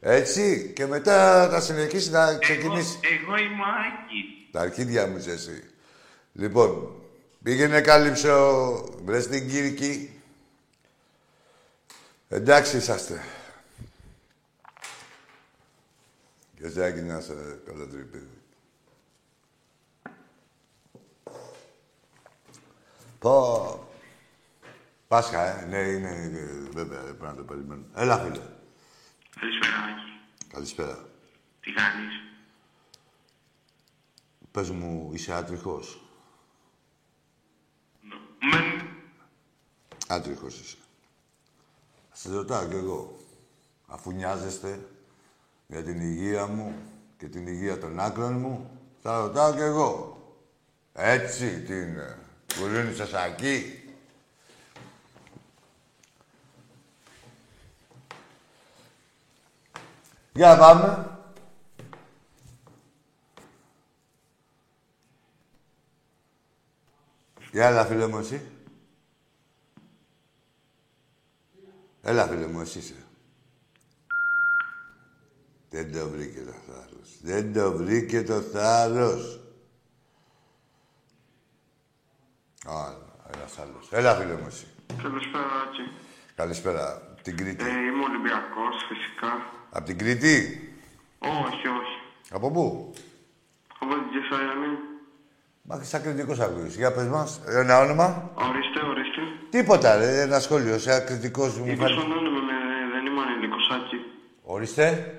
έτσι, 0.00 0.72
και 0.76 0.86
μετά 0.86 1.48
θα 1.50 1.60
συνεχίσει 1.60 2.10
να 2.10 2.28
Εγώ, 2.28 2.38
ξεκινήσει. 2.38 2.98
εγώ 3.02 3.36
είμαι 3.36 3.62
ο 3.62 3.70
Άκης. 3.86 4.24
Τα 4.52 4.60
αρχίδια 4.60 5.06
μου 5.06 5.16
είσαι 5.16 5.30
εσύ. 5.30 5.62
Λοιπόν, 6.32 6.92
πήγαινε 7.42 7.80
κάλυψο, 7.80 8.34
βρες 9.04 9.26
την 9.28 9.50
Κύρκη. 9.50 10.20
Εντάξει 12.28 12.76
είσαστε. 12.76 13.20
Και 16.60 16.68
Ζάκη 16.68 17.00
να 17.00 17.20
σε 17.20 17.32
ε, 17.32 17.60
καλά 17.66 17.86
τρυπίδι. 17.86 18.42
Πω. 23.18 23.88
Πάσχα, 25.08 25.60
ε. 25.60 25.66
Ναι, 25.66 25.78
είναι 25.78 26.30
βέβαια, 26.72 27.02
πρέπει 27.02 27.22
να 27.22 27.34
το 27.34 27.42
περιμένω. 27.42 27.84
Έλα, 27.94 28.18
φίλε. 28.18 28.40
Καλησπέρα, 29.40 29.76
Άκη. 29.76 30.02
Καλησπέρα. 30.48 31.08
Τι 31.60 31.72
κάνεις; 31.72 32.12
Πες 34.50 34.70
μου, 34.70 35.10
είσαι 35.12 35.32
άτριχος; 35.32 36.02
Ναι. 38.50 38.88
Άτριχος 40.08 40.60
είσαι. 40.60 40.76
Σε 42.12 42.30
ρωτάω 42.30 42.68
κι 42.68 42.74
εγώ. 42.76 43.18
Αφού 43.86 44.12
νοιάζεστε, 44.12 44.88
για 45.70 45.82
την 45.82 46.00
υγεία 46.00 46.46
μου 46.46 46.74
και 47.18 47.28
την 47.28 47.46
υγεία 47.46 47.78
των 47.78 48.00
άκρων 48.00 48.32
μου, 48.32 48.70
θα 49.02 49.20
ρωτάω 49.20 49.52
κι 49.54 49.60
εγώ. 49.60 50.18
Έτσι, 50.92 51.60
τι 51.60 51.72
είναι. 51.72 52.18
Κουρίνι 52.58 52.94
σας 52.94 53.12
ακεί. 53.12 53.84
Για 60.32 60.56
πάμε. 60.56 61.18
Για 67.52 67.66
έλα, 67.66 67.84
φίλε 67.84 68.06
μου, 68.06 68.18
εσύ. 68.18 68.50
Έλα, 72.02 72.26
φίλε 72.26 72.46
μου, 72.46 72.60
εσύ 72.60 72.78
είσαι. 72.78 72.94
Δεν 75.70 75.92
το 75.92 76.08
βρήκε 76.08 76.40
το 76.40 76.52
θάρρος. 76.66 77.08
Δεν 77.22 77.52
το 77.52 77.72
βρήκε 77.72 78.22
το 78.22 78.40
θάρρος. 78.40 79.40
Α, 82.66 82.92
ένας 83.34 83.58
άλλος. 83.58 83.88
Έλα, 83.90 84.14
φίλε 84.14 84.32
μου, 84.34 84.46
εσύ. 84.48 84.66
Καλησπέρα, 85.02 85.44
Άκη. 85.68 85.90
Καλησπέρα. 86.34 87.02
Την 87.22 87.36
Κρήτη. 87.36 87.64
Ε, 87.64 87.68
είμαι 87.68 88.04
Ολυμπιακός, 88.04 88.74
φυσικά. 88.88 89.32
Απ' 89.70 89.84
την 89.84 89.98
Κρήτη; 89.98 90.34
Όχι, 91.18 91.68
όχι. 91.68 91.96
Από 92.30 92.50
πού; 92.50 92.92
Από 93.78 93.92
την 93.94 94.20
Κεσαριανή. 94.20 94.76
Μα 95.62 95.82
σαν 95.82 96.02
κριτικός 96.02 96.40
ακούγεις. 96.40 96.76
Για 96.76 96.92
πες 96.92 97.06
μας. 97.06 97.40
Ένα 97.46 97.78
όνομα. 97.80 98.30
Ορίστε, 98.34 98.80
ορίστε. 98.86 99.20
Τίποτα, 99.50 99.96
ρε. 99.96 100.20
Ένα 100.20 100.40
σχόλιο. 100.40 100.78
Σαν 100.78 101.04
κριτικός 101.06 101.58
μου 101.58 101.64
20 101.66 101.76
φάνηκε. 101.76 101.92
χρονών 102.00 102.24
είμαι, 102.26 102.40
με- 102.40 102.90
δεν 102.92 103.06
είμαι 103.06 103.20
ανήλικος, 103.22 103.70
Άκη. 103.70 103.96
Ορίστε. 104.42 105.14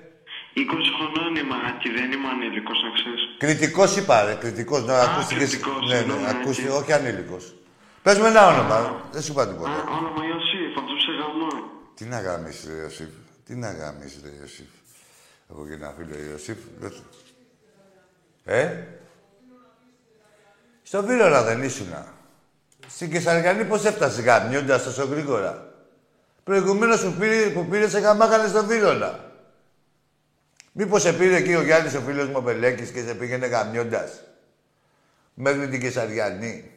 20 0.54 0.90
χρονών 0.96 1.34
είμαι, 1.40 1.54
Άκη, 1.68 1.88
δεν 1.98 2.12
είμαι 2.12 2.28
ανήλικος, 2.34 2.78
να 2.84 2.90
ξέρεις. 2.98 3.22
Κριτικός 3.38 3.96
είπα, 3.96 4.24
ρε. 4.24 4.34
Κριτικός. 4.34 4.84
Να 4.84 4.98
ακούστηκες. 5.00 5.48
κριτικός, 5.50 5.88
Ναι, 5.90 5.96
συγγνώμη, 5.96 6.22
ναι, 6.22 6.28
ακούστηκε. 6.30 6.68
έτσι. 6.68 6.78
Όχι 6.80 6.92
ανήλικος. 6.92 7.54
Πες 8.02 8.18
με 8.18 8.28
ένα 8.28 8.46
όνομα. 8.46 8.78
Δεν 9.12 9.22
σου 9.22 9.32
είπα 9.32 9.42
Α, 9.42 9.48
τίποτα. 9.48 9.70
όνομα 9.98 10.20
Ιωσήφ, 10.32 10.76
από 10.78 10.86
το 10.90 10.94
ψεγαμό. 11.00 11.48
Τι 11.94 12.04
να 12.04 12.20
γάμεις, 12.20 12.64
ρε 12.68 12.74
Ιωσήφ. 12.82 13.08
Τι 13.46 13.54
να 13.54 13.72
γάμεις, 13.72 14.20
ρε 14.24 14.30
Ιωσήφ. 14.40 14.70
Έχω 15.50 15.66
και 15.66 15.72
ένα 15.74 15.94
φίλο 15.96 16.14
Ιωσήφ. 16.30 16.56
δεν 16.80 16.90
θα- 16.90 17.02
Ε; 18.54 18.86
Στο 20.82 21.02
Βίρονα 21.02 21.42
δεν 21.42 21.62
ήσουνα. 21.62 22.06
Στην 22.88 23.10
Κεσαριανή 23.10 23.64
πώς 23.64 23.84
έφτασε 23.84 24.22
γαμιώντας 24.22 24.84
τόσο 24.84 25.04
γρήγορα; 25.04 25.74
Προηγουμένως 26.44 27.02
που 27.04 27.12
πήρε, 27.18 27.46
που 27.50 27.66
πήρε 27.66 27.88
σε 27.88 27.98
γαμάγανε 27.98 28.48
στο 28.48 28.64
Βίρονα. 28.64 29.31
Μήπως 30.72 31.02
σε 31.02 31.12
πήρε 31.12 31.36
εκεί 31.36 31.54
ο 31.54 31.62
Γιάννης 31.62 31.94
ο 31.94 32.00
φίλος 32.00 32.28
μου 32.28 32.34
ο 32.36 32.42
Πελέκης 32.42 32.90
και 32.90 33.02
σε 33.02 33.14
πήγαινε 33.14 33.46
γαμιώντας. 33.46 34.20
Μέχρι 35.34 35.68
την 35.68 35.80
Κεσαριανή. 35.80 36.70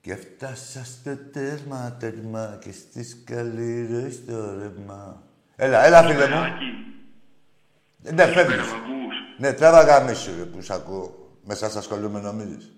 Και 0.00 0.16
φτάσα 0.16 0.84
στο 0.84 1.16
τέρμα, 1.32 1.96
τέρμα 2.00 2.58
και 2.60 2.72
στις 2.72 3.16
καλήρες 3.24 4.24
το 4.24 4.58
ρεύμα. 4.58 5.22
Έλα, 5.56 5.84
έλα 5.84 6.02
φίλε 6.02 6.28
μου. 6.28 6.36
Άκη, 6.36 6.64
Ναι, 8.14 8.26
φεύγεις. 8.26 8.44
πέρα 8.56 8.62
μ' 8.64 8.74
ακούς. 8.74 9.14
Ναι, 9.38 9.52
τράβα 9.52 9.82
γαμίσου 9.82 10.36
ρε, 10.36 10.44
που 10.44 10.62
σ' 10.62 10.70
ακούω. 10.70 11.30
Μέσα 11.44 11.66
σας 11.66 11.76
ασχολούμαι 11.76 12.20
νομίζεις. 12.20 12.72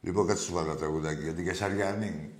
Λοιπόν, 0.00 0.26
κάτσε 0.26 0.42
σου 0.44 0.52
βάλω 0.52 0.66
ένα 0.70 0.76
τραγουδάκι 0.76 1.22
για 1.22 1.32
την 1.34 1.44
Κεσαριανή. 1.44 2.30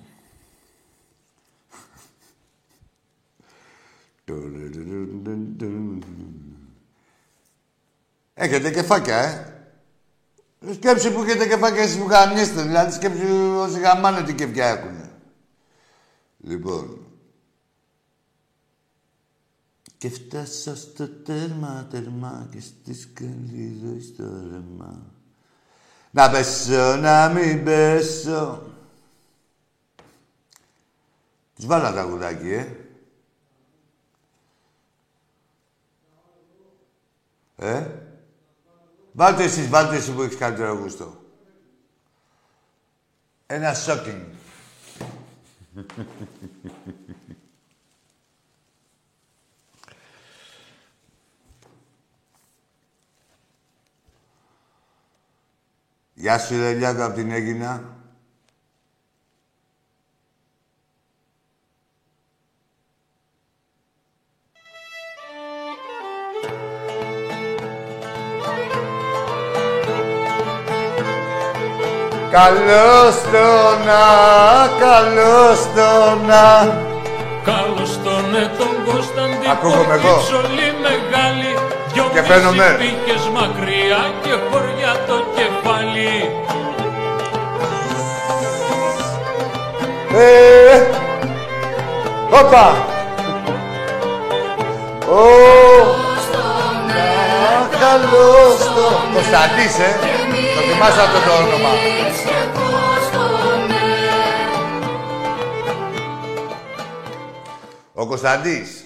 Έχετε 8.35 8.71
κεφάκια, 8.71 9.17
ε. 9.17 9.47
Σκέψη 10.73 11.13
που 11.13 11.23
έχετε 11.23 11.47
κεφάκια 11.47 11.83
εσείς 11.83 11.99
που 11.99 12.09
γαμιέστε. 12.09 12.63
Δηλαδή, 12.63 12.93
σκέψη 12.93 13.27
όσοι 13.57 13.81
γαμάνε 13.81 14.23
τι 14.23 14.35
κεφιά 14.35 14.67
έχουνε. 14.67 15.11
Λοιπόν, 16.39 17.07
και 20.03 20.09
φτάσα 20.09 20.77
στο 20.77 21.09
τέρμα, 21.09 21.87
τέρμα 21.91 22.49
και 22.51 22.61
στις 22.61 23.09
καλύδες 23.13 24.05
στο 24.05 24.25
ρεμά. 24.25 25.03
Να 26.11 26.31
πέσω, 26.31 26.97
να 26.97 27.29
μην 27.29 27.65
πέσω. 27.65 28.63
Τους 31.55 31.67
βάλα 31.67 31.93
τα 31.93 32.03
γουδάκι, 32.03 32.53
ε. 32.53 32.77
Ε; 37.63 37.87
Βάλτε 39.13 39.43
εσείς, 39.43 39.69
βάλτε 39.69 39.97
εσύ 39.97 40.13
που 40.13 40.23
έχεις 40.23 40.37
καλύτερο 40.37 40.75
γούστο. 40.75 41.21
Ένα 43.47 43.75
shocking. 43.87 44.25
Γεια 56.15 56.39
σου, 56.39 56.57
ρε 56.57 56.73
Λιάκο, 56.73 57.05
απ' 57.05 57.15
την 57.15 57.31
Έγινα. 57.31 58.02
Καλώς 72.33 73.15
το 73.33 73.49
να, 73.87 74.03
καλώς 74.85 75.59
το 75.77 75.91
να. 76.27 76.47
Καλώς 77.45 77.91
τον 78.05 78.35
ε, 78.35 78.51
τον 78.59 78.75
Κωνσταντίνο 78.87 79.53
Ακούγομαι 79.53 79.95
εγώ. 79.95 80.17
ψωλή 80.19 80.69
μεγάλη 80.87 81.51
Δυο 81.93 82.11
Και 82.15 82.23
φαίνομαι. 82.23 82.77
πήγες 82.79 83.25
μακριά 83.35 84.03
και 84.23 84.31
χωριά 84.51 84.93
το 85.07 85.17
κεφάλι 85.37 86.31
Ε, 90.15 90.83
Όπα! 92.31 92.67
Ω, 95.09 95.23
να, 96.89 97.09
καλώς 97.83 98.59
το... 98.75 98.85
Κωνσταντής, 99.15 99.79
ε. 99.79 99.91
Το 100.55 100.61
θυμάσαι 100.69 101.01
αυτό 101.07 101.19
το 101.27 101.33
όνομα. 101.43 101.73
Ο 108.03 108.07
Κωνσταντής. 108.07 108.85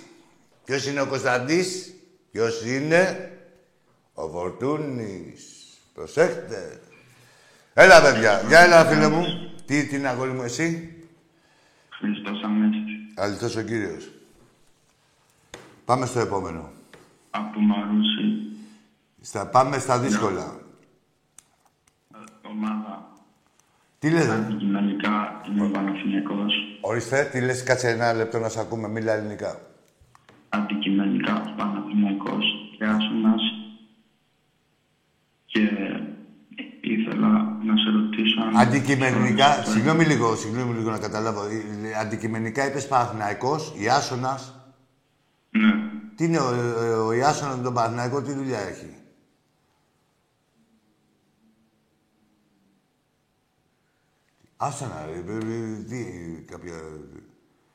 Ποιος 0.64 0.87
είναι 0.87 1.01
ο 1.01 1.07
Κωνσταντής; 1.07 1.95
Ποιος 2.31 2.64
είναι; 2.64 3.33
Ο 4.14 4.29
Φορτούνης. 4.29 5.43
Προσέχτε. 5.95 6.81
Έλα, 7.75 8.03
παιδιά. 8.03 8.43
Για 8.49 8.59
έλα, 8.61 8.85
φίλε 8.85 9.09
μου. 9.09 9.25
Τι, 9.67 9.87
τι 9.87 9.97
είναι 9.97 10.09
αγόρι 10.09 10.31
μου, 10.31 10.43
εσύ; 10.43 10.95
Χριστός 11.91 12.43
Ανέστη. 12.43 13.12
Αληθώς 13.14 13.57
ο 13.57 13.62
Κύριος. 13.62 14.11
Πάμε 15.85 16.07
στο 16.07 16.21
επόμενο. 16.21 16.71
Από 17.31 17.61
Μαρούσι. 17.61 18.57
Στα, 19.21 19.47
πάμε 19.47 19.79
στα 19.79 19.99
δύσκολα. 19.99 20.61
Ομάδα. 22.43 22.86
Τι 24.07 24.13
λες, 24.13 24.27
ρε; 24.27 24.33
Αντικειμενικά 24.33 25.41
είμαι 25.49 25.65
ο 25.65 25.71
Παναθηναϊκός. 25.71 26.55
Ορίστε, 26.81 27.29
τι 27.33 27.41
λες, 27.41 27.63
κάτσε 27.63 27.89
ένα 27.89 28.13
λεπτό 28.13 28.39
να 28.39 28.49
σε 28.49 28.61
ακούμε, 28.61 28.89
μίλα 28.89 29.13
ελληνικά. 29.13 29.61
Αντικειμενικά 30.49 31.55
Παναθηναϊκός 31.57 32.45
και 32.79 32.85
Άσονας. 32.85 33.43
Και 35.47 35.61
ήθελα 36.81 37.29
να 37.65 37.77
σε 37.77 37.91
ρωτήσω 37.91 38.41
αν... 38.41 38.57
Αντικειμενικά, 38.57 39.65
συγγνώμη 39.65 40.05
λίγο, 40.05 40.37
συγγνώμη 40.37 40.75
λίγο 40.75 40.91
να 40.91 40.99
καταλάβω. 40.99 41.43
Ε, 41.45 41.89
ε, 41.89 41.99
Αντικειμενικά 42.01 42.67
είπες 42.67 42.89
Παναθηναϊκός, 42.89 43.75
Ιάσονας. 43.79 44.55
Ναι. 45.51 45.73
Τι 46.17 46.25
είναι 46.25 46.39
ο, 46.39 46.55
ε, 46.55 46.93
ο 46.93 47.13
Ιάσονας 47.13 47.57
με 47.57 47.63
τον 47.63 47.75
Παναθηναϊκό, 47.75 48.23
τι 48.23 48.33
δουλειά 48.33 48.59
έχει; 48.59 48.91
Άστα 54.57 54.87
να 54.87 55.07
ρε, 55.07 55.33
ε, 55.33 55.37
ε, 55.37 55.83
τι, 55.89 56.01
κάποια... 56.51 56.75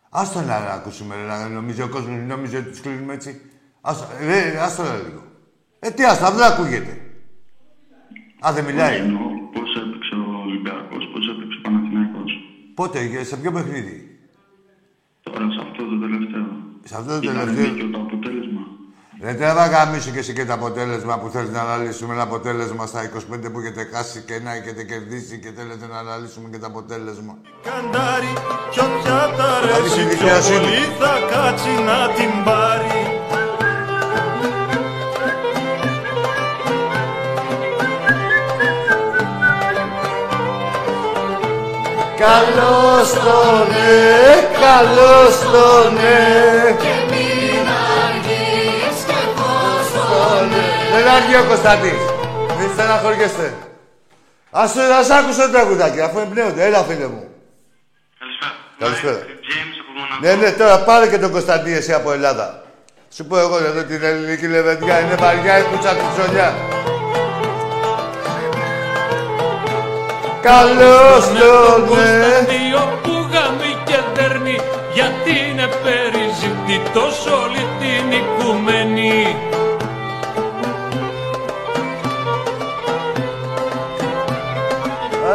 Άστα 0.10 0.42
να 0.44 0.60
ρε, 0.60 0.74
ακούσουμε, 0.74 1.16
ρε, 1.16 1.26
να 1.26 1.50
νομίζει 1.50 1.82
ο 1.82 1.90
κόσμος, 1.90 2.20
νομίζει 2.28 2.56
ότι 2.56 2.70
τους 2.70 2.82
κλείνουμε 2.82 3.14
έτσι. 3.14 3.42
Άστα, 3.82 4.08
ρε, 4.26 4.60
άστα 4.62 4.84
να 4.84 4.96
λίγο. 5.08 5.24
Ε, 5.80 5.90
τι 5.92 6.04
άστα, 6.06 6.32
δεν 6.32 6.44
ακούγεται. 6.52 6.94
Α, 8.48 8.52
δεν 8.54 8.66
μιλάει. 8.66 8.98
Εννοώ 8.98 9.22
πώς 9.54 9.70
έπαιξε 9.76 10.16
ο 10.16 10.42
Ολυμπιακός, 10.46 11.04
πώς 11.14 11.24
έπαιξε 11.30 11.58
ο 11.58 11.62
Παναθηναϊκός. 11.62 12.32
Πότε, 12.74 13.04
για- 13.04 13.24
σε 13.24 13.38
ποιο 13.38 13.52
παιχνίδι; 13.52 14.20
Τώρα 15.24 15.52
σε 15.52 15.60
αυτό 15.68 15.82
το 15.90 15.96
τελευταίο. 16.00 16.46
Σε 16.84 16.96
αυτό 16.96 17.12
το 17.20 17.22
Ήταν 17.32 17.36
τελευταίο. 17.38 17.74
δίκαιο 17.74 17.90
το 17.90 18.00
αποτέλεσμα. 18.00 18.61
Ε, 19.24 19.26
δεν 19.26 19.38
τραβά 19.38 19.68
γαμίσου 19.68 20.12
και 20.12 20.20
εσύ 20.20 20.34
και 20.34 20.46
το 20.46 20.54
αποτέλεσμα 20.54 21.20
που 21.20 21.30
θέλει 21.30 21.50
να 21.50 21.62
αναλύσουμε. 21.62 22.14
Ένα 22.14 22.24
αποτέλεσμα 22.24 22.86
στα 22.86 23.10
25 23.34 23.52
που 23.52 23.60
έχετε 23.60 23.90
χάσει 23.94 24.20
και 24.28 24.40
να 24.44 24.54
έχετε 24.54 24.84
κερδίσει 24.84 25.40
και 25.40 25.52
θέλετε 25.58 25.86
να 25.92 25.98
αναλύσουμε 25.98 26.50
και 26.52 26.58
το 26.58 26.66
αποτέλεσμα. 26.66 27.38
Καντάρι, 27.64 28.34
κι 28.70 28.80
όποια 28.80 29.34
τα 29.38 29.50
ρέσει, 29.66 30.04
πιο 30.18 30.58
πολύ 30.58 30.84
θα 31.00 31.14
κάτσει 31.32 31.70
να 31.90 32.00
την 32.16 32.44
πάρει. 32.46 33.00
Καλώς 42.18 43.10
το 43.14 43.42
ναι, 43.72 44.00
ε, 44.32 44.48
καλώς 44.64 45.40
το 45.52 45.90
ναι. 45.90 46.98
Ε. 46.98 47.01
Δεν 51.22 51.30
αργεί 51.30 51.46
ο 51.46 51.48
Κωνσταντής. 51.48 52.02
Μην 52.60 52.70
στεναχωριέστε. 52.74 53.54
Ας, 54.52 54.74
το- 54.74 54.82
ας 55.00 55.10
άκουσε 55.10 55.42
το 55.42 55.50
τραγουδάκι, 55.50 56.02
αφού 56.02 56.20
εμπνέονται. 56.20 56.64
Έλα, 56.66 56.84
φίλε 56.84 57.08
μου. 57.08 57.24
Καλησπέρα. 58.20 58.52
Καλησπέρα. 58.80 59.18
James 59.20 59.76
από 59.82 59.92
Μονακό. 60.00 60.20
Ναι, 60.22 60.34
ναι, 60.42 60.52
τώρα 60.52 60.80
πάρε 60.80 61.08
και 61.08 61.18
τον 61.18 61.32
Κωνσταντή 61.32 61.74
εσύ 61.74 61.94
από 61.94 62.12
Ελλάδα. 62.12 62.64
Σου 63.16 63.26
πω 63.26 63.38
εγώ 63.40 63.58
εδώ 63.58 63.84
την 63.84 64.04
ελληνική 64.04 64.48
λεβεντιά, 64.48 65.00
είναι 65.00 65.16
βαριά 65.16 65.58
η 65.58 65.64
πουτσα 65.64 65.96
του 65.96 66.06
ψωλιά. 66.16 66.54
Καλώς 70.42 71.26
τον 71.28 71.82
ναι. 71.82 71.88
Κωνσταντίο 71.88 73.00
που 73.04 73.14
γαμεί 73.34 73.78
και 73.86 73.98
δέρνει 74.16 74.60
γιατί 74.94 75.32
είναι 75.50 75.68
περιζητητός 75.84 77.26
όλη 77.26 77.68
την 77.80 78.12
οικουμένη. 78.20 79.36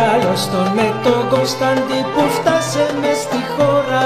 Καλώς 0.00 0.46
τον 0.46 0.68
με 0.74 1.00
τον 1.04 1.28
Κωνσταντή 1.28 2.00
που 2.14 2.20
φτάσε 2.28 2.94
μες 3.00 3.16
στη 3.16 3.36
χώρα 3.56 4.00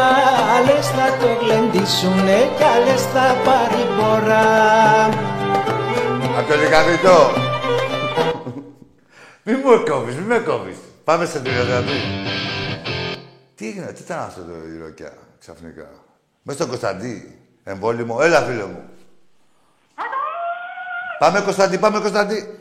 Άλλες 0.56 0.86
θα 0.86 1.16
το 1.20 1.28
γλεντήσουνε 1.40 2.38
κι 2.56 2.62
άλλες 2.62 3.02
θα 3.02 3.36
πάρει 3.44 3.82
πορά 3.98 5.04
Απ' 6.38 6.48
το 6.48 6.54
λικαβιτό. 6.56 7.30
Μη 9.42 9.52
μου 9.52 9.82
κόβεις, 9.90 10.14
μη 10.14 10.22
με 10.22 10.38
κόβεις. 10.38 10.76
Πάμε 11.04 11.24
στην 11.24 11.42
τηλεγραφή. 11.42 12.00
Τι 13.54 13.66
έγινε, 13.66 13.86
τι 13.86 14.02
ήταν 14.02 14.18
αυτό 14.18 14.40
το 14.40 14.52
ηρωκιά, 14.76 15.12
ξαφνικά; 15.40 15.88
Μες 16.42 16.54
στον 16.54 16.68
Κωνσταντή, 16.68 17.38
εμβόλυμο. 17.64 18.18
Έλα, 18.20 18.40
φίλε 18.40 18.64
μου. 18.64 18.82
Πάμε, 21.18 21.40
Κωνσταντή, 21.40 21.78
πάμε, 21.78 21.98
Κωνσταντή. 21.98 22.58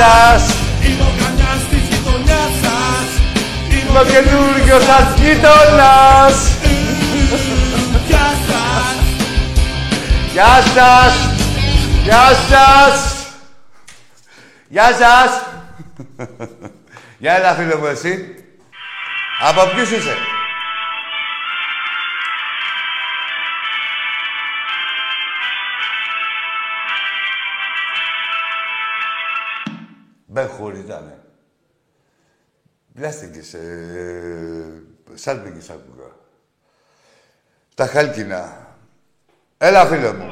Σας. 0.00 0.42
Είμαι 0.84 1.02
ο 1.02 1.12
καμιάς 1.20 1.62
της 1.70 1.82
γειτονιάς 1.90 2.52
σας 2.62 3.08
Είμαι 3.74 3.98
ο 3.98 4.04
καινούριος 4.04 4.84
σας 4.84 5.06
γείτονας. 5.20 6.36
Γεια 8.08 8.28
σας 8.48 8.96
Γεια 10.32 10.54
σας. 10.74 11.14
Γεια 12.02 12.26
σας. 12.50 12.96
Γεια 14.68 14.88
σας. 15.00 15.30
Γεια 17.22 17.32
έλα, 17.36 17.54
φίλε 17.54 17.76
μου, 17.76 17.86
εσύ. 17.86 18.34
Από 19.48 19.60
ποιους 19.74 19.90
είσαι; 19.90 20.16
Μπέχουρ 30.32 30.74
ήτανε. 30.74 31.18
Πλάστικες, 32.94 33.54
ε, 33.54 34.82
σάλπικες 35.14 35.70
άκουγα. 35.70 36.10
Τα 37.74 37.86
χάλκινα. 37.86 38.68
Έλα, 39.58 39.86
φίλε 39.86 40.12
μου. 40.12 40.30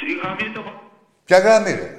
Συγγνώμη 0.00 0.54
το 0.54 0.64
Ποια 1.24 1.38
γραμμή, 1.38 1.70
ρε. 1.70 1.98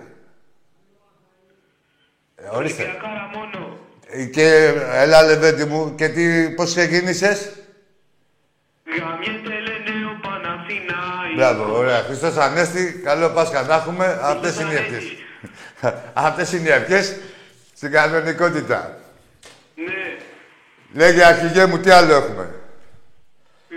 Ε, 2.36 2.48
ορίστε. 2.52 2.84
Ολυμπιακάρα 2.84 3.30
μόνο. 3.34 3.78
Ε, 4.08 4.26
Και 4.26 4.74
έλα, 4.92 5.24
λεβέντη 5.24 5.66
μου, 5.66 5.96
και 5.96 6.10
τι, 6.10 6.50
πώς 6.54 6.74
ξεκίνησες; 6.76 7.52
Γαμιέται 9.00 9.60
λένε 9.60 10.06
ο 10.06 10.20
Παναθηνάη. 10.22 11.36
Μπράβο, 11.36 11.78
ωραία. 11.78 12.02
Χριστός 12.04 12.38
Ανέστη, 12.38 13.02
καλό 13.04 13.30
Πάσχα 13.30 13.62
να 13.62 13.76
έχουμε. 13.76 14.20
Αυτές 14.22 14.60
είναι 14.60 14.74
οι 14.74 14.76
ευχές. 14.76 15.25
Αυτές 16.28 16.52
είναι 16.54 16.70
οι 16.70 16.72
ευχές 16.72 17.06
στην 17.76 17.92
κανονικότητα. 17.92 18.98
Ναι. 19.76 20.04
Λέγε, 20.94 21.24
αρχηγέ 21.26 21.66
μου, 21.66 21.78
τι 21.80 21.90
άλλο 21.90 22.14
έχουμε; 22.14 22.46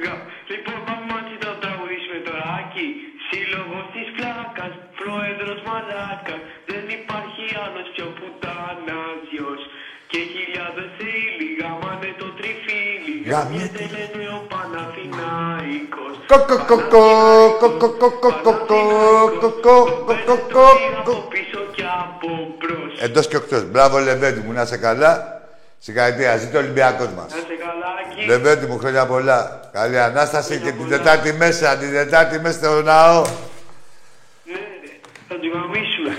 Γα- 0.05 0.23
Λοιπόν, 0.51 0.79
πάμε 0.87 1.05
μαζί 1.15 1.37
να 1.47 1.51
τραγουδήσουμε 1.63 2.19
τώρα. 2.27 2.45
Άκη, 2.61 2.87
σύλλογος 3.29 3.87
της 3.95 4.07
πλάκας, 4.17 4.73
πρόεδρος 5.01 5.59
μαλάκας. 5.69 6.41
Δεν 6.71 6.85
υπάρχει 6.99 7.45
άλλος 7.65 7.87
πιο 7.95 8.07
πουτάνας 8.19 9.19
γιος. 9.31 9.61
Και 10.11 10.21
χιλιάδες 10.35 10.91
ήλοι 11.23 11.47
γαμάνε 11.61 12.11
το 12.21 12.27
τριφύλι. 12.39 12.68
Γαμιέται. 13.31 13.65
Γαμιέται 13.67 13.85
λένε 13.97 14.29
ο 14.29 14.41
Παναθηνάικος. 14.53 16.15
Κοκοκοκο, 16.27 17.05
κοκοκοκοκοκο, 17.61 18.81
κοκοκοκοκοκο. 19.41 20.67
Από 20.99 21.27
πίσω 21.31 21.61
και 21.75 21.83
από 22.03 22.29
μπρος. 22.59 23.01
Εντός 23.01 23.29
και 23.29 23.37
οκτώς. 23.37 23.65
Μπράβο, 23.65 23.99
Λεβέντη 23.99 24.41
μου, 24.41 24.53
να 24.53 24.63
είσαι 24.63 24.77
καλά. 24.77 25.43
Συγχαρητήρια, 25.79 26.37
ζήτω 26.37 26.59
ο 26.59 26.61
Ολυμπιακός 26.61 27.09
μας. 27.17 27.31
Να 27.33 27.37
σε 27.37 27.57
καλά, 27.65 27.87
Άκη. 28.13 28.27
Λεβέντη 28.27 28.67
μου, 28.67 28.79
χρόνια 28.79 29.07
πολλά. 29.07 29.61
Καλή 29.73 30.01
Ανάσταση 30.01 30.59
και 30.59 30.73
την 30.73 30.89
Τετάρτη 30.89 31.33
μέσα, 31.33 31.77
την 31.77 31.93
Τετάρτη 31.93 32.41
μέσα 32.41 32.59
στο 32.59 32.83
ναό. 32.83 33.23
Ναι, 33.23 34.53
ναι, 34.53 34.91
θα 35.29 35.35
του 35.35 35.49
γαμίσουμε. 35.55 36.17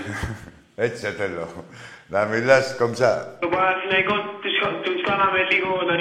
Έτσι 0.75 0.99
σε 0.99 1.11
θέλω. 1.17 1.65
Να 2.11 2.25
μιλάς 2.25 2.75
κομψά. 2.77 3.37
Το 3.39 3.47
Παναθηναϊκό 3.47 4.13
τους, 4.41 4.55
τους 4.83 5.01
κάναμε 5.09 5.39
λίγο 5.51 5.69
να, 5.89 5.95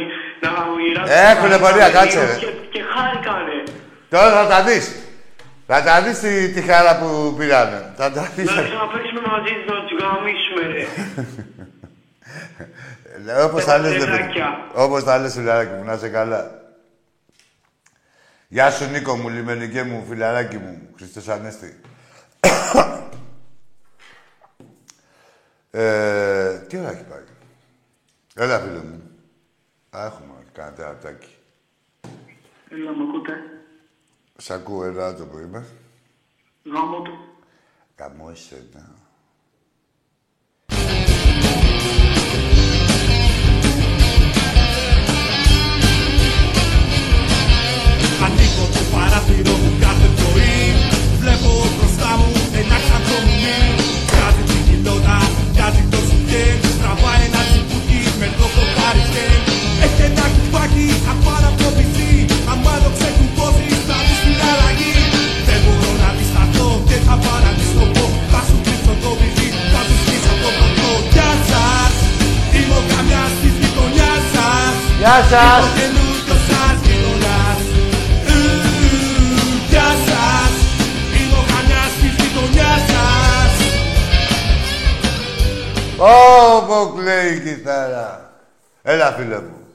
να 0.44 0.50
γυράσουν. 0.84 1.14
Έχουνε 1.30 1.58
πορεία, 1.58 1.90
κάτσε, 1.90 2.20
ρε. 2.24 2.36
Και, 2.38 2.46
και 2.72 2.82
χάρηκανε. 2.92 3.62
Τώρα 4.08 4.30
θα 4.32 4.46
τα 4.46 4.62
δεις. 4.62 4.86
Θα 5.66 5.82
τα 5.82 6.02
δεις 6.02 6.18
τη, 6.18 6.48
τη 6.52 6.60
χαρά 6.62 6.98
που 6.98 7.34
πήρανε. 7.38 7.92
Θα 7.96 8.12
τα 8.12 8.22
δεις. 8.34 8.46
Να 8.46 8.62
ξαναπαίξουμε 8.62 9.20
μαζί 9.32 9.52
να 9.66 9.74
τους 9.86 9.98
γαμίσουμε, 10.00 10.62
ρε. 10.72 10.84
Ε, 13.26 13.42
Όπως 13.42 13.64
θα 13.64 13.78
λες, 13.78 13.92
ρε 13.92 13.98
παιδί. 13.98 14.10
παιδάκια. 14.10 14.66
Όπως 14.74 15.02
θα 15.02 15.18
λες, 15.18 15.32
φιλαράκι 15.34 15.72
μου, 15.72 15.84
να 15.84 15.92
είσαι 15.92 16.08
καλά. 16.08 16.50
Γεια 18.48 18.70
σου, 18.70 18.90
Νίκο 18.90 19.16
μου, 19.16 19.28
λιμενικέ 19.28 19.82
μου, 19.82 20.04
φιλαράκι 20.08 20.56
μου. 20.56 20.88
Χριστός 20.96 21.28
Ανέστη. 21.28 21.80
Ε, 25.70 26.58
τι 26.58 26.78
ώρα 26.78 26.90
έχει 26.90 27.04
πάει. 27.04 27.24
Έλα, 28.34 28.58
φίλε 28.60 28.78
μου. 28.82 29.02
Α, 29.96 30.04
έχουμε 30.04 30.34
κάνα 30.52 30.72
τερατάκι. 30.72 31.36
Έλα, 32.68 32.92
μ' 32.92 33.08
ακούτε; 33.08 33.32
Σ' 34.36 34.50
ακούω, 34.50 34.84
έλα 34.84 35.14
το 35.14 35.26
που 35.26 35.38
είμαι. 35.38 35.66
Γάμο 36.64 37.02
του. 37.02 37.12
Καμό 37.94 38.28
εσένα. 38.30 38.94
Ανοίγω 48.24 48.64
το 48.72 48.96
παράθυρο 48.96 49.56
μου 49.56 49.78
κάθε 49.80 50.08
πρωί 50.16 50.62
Βλέπω 51.20 51.50
μπροστά 51.76 52.16
μου 52.16 52.32
ένα 52.54 52.76
ξαντρομινί 52.78 53.38
Κάτι 53.38 53.46
την 53.48 53.76
κοιλώνα, 53.76 53.77
κάτι 56.28 56.60
το 56.62 56.68
σουτιέν 56.68 56.78
Τραβάει 56.80 57.22
ένα 57.28 57.42
τσιπούκι 57.48 58.00
με 58.20 58.28
το 58.38 58.46
κοκάρισκεν 58.54 59.38
Έχει 59.84 60.02
ένα 60.08 60.24
κουμπάκι 60.34 60.88
απάνω 61.12 61.46
από 61.50 61.58
το 61.62 61.68
πισί 61.76 62.12
Άμα 62.52 62.74
το 62.84 62.90
ξεκουμπώσεις 62.96 63.80
θα 63.88 63.96
δεις 64.06 64.20
την 64.24 64.38
αλλαγή. 64.50 64.96
Δεν 65.48 65.58
μπορώ 65.64 65.90
να 66.02 66.08
αντισταθώ 66.12 66.68
και 66.88 66.96
θα 67.06 67.14
πάω 67.22 67.38
να 67.44 67.52
της 67.58 67.70
το 67.76 67.84
πω 67.94 68.04
Θα 68.32 68.40
σου 68.46 68.56
κλείσω 68.64 68.94
το 69.02 69.10
βυζί, 69.18 69.48
θα 69.72 69.80
σου 69.86 69.94
σκίσω 70.02 70.34
το 70.42 70.50
ποτό 70.58 70.90
Γεια 71.14 71.30
σας, 71.48 71.94
είμαι 72.56 72.76
ο 72.80 72.82
καμιάς 72.90 73.32
της 73.40 73.54
γειτονιάς 73.60 74.22
σας. 74.34 74.74
Γεια 75.02 75.16
σας. 75.30 75.60
Είμαι 75.60 75.66
ο 75.66 75.76
καινούριος 75.78 76.02
σας 76.02 76.07
Ω, 86.00 86.62
πω 86.66 86.92
κλαίει 86.94 87.34
η 87.36 87.40
κιθάρα. 87.40 88.32
Έλα, 88.82 89.12
φίλε 89.12 89.40
μου. 89.40 89.66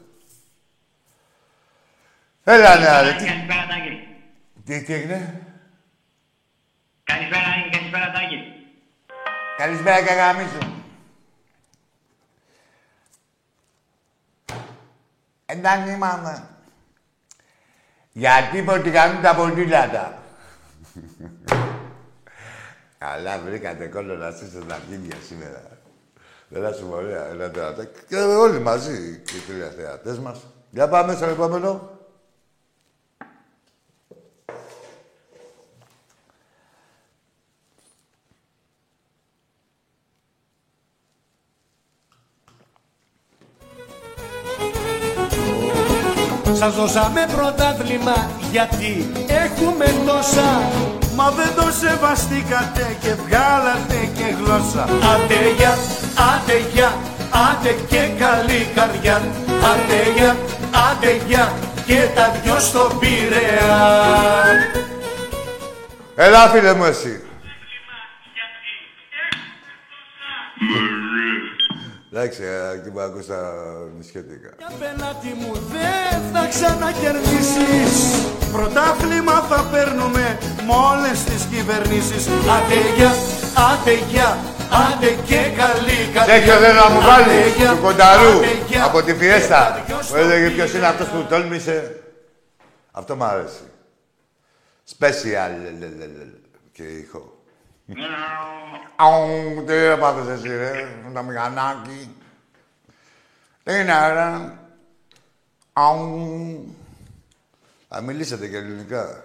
Έλα, 2.43 2.77
ναι, 2.79 2.87
άρε. 2.87 3.11
Τι, 3.13 3.25
Καλησπέρα, 3.25 3.65
Τάκη. 3.69 4.07
τι, 4.65 4.83
τι 4.83 4.93
έγινε; 4.93 5.41
Καλησπέρα, 7.03 7.41
Νίκη. 7.57 7.69
Καλησπέρα, 7.77 8.11
Τάκη. 8.11 8.37
Καλησπέρα, 9.57 10.03
καγαμίσου. 10.03 10.57
Εντάξει, 15.45 15.95
μάνα. 15.95 16.47
Γιατί 18.11 18.61
ποτικανούν 18.61 19.21
τα 19.21 19.35
ποντήλατα. 19.35 20.17
Καλά, 22.97 23.39
βρήκατε 23.39 23.85
κόλλο 23.87 24.15
να 24.15 24.27
είστε 24.27 24.45
στα 24.45 24.75
αρχίδια 24.75 25.15
σήμερα. 25.27 25.72
Δεν 26.53 26.63
θα 26.63 26.73
σου 26.73 26.87
ωραία, 26.91 27.27
ένα 27.31 27.49
τερατάκι. 27.49 27.99
Και 28.07 28.15
όλοι 28.15 28.59
μαζί, 28.59 29.21
και 29.25 29.35
οι 29.35 29.39
τηλεθεατές 29.39 30.19
μας. 30.19 30.39
Για 30.69 30.87
πάμε 30.87 31.15
στο 31.15 31.25
επόμενο. 31.25 31.89
Σας 46.53 46.75
δώσαμε 46.75 47.25
πρωτάθλημα 47.35 48.31
γιατί 48.51 49.11
έχουμε 49.27 49.85
τόσα 50.05 50.49
Μα 51.15 51.29
δεν 51.31 51.55
το 51.55 51.71
σεβαστήκατε 51.71 52.97
και 53.01 53.13
βγάλατε 53.13 54.09
και 54.17 54.35
γλώσσα 54.39 54.83
Άντε 54.83 55.39
για, 55.57 55.73
άντε 56.15 56.57
για, 56.73 56.93
άντε 57.49 57.75
και 57.89 58.09
καλή 58.19 58.67
καρδιά 58.75 59.21
Άντε 59.47 60.11
για, 60.15 60.35
άντε 60.89 61.21
για 61.27 61.53
και 61.85 62.07
τα 62.15 62.31
δυο 62.43 62.59
στον 62.59 62.99
Πειραιά 62.99 64.03
Έλα, 66.15 66.49
φίλε 66.49 66.73
μου, 66.73 66.83
εσύ. 66.83 67.21
Εντάξει, 72.11 72.41
ε, 72.43 72.77
εκεί 72.77 72.89
που 72.89 72.99
ακούς 72.99 73.25
τα 73.25 73.39
νησιωτικά. 73.97 74.49
Απέναντι 74.73 75.31
μου 75.41 75.51
δεν 75.73 76.15
θα 76.33 76.47
ξανακερδίσεις 76.53 77.93
Πρωτάθλημα 78.51 79.37
θα 79.49 79.59
παίρνουμε 79.71 80.37
με 80.67 80.73
όλες 80.91 81.23
τις 81.23 81.41
κυβερνήσεις 81.51 82.27
Άντε 82.55 82.79
για, 82.97 83.11
άντε 83.69 83.93
για, 84.11 84.37
άντε 84.73 85.09
και 85.25 85.35
καλή 85.57 86.09
καρδιά 86.13 86.33
Σέχιο 86.35 86.59
δεν 86.59 86.75
να 86.75 86.89
μου 86.89 86.97
Άντε 86.97 87.07
βάλει 87.07 87.49
για, 87.57 87.69
του 87.71 87.81
κονταρού 87.81 88.37
άντε 88.37 88.47
για, 88.67 88.83
από 88.85 88.99
τη 88.99 89.05
και 89.05 89.13
Φιέστα. 89.13 89.73
τα 89.73 89.83
δυο 89.85 89.97
Που 89.97 90.03
στον 90.03 90.19
έλεγε 90.19 90.49
ποιος 90.49 90.69
είναι 90.69 90.79
Πειραιά. 90.79 90.89
αυτός 90.89 91.07
που 91.07 91.25
τόλμησε. 91.29 92.03
Αυτό 92.91 93.15
μ' 93.15 93.23
αρέσει. 93.23 93.61
Special 94.97 95.49
λε, 95.63 95.69
λε, 95.79 96.05
λε, 96.05 96.25
και 96.71 96.83
ήχο. 96.83 97.37
Αου, 98.95 99.63
τι 99.65 99.73
έπαθες 99.73 100.27
εσύ 100.27 100.47
ρε, 100.47 100.87
με 101.05 101.11
τα 101.13 101.21
μηχανάκι. 101.21 102.15
Τι 103.63 103.73
είναι 103.79 104.07
ρε. 104.13 104.53
Αου. 105.73 106.75
Θα 107.89 108.01
μιλήσετε 108.01 108.47
και 108.47 108.57
ελληνικά. 108.57 109.23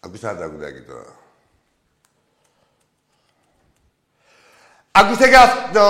Ακούστε 0.00 0.28
ένα 0.28 0.36
τραγουδάκι 0.38 0.80
τώρα. 0.80 1.20
Ακούστε 4.94 5.28
και 5.28 5.36
αυτό. 5.36 5.86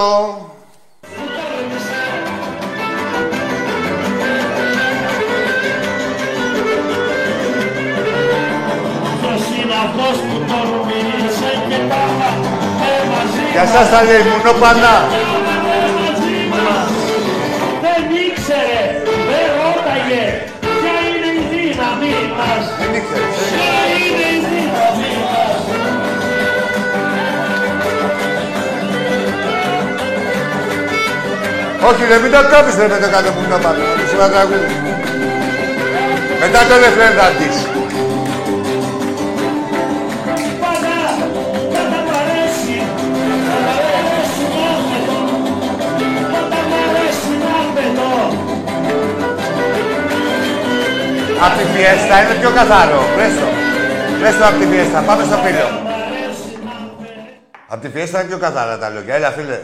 Για 13.52 13.66
σας 13.66 13.90
τα 13.90 14.02
λέει 14.02 14.22
Μουνόπανα. 14.22 15.08
Δεν 17.82 18.02
ήξερε, 18.26 19.02
δεν 19.04 19.46
ρώταγε 19.60 20.24
ποια 20.60 20.96
είναι 21.08 21.30
η 21.40 21.44
δύναμή 21.50 22.32
μας. 22.36 22.64
Δεν 22.78 22.94
ήξερες, 22.94 23.91
Όχι 31.88 32.02
ρε, 32.10 32.18
μην 32.22 32.30
το 32.34 32.40
κόβεις 32.52 32.74
ρε 32.80 32.86
με 32.88 32.98
το 33.02 33.08
κάτω 33.14 33.30
Μουνόπανα. 33.36 33.78
Να 33.88 33.94
πεις 33.98 34.12
ένα 34.16 34.28
τραγούδι. 34.34 34.70
Μετά 36.40 36.60
το 36.68 36.74
δεύτερο 36.82 37.12
θα 37.18 37.26
δεις. 37.38 37.56
Πάντα, 40.62 40.94
πάντα 41.74 41.98
μ' 42.06 42.12
αρέσει. 42.20 42.76
Πάντα 43.48 43.88
μ' 43.90 44.04
αρέσει 44.04 44.44
να 44.54 44.68
πετώ. 44.88 45.20
Πάντα 46.32 46.60
μ' 46.70 46.76
αρέσει 46.84 47.34
να 47.44 47.56
πετώ. 47.74 48.12
Απ' 51.44 51.54
τη 51.58 51.64
φιέστα 51.72 52.14
είναι 52.22 52.34
πιο 52.40 52.50
καθαρό. 52.58 53.02
Πες 53.16 53.32
το. 53.40 53.48
Πες 54.20 54.34
το 54.38 54.44
απ' 54.48 54.58
τη 54.60 54.66
φιέστα. 54.72 54.98
Πάμε 55.08 55.22
στο 55.28 55.36
φίλο. 55.44 55.68
Απ' 57.72 57.80
τη 57.82 57.88
φιέστα 57.94 58.16
είναι 58.18 58.28
πιο 58.28 58.38
καθαρά 58.46 58.74
τα 58.78 58.88
λόγια. 58.94 59.14
Έλα 59.14 59.30
φίλε. 59.30 59.60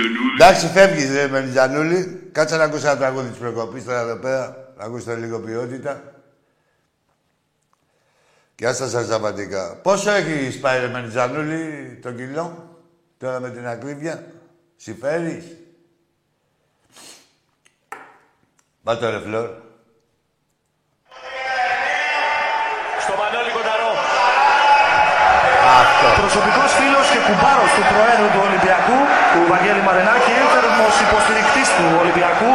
Ο 0.00 0.08
Μελιτζανούδης. 0.08 0.34
Εντάξει, 0.34 0.66
φεύγεις 0.66 1.12
ρε 1.14 1.28
Μελιτζανούλη. 1.28 2.28
Κάτσε 2.32 2.56
να 2.56 2.64
ακούσει 2.64 2.86
ένα 2.86 2.96
τραγούδι 2.96 3.28
της 3.28 3.38
προκοπής 3.38 3.84
τώρα 3.84 4.00
εδώ 4.00 4.16
πέρα. 4.16 4.72
Να 4.76 4.84
ακούσετε 4.84 5.14
λίγο 5.14 5.38
ποιότητα. 5.38 6.02
Γεια 8.56 8.74
σας, 8.74 8.94
Αρζαβατικά. 8.94 9.78
Πόσο 9.82 10.10
έχει 10.10 10.60
πάει 10.60 10.80
ρε 10.80 10.88
Μελιτζανούλη 10.88 11.98
το 12.02 12.12
κιλό, 12.12 12.78
τώρα 13.18 13.40
με 13.40 13.50
την 13.50 13.66
ακρίβεια; 13.66 14.24
Συμφέρεις; 14.76 15.44
Πάτε 18.82 19.10
ρε 19.10 19.20
Φλόρ. 19.20 19.48
Στο 23.00 23.12
Μανώλη 23.18 23.50
Κονταρό. 23.56 23.92
Αυτό. 25.80 26.20
Προσωπικός 26.20 26.72
φίλος 26.78 26.99
και 27.30 27.36
κουμπάρο 27.36 27.66
του 27.76 27.84
Προέδρου 27.90 28.28
του 28.34 28.42
Ολυμπιακού, 28.46 28.98
του 29.32 29.40
Βαγγέλη 29.52 29.82
Μαρενάκη, 29.86 30.32
ένθερμος 30.42 30.94
υποστηρικτής 31.06 31.68
του 31.76 31.86
Ολυμπιακού, 32.02 32.50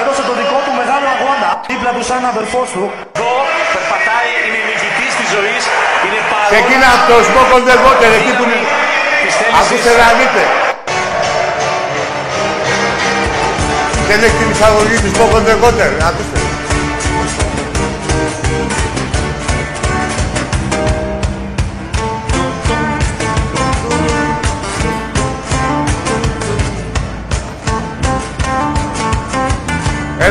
Έδωσε 0.00 0.22
το 0.28 0.34
δικό 0.40 0.58
του 0.66 0.72
μεγάλο 0.80 1.06
αγώνα 1.16 1.50
δίπλα 1.70 1.90
του 1.96 2.02
σαν 2.08 2.22
αδερφός 2.32 2.68
του. 2.74 2.84
Εδώ 3.18 3.32
περπατάει, 3.74 4.30
είναι 4.46 4.60
νικητής 4.70 5.12
της 5.18 5.28
ζωής, 5.34 5.62
είναι 6.04 6.20
παρόν. 6.30 6.50
Και 6.52 6.58
εκείνα 6.64 6.86
από 6.96 7.04
το 7.10 7.16
Smoke 7.28 7.52
on 7.56 7.62
the 7.68 7.76
Water, 7.84 8.10
εκεί 8.20 8.32
που 8.36 8.42
είναι... 8.46 8.58
Της 9.22 9.34
θέλησης. 9.38 9.60
Ακούστε 9.60 9.90
να 10.00 10.08
δείτε. 10.18 10.42
Δεν 14.08 14.18
έχει 14.26 14.36
την 14.40 14.50
εισαγωγή 14.54 14.96
του 15.02 15.10
Smoke 15.14 15.34
on 15.38 15.42
the 15.48 15.54
Water. 15.62 15.90
Ακούστε. 16.08 16.43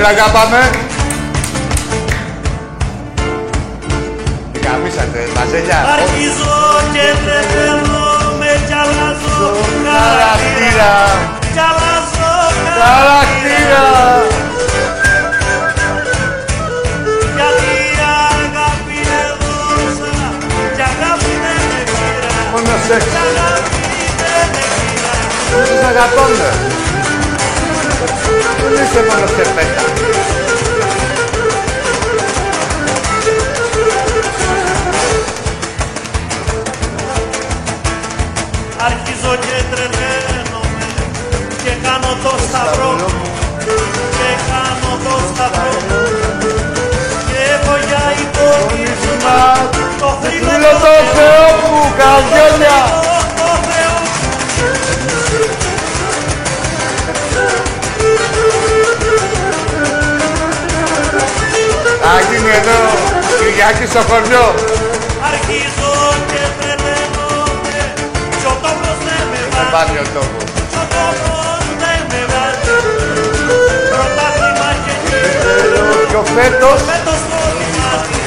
Έλα 0.06 0.12
για 0.12 0.24
πάμε. 0.24 0.70
Τι 4.52 4.60
καμίσατε, 4.60 5.22
μαζέλια. 5.36 5.80
Αρχίζω 5.96 6.56
και 6.94 7.06
τρελαίνομαι 7.24 8.52
κι 8.68 8.76
αλλάζω 8.82 9.50
Χαρακτήρα. 9.88 10.94
Κι 11.56 11.62
αλλάζω 11.70 12.34
Χαρακτήρα. 12.80 13.86
Γιατί 17.38 17.72
η 17.90 18.00
αγάπη 18.34 18.96
είναι 19.02 19.22
δόσα 19.42 20.16
Κι 20.78 20.84
αγάπη 20.92 21.32
δεν 21.44 21.62
με 21.70 21.82
πήρα 21.92 22.34
Μόνο 22.52 22.74
σεξ. 22.88 23.04
Κι 23.14 23.22
αγάπη 23.28 23.84
δεν 24.20 24.46
με 24.54 24.64
πήρα 24.76 25.16
Τους 25.68 25.82
αγαπώνε. 25.90 26.50
Δεν 28.64 28.84
είσαι 28.84 29.02
μόνο 29.10 29.28
σε 29.28 29.44
πέτα. 29.56 29.84
Αρχίζω 38.86 39.36
και 39.46 39.56
τρελαίνομαι 39.72 40.88
Και 41.64 41.74
κάνω 41.84 42.12
το 42.24 42.34
σταυρό 42.48 42.92
μου 43.00 43.22
Και 44.18 44.30
κάνω 44.50 44.92
το 45.06 45.16
σταυρό 45.34 45.74
μου 45.88 46.02
Και 47.28 47.38
έχω 47.56 47.76
για 47.88 48.04
υπόμνημα 48.24 49.38
Το 50.00 50.18
θρύλο 50.22 50.50
Φίλο 50.50 50.72
το 50.84 50.94
Θεό 51.16 51.48
μου, 51.62 51.94
καρδιόλια. 51.98 53.03
Κυριακή 63.66 63.88
στο 63.94 64.02
χωριό. 64.10 64.48
Αρχίζω 65.30 65.92
και 66.32 66.42
τρελαίνομαι 66.60 67.80
Κι 68.40 68.48
ο 68.52 68.56
τόπος 68.64 68.98
δεν 69.08 69.24
με 69.32 69.40
Δεν 69.56 69.68
βάζει 69.72 69.72
πάνε 69.74 70.00
ο 70.04 70.08
τόπος. 70.16 70.44
Κι 70.72 70.80
ο 70.84 70.86
τόπος 70.96 71.64
δεν 71.82 72.00
με 72.12 72.22
βάζει 72.32 72.78
Πρωτάθλημα 73.92 74.70
και 74.86 74.94
Θέλω 75.06 75.84
Και 76.10 76.18
ο 76.22 76.26
φέτος 76.36 76.80
φέτος 76.92 77.20
το 77.32 77.40
γυμνάσιο 77.58 78.26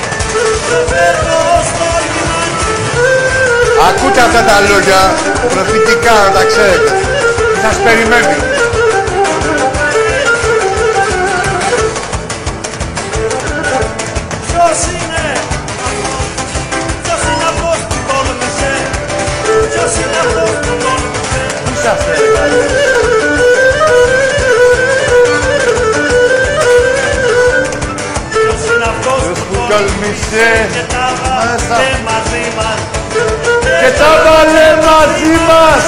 Φέτος 0.93 1.64
το 1.78 1.89
γυμνάσιο 2.12 2.84
Ακούτε 3.89 4.20
αυτά 4.26 4.43
τα 4.51 4.57
λόγια 4.68 5.01
προφητικά 5.53 6.14
να 6.24 6.30
τα 6.37 6.43
ξέρετε. 6.51 6.93
Τι 7.53 7.59
σας 7.64 7.76
περιμένει. 7.84 8.46
Ποιος 29.79 29.93
που 29.93 29.99
που 29.99 30.03
τόλμησε 30.03 30.47
τόλμησε 30.47 30.68
και 30.72 30.85
τα 30.95 31.07
Μέσα. 31.20 31.74
βάλε 31.77 31.91
μαζί 32.09 32.45
μας. 32.57 32.79
και 33.81 33.91
τα 34.01 34.11
βάλε 34.24 34.68
μαζί 34.87 35.35
μας. 35.49 35.85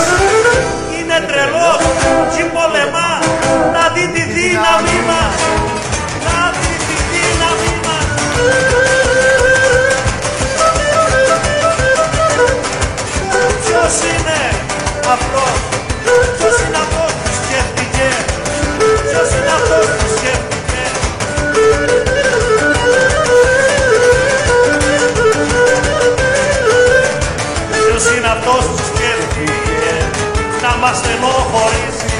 Μας 30.83 30.97
στενοχωρήσει, 31.03 32.11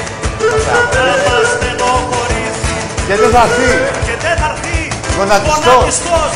να 0.97 1.13
μας 1.25 1.45
στενοχωρήσει 1.55 2.73
Και 3.07 3.15
δεν 3.21 3.29
θα 3.35 3.41
έρθει. 3.47 3.71
και 4.07 4.15
δεν 4.23 4.35
θα 4.41 4.47
έρθει 4.53 4.77
Γονατιστός. 5.17 5.73
γονατιστός. 5.73 6.31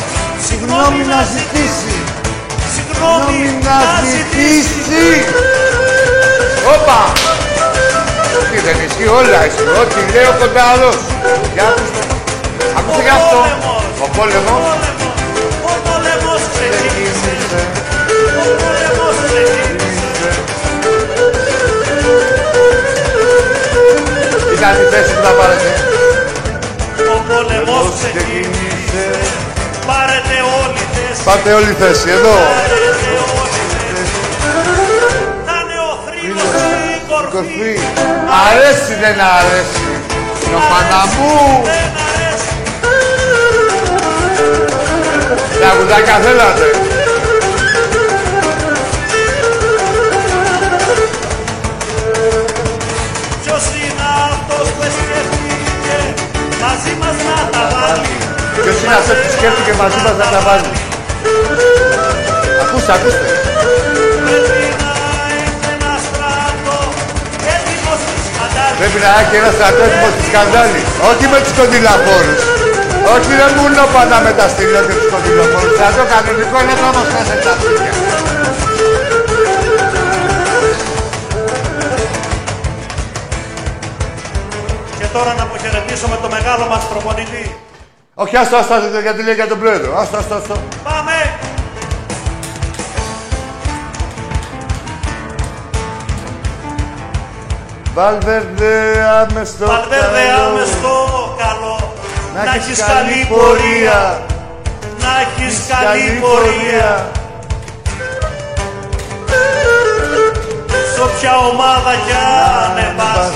Συγγνώμη 0.48 1.00
να 1.12 1.20
ζητήσει. 1.34 1.96
Συγγνώμη 2.74 3.40
να 3.68 3.78
ζητήσει. 4.12 5.04
Όπα! 6.74 7.00
Τι 8.50 8.58
δεν 8.66 8.76
ισχύει 8.86 9.08
όλα 9.20 9.38
εσύ. 9.46 9.62
Ό,τι 9.80 10.00
λέει 10.14 10.28
ο 10.32 10.34
κοντάρος. 10.40 10.98
Για 11.54 11.64
ακούστε. 11.70 12.02
Ακούστε 12.78 13.02
γι' 13.06 13.14
αυτό; 13.20 13.38
Ο 14.04 14.06
πόλεμος. 14.16 14.62
Ήταν 24.64 24.82
η 24.82 24.88
θέση 24.94 25.12
που 25.16 25.22
θα 25.26 25.32
πάρετε. 25.38 25.68
Ο 27.14 27.16
πόλεμος 27.28 27.86
ξεκίνησε. 28.14 29.06
Πάρετε 29.88 30.36
όλοι 30.60 30.82
θέση. 30.94 31.22
Πάτε 31.28 31.50
όλη 31.58 31.70
η 31.74 31.76
θέση. 31.82 32.06
Εδώ. 32.16 32.34
Πάρετε 32.60 33.14
όλοι 33.40 33.62
θέση. 33.82 34.18
Θα 35.46 35.56
είναι 35.60 35.78
ο 35.88 35.92
θρύλος 36.04 36.50
στην 36.62 37.00
κορφή. 37.10 37.30
Κορφή. 37.34 37.72
Αρέσει 38.46 38.92
δεν 39.02 39.16
αρέσει. 39.36 39.84
Το 40.52 40.58
Παναμού. 40.70 41.36
Δεν 41.70 41.90
αρέσει. 42.08 42.52
Τραγουδάκια 45.60 46.16
θέλατε. 46.24 46.83
Μαζί 56.74 56.94
μας 57.02 57.16
να 57.28 57.36
τα 57.54 57.64
βάλει. 57.74 58.14
Ποιος 58.62 58.76
είναι 58.82 58.96
αυτός 59.00 59.16
που 59.22 59.28
σκέφτηκε 59.36 59.72
μαζί 59.82 59.98
μας 60.04 60.14
να 60.22 60.26
τα 60.34 60.40
βάλει. 60.46 60.70
Ακούστε, 62.62 62.92
ακούστε. 62.96 63.26
Πρέπει 64.28 64.68
να 64.82 64.90
έχει 65.42 65.66
ένα 65.76 65.92
στράτο 66.06 66.76
έτοιμος 67.54 67.98
στη 68.04 68.16
σκαντάλη. 68.28 68.74
Πρέπει 68.80 68.98
να 69.04 69.10
έχει 69.20 69.34
ένα 69.40 69.50
στρατεύμα 69.56 70.08
στη 70.14 70.22
σκανδάλη. 70.30 70.82
Όχι 71.10 71.24
με 71.32 71.38
τους 71.44 71.52
κοντιλαφόρους. 71.58 72.40
Όχι 73.14 73.32
δεν 73.40 73.50
μου 73.56 73.64
είναι 73.68 73.86
πάντα 73.96 74.16
με 74.26 74.32
τα 74.38 74.46
στυλιά 74.52 74.80
και 74.86 74.94
τους 74.98 75.08
κοντιλαφόρους. 75.12 75.74
Στρατό 75.78 76.02
κανονικό 76.12 76.56
είναι 76.62 76.76
το 76.80 76.86
όμως 76.90 77.08
μέσα 77.14 77.34
τα 77.44 77.52
σπίτια. 77.58 77.92
Και 84.98 85.06
τώρα 85.16 85.32
να 85.40 85.44
αποχαιρετήσουμε 85.64 86.18
το 86.22 86.28
μεγάλο 86.28 86.66
μας 86.66 86.84
προπονητή. 86.84 87.56
Όχι, 88.14 88.36
άστο, 88.36 88.56
άστο, 88.56 88.74
άστο, 88.74 89.00
γιατί 89.00 89.22
λέει 89.22 89.34
για 89.34 89.46
τον 89.48 89.58
πρόεδρο. 89.58 89.98
Άστο, 89.98 90.16
άστο, 90.16 90.34
άστο. 90.34 90.56
Πάμε! 90.84 91.16
Βαλβέρδε 97.94 99.06
άμεστο 99.20 99.66
Βαλβέρδε 99.66 100.22
καλό. 100.26 100.44
άμεστο 100.46 100.94
καλό. 101.38 101.92
Να 102.34 102.44
Να 102.44 102.54
έχεις 102.54 102.66
έχεις 102.66 102.78
καλή 102.84 103.10
καλή 103.12 103.26
πορεία. 103.28 103.50
πορεία. 103.50 104.22
Να 105.02 105.10
έχεις 105.24 105.56
καλή 105.84 106.10
πορεία. 106.24 107.10
Σε 110.94 111.00
όποια 111.02 111.36
ομάδα 111.36 111.92
κι 112.06 112.12
αν 112.12 112.96
πας, 112.96 113.32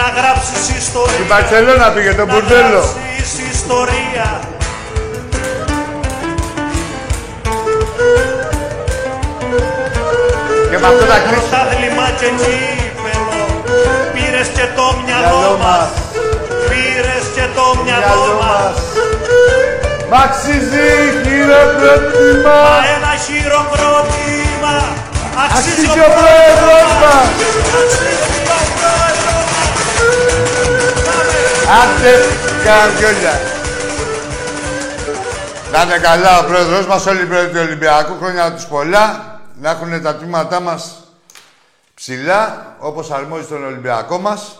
να 0.00 0.06
γράψεις 0.18 0.62
ιστορία. 0.82 1.14
Στην 1.14 1.28
Παρσελώνα 1.32 1.88
πήγε 1.94 2.12
το 2.14 2.24
να 2.26 2.32
μπουρδέλο. 2.32 2.80
γράψεις 2.82 3.34
ιστορία. 3.54 4.28
Και 10.70 10.78
με 10.82 10.86
αυτό 10.90 11.04
θα 11.10 11.18
κλείσω. 11.24 11.40
Πρωτάθλημα 11.40 12.06
και 12.20 12.28
κύπελο, 12.40 13.42
πήρες 14.14 14.48
και 14.56 14.66
το 14.78 14.86
μυαλό 15.04 15.38
Μυαλό 15.38 15.56
μας. 15.64 15.64
μας. 15.64 15.88
Πήρες 16.70 17.24
και 17.36 17.46
το 17.56 17.66
μυαλό 17.84 18.16
Μυαλό 18.18 18.32
μας. 18.42 18.74
Μ' 20.10 20.16
αξίζει 20.26 20.88
χειροκρότημα. 21.22 22.56
Μα 22.66 22.76
ένα 22.96 23.12
χειροκρότημα 23.26 24.76
αξίζει 25.44 25.86
Αξίζει 25.86 26.00
ο 26.04 26.08
ο 26.08 26.10
πρόεδρος 26.16 26.16
πρόεδρος 26.18 26.90
μας. 27.02 27.26
Άντε, 31.68 32.12
καρδιόλια. 32.64 33.32
Να 35.72 35.82
είναι 35.82 35.98
καλά 35.98 36.38
ο 36.38 36.44
πρόεδρος 36.44 36.86
μας, 36.86 37.06
όλοι 37.06 37.22
οι 37.22 37.26
πρόεδροι 37.26 37.52
του 37.52 37.60
Ολυμπιακού, 37.66 38.16
χρόνια 38.18 38.54
τους 38.54 38.66
πολλά, 38.66 39.40
να 39.54 39.70
έχουν 39.70 40.02
τα 40.02 40.16
τμήματά 40.16 40.60
μας 40.60 41.02
ψηλά, 41.94 42.76
όπως 42.80 43.10
αρμόζει 43.10 43.44
στον 43.44 43.64
Ολυμπιακό 43.64 44.18
μας, 44.18 44.58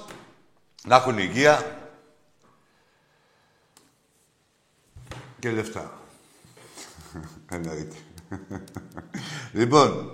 να 0.85 0.97
έχουν 0.97 1.19
υγεία 1.19 1.63
και 5.39 5.51
λεφτά. 5.51 5.91
Εννοείται. 7.51 7.97
λοιπόν, 9.59 10.13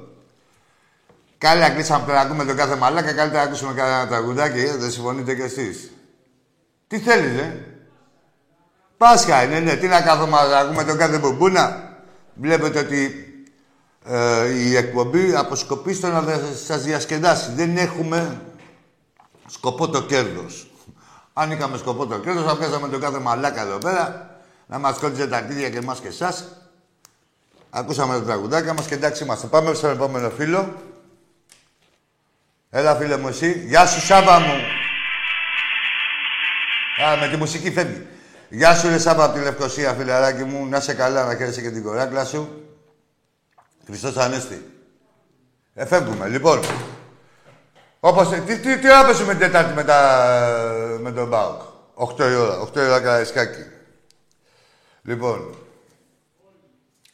Καλά, 1.38 1.70
κλείσαμε 1.70 2.04
τώρα 2.06 2.18
να 2.18 2.24
ακούμε 2.24 2.44
τον 2.44 2.56
κάθε 2.56 2.76
μαλάκα. 2.76 3.12
Καλύτερα 3.12 3.42
να 3.42 3.48
ακούσουμε 3.48 3.72
κανένα 3.74 4.06
τραγουδάκι. 4.08 4.58
ε, 4.58 4.76
Δεν 4.76 4.90
συμφωνείτε 4.90 5.34
κι 5.34 5.40
εσείς. 5.40 5.90
Τι 6.94 7.00
θέλεις, 7.00 7.40
ε; 7.40 7.64
Πάσχα 8.96 9.42
είναι, 9.42 9.60
ναι. 9.60 9.76
Τι 9.76 9.86
να 9.86 10.00
κάθομαι 10.00 10.30
να 10.50 10.58
ακούμε 10.58 10.84
τον 10.84 10.96
κάθε 10.98 11.18
μπομπούνα. 11.18 11.92
Βλέπετε 12.34 12.78
ότι 12.78 13.24
ε, 14.04 14.48
η 14.48 14.76
εκπομπή 14.76 15.34
αποσκοπεί 15.36 15.94
στο 15.94 16.08
να 16.08 16.20
δε- 16.20 16.54
σας 16.66 16.82
διασκεδάσει. 16.82 17.52
Δεν 17.52 17.76
έχουμε 17.76 18.40
σκοπό 19.46 19.88
το 19.88 20.02
κέρδος. 20.02 20.70
Αν 21.32 21.50
είχαμε 21.50 21.76
σκοπό 21.76 22.06
το 22.06 22.18
κέρδος, 22.18 22.44
θα 22.44 22.54
βγάζαμε 22.54 22.88
τον 22.88 23.00
κάθε 23.00 23.18
μαλάκα 23.18 23.60
εδώ 23.60 23.78
πέρα, 23.78 24.36
να 24.66 24.78
μας 24.78 24.98
κόλλησε 24.98 25.26
τα 25.26 25.36
αρχίδια 25.36 25.70
και 25.70 25.78
εμάς 25.78 26.00
και 26.00 26.08
εσάς. 26.08 26.44
Ακούσαμε 27.70 28.14
τα 28.18 28.22
τραγουδάκια 28.24 28.72
μας 28.72 28.86
και 28.86 28.94
εντάξει 28.94 29.24
είμαστε. 29.24 29.46
Πάμε 29.46 29.74
στον 29.74 29.90
επόμενο 29.90 30.30
φίλο. 30.30 30.74
Έλα 32.70 32.94
φίλε 32.94 33.16
μου 33.16 33.28
εσύ. 33.28 33.64
Γεια 33.66 33.86
σου 33.86 34.00
Σάβα 34.00 34.38
μου. 34.40 34.54
Α, 37.02 37.16
με 37.16 37.28
τη 37.28 37.36
μουσική 37.36 37.70
φεύγει. 37.70 38.06
Γεια 38.48 38.74
σου 38.74 38.88
ρε 38.88 38.98
Σάβα 38.98 39.24
από 39.24 39.34
τη 39.34 39.40
Λευκοσία 39.40 39.92
φιλαράκι 39.92 40.44
μου. 40.44 40.66
Να 40.66 40.80
σε 40.80 40.94
καλά, 40.94 41.24
να 41.26 41.36
χαίρεσαι 41.36 41.60
και 41.60 41.70
την 41.70 41.82
κοράκλα 41.82 42.24
σου. 42.24 42.62
Χριστός 43.86 44.16
Ανέστη. 44.16 44.70
Ε, 45.74 45.86
φεύγουμε. 45.86 46.28
Λοιπόν, 46.28 46.60
όπως... 48.00 48.28
Τι, 48.28 48.58
τι, 48.58 48.78
τι 48.78 48.90
ώρα 48.90 49.04
παίζουμε 49.04 49.32
την 49.32 49.40
Τετάρτη 49.40 49.74
με, 49.74 49.84
τα, 49.84 50.98
με 51.00 51.12
τον 51.12 51.28
Μπάουκ; 51.28 51.60
8 51.94 52.18
η 52.18 52.34
ώρα. 52.34 52.62
8 52.62 52.76
η 52.76 52.80
ώρα 52.80 53.00
καραϊσκάκι. 53.00 53.64
Λοιπόν, 55.02 55.54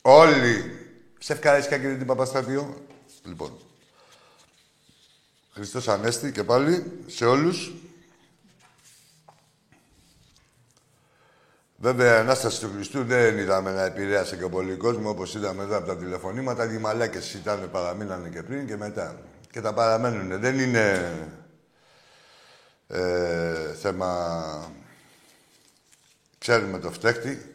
όλοι... 0.03 0.75
Σε 1.19 1.33
ευχαριστώ 1.33 1.75
κύριε 1.75 1.97
την 1.97 2.07
Παπαστρατιώ. 2.07 2.75
Λοιπόν, 3.25 3.59
Χριστός 5.55 5.89
Ανέστη 5.89 6.33
και 6.33 6.45
πάλι 6.45 7.05
σε 7.07 7.25
όλους. 7.25 7.73
Βέβαια, 11.83 12.17
η 12.17 12.19
Ανάσταση 12.19 12.61
του 12.61 12.71
Χριστού 12.75 13.05
δεν 13.05 13.39
είδαμε 13.39 13.73
να 13.73 13.85
επηρέασε 13.85 14.37
και 14.37 14.47
πολύ 14.47 14.77
κόσμο 14.77 15.11
όπως 15.11 15.35
είδαμε 15.35 15.63
εδώ 15.63 15.77
από 15.77 15.87
τα 15.87 15.97
τηλεφωνήματα. 15.97 16.73
Οι 16.73 16.79
μαλάκες 16.79 17.35
ήταν, 17.35 17.69
παραμείνανε 17.73 18.29
και 18.29 18.43
πριν 18.43 18.67
και 18.67 18.77
μετά. 18.77 19.21
Και 19.51 19.61
τα 19.61 19.73
παραμένουν. 19.73 20.41
Δεν 20.41 20.59
είναι 20.59 21.13
ε, 22.89 23.75
θέμα... 23.81 24.73
Ξέρουμε 26.39 26.79
το 26.79 26.91
φταίχτη. 26.91 27.55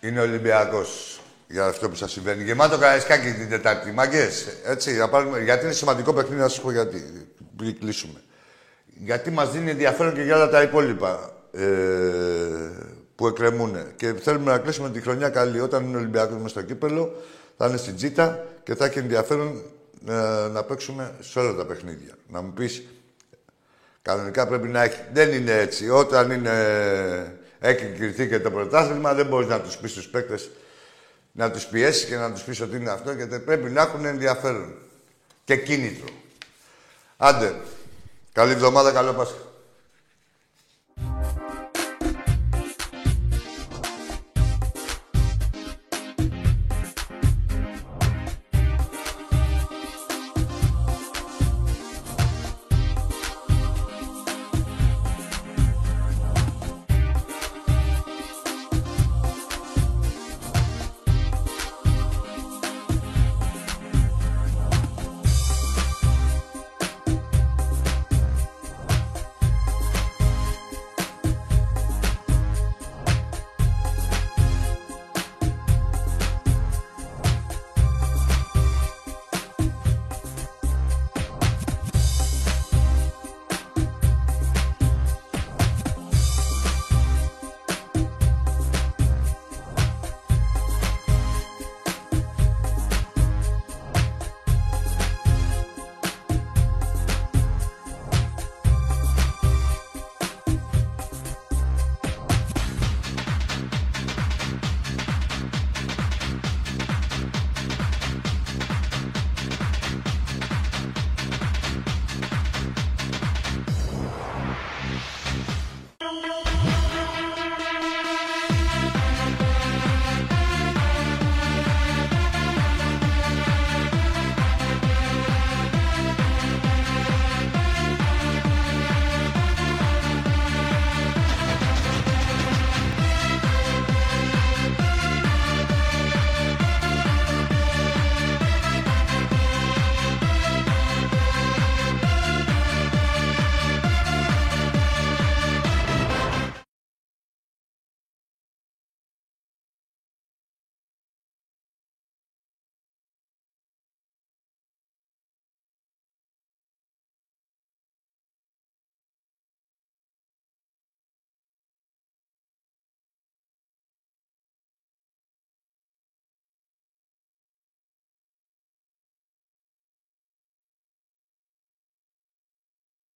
Είναι 0.00 0.20
Ολυμπιακός 0.20 1.20
για 1.48 1.64
αυτό 1.64 1.88
που 1.88 1.94
σας 1.94 2.10
συμβαίνει. 2.12 2.44
Γεμάτο 2.44 2.78
καραϊσκάκι 2.78 3.32
την 3.32 3.48
Τετάρτη. 3.48 3.92
Μαγκές, 3.92 4.46
έτσι, 4.64 4.96
να 4.96 5.08
πάρουμε, 5.08 5.40
γιατί 5.40 5.64
είναι 5.64 5.74
σημαντικό 5.74 6.12
παιχνίδι, 6.12 6.40
να 6.40 6.48
σας 6.48 6.60
πω 6.60 6.70
γιατί, 6.70 7.28
πριν 7.56 7.78
κλείσουμε. 7.78 8.22
Γιατί 8.86 9.30
μας 9.30 9.50
δίνει 9.50 9.70
ενδιαφέρον 9.70 10.14
και 10.14 10.22
για 10.22 10.36
όλα 10.36 10.48
τα 10.48 10.62
υπόλοιπα 10.62 11.34
ε, 11.52 11.66
που 13.14 13.26
εκκρεμούν. 13.26 13.76
Και 13.96 14.12
θέλουμε 14.12 14.50
να 14.50 14.58
κλείσουμε 14.58 14.90
τη 14.90 15.00
χρονιά 15.00 15.28
καλή. 15.28 15.60
Όταν 15.60 15.84
είναι 15.84 15.96
ο 15.96 15.98
Ολυμπιακός 15.98 16.36
μες 16.36 16.50
στο 16.50 16.62
κύπελο, 16.62 17.14
θα 17.56 17.66
είναι 17.66 17.76
στην 17.76 17.96
Τζίτα 17.96 18.46
και 18.62 18.74
θα 18.74 18.84
έχει 18.84 18.98
ενδιαφέρον 18.98 19.62
ε, 20.08 20.48
να 20.52 20.62
παίξουμε 20.62 21.14
σε 21.20 21.38
όλα 21.38 21.54
τα 21.54 21.66
παιχνίδια. 21.66 22.14
Να 22.28 22.40
μου 22.40 22.52
πεις, 22.52 22.82
κανονικά 24.02 24.46
πρέπει 24.46 24.68
να 24.68 24.82
έχει. 24.82 25.00
Δεν 25.12 25.32
είναι 25.32 25.58
έτσι. 25.58 25.90
Όταν 25.90 26.30
είναι, 26.30 26.52
έχει 27.58 27.86
κρυθεί 27.86 28.28
και 28.28 28.40
το 28.40 28.50
πρωτάθλημα, 28.50 29.14
δεν 29.14 29.26
μπορείς 29.26 29.48
να 29.48 29.60
τους 29.60 29.76
πεις 29.76 29.90
στους 29.90 30.08
παίκτες 30.08 30.50
να 31.32 31.50
τους 31.50 31.66
πιέσεις 31.66 32.04
και 32.04 32.16
να 32.16 32.32
τους 32.32 32.42
πεις 32.42 32.60
ότι 32.60 32.76
είναι 32.76 32.90
αυτό 32.90 33.12
γιατί 33.12 33.38
πρέπει 33.38 33.70
να 33.70 33.82
έχουν 33.82 34.04
ενδιαφέρον 34.04 34.74
και 35.44 35.56
κίνητρο. 35.56 36.08
Άντε. 37.16 37.54
Καλή 38.32 38.52
εβδομάδα, 38.52 38.92
καλό 38.92 39.12
Πάσχα. 39.12 39.49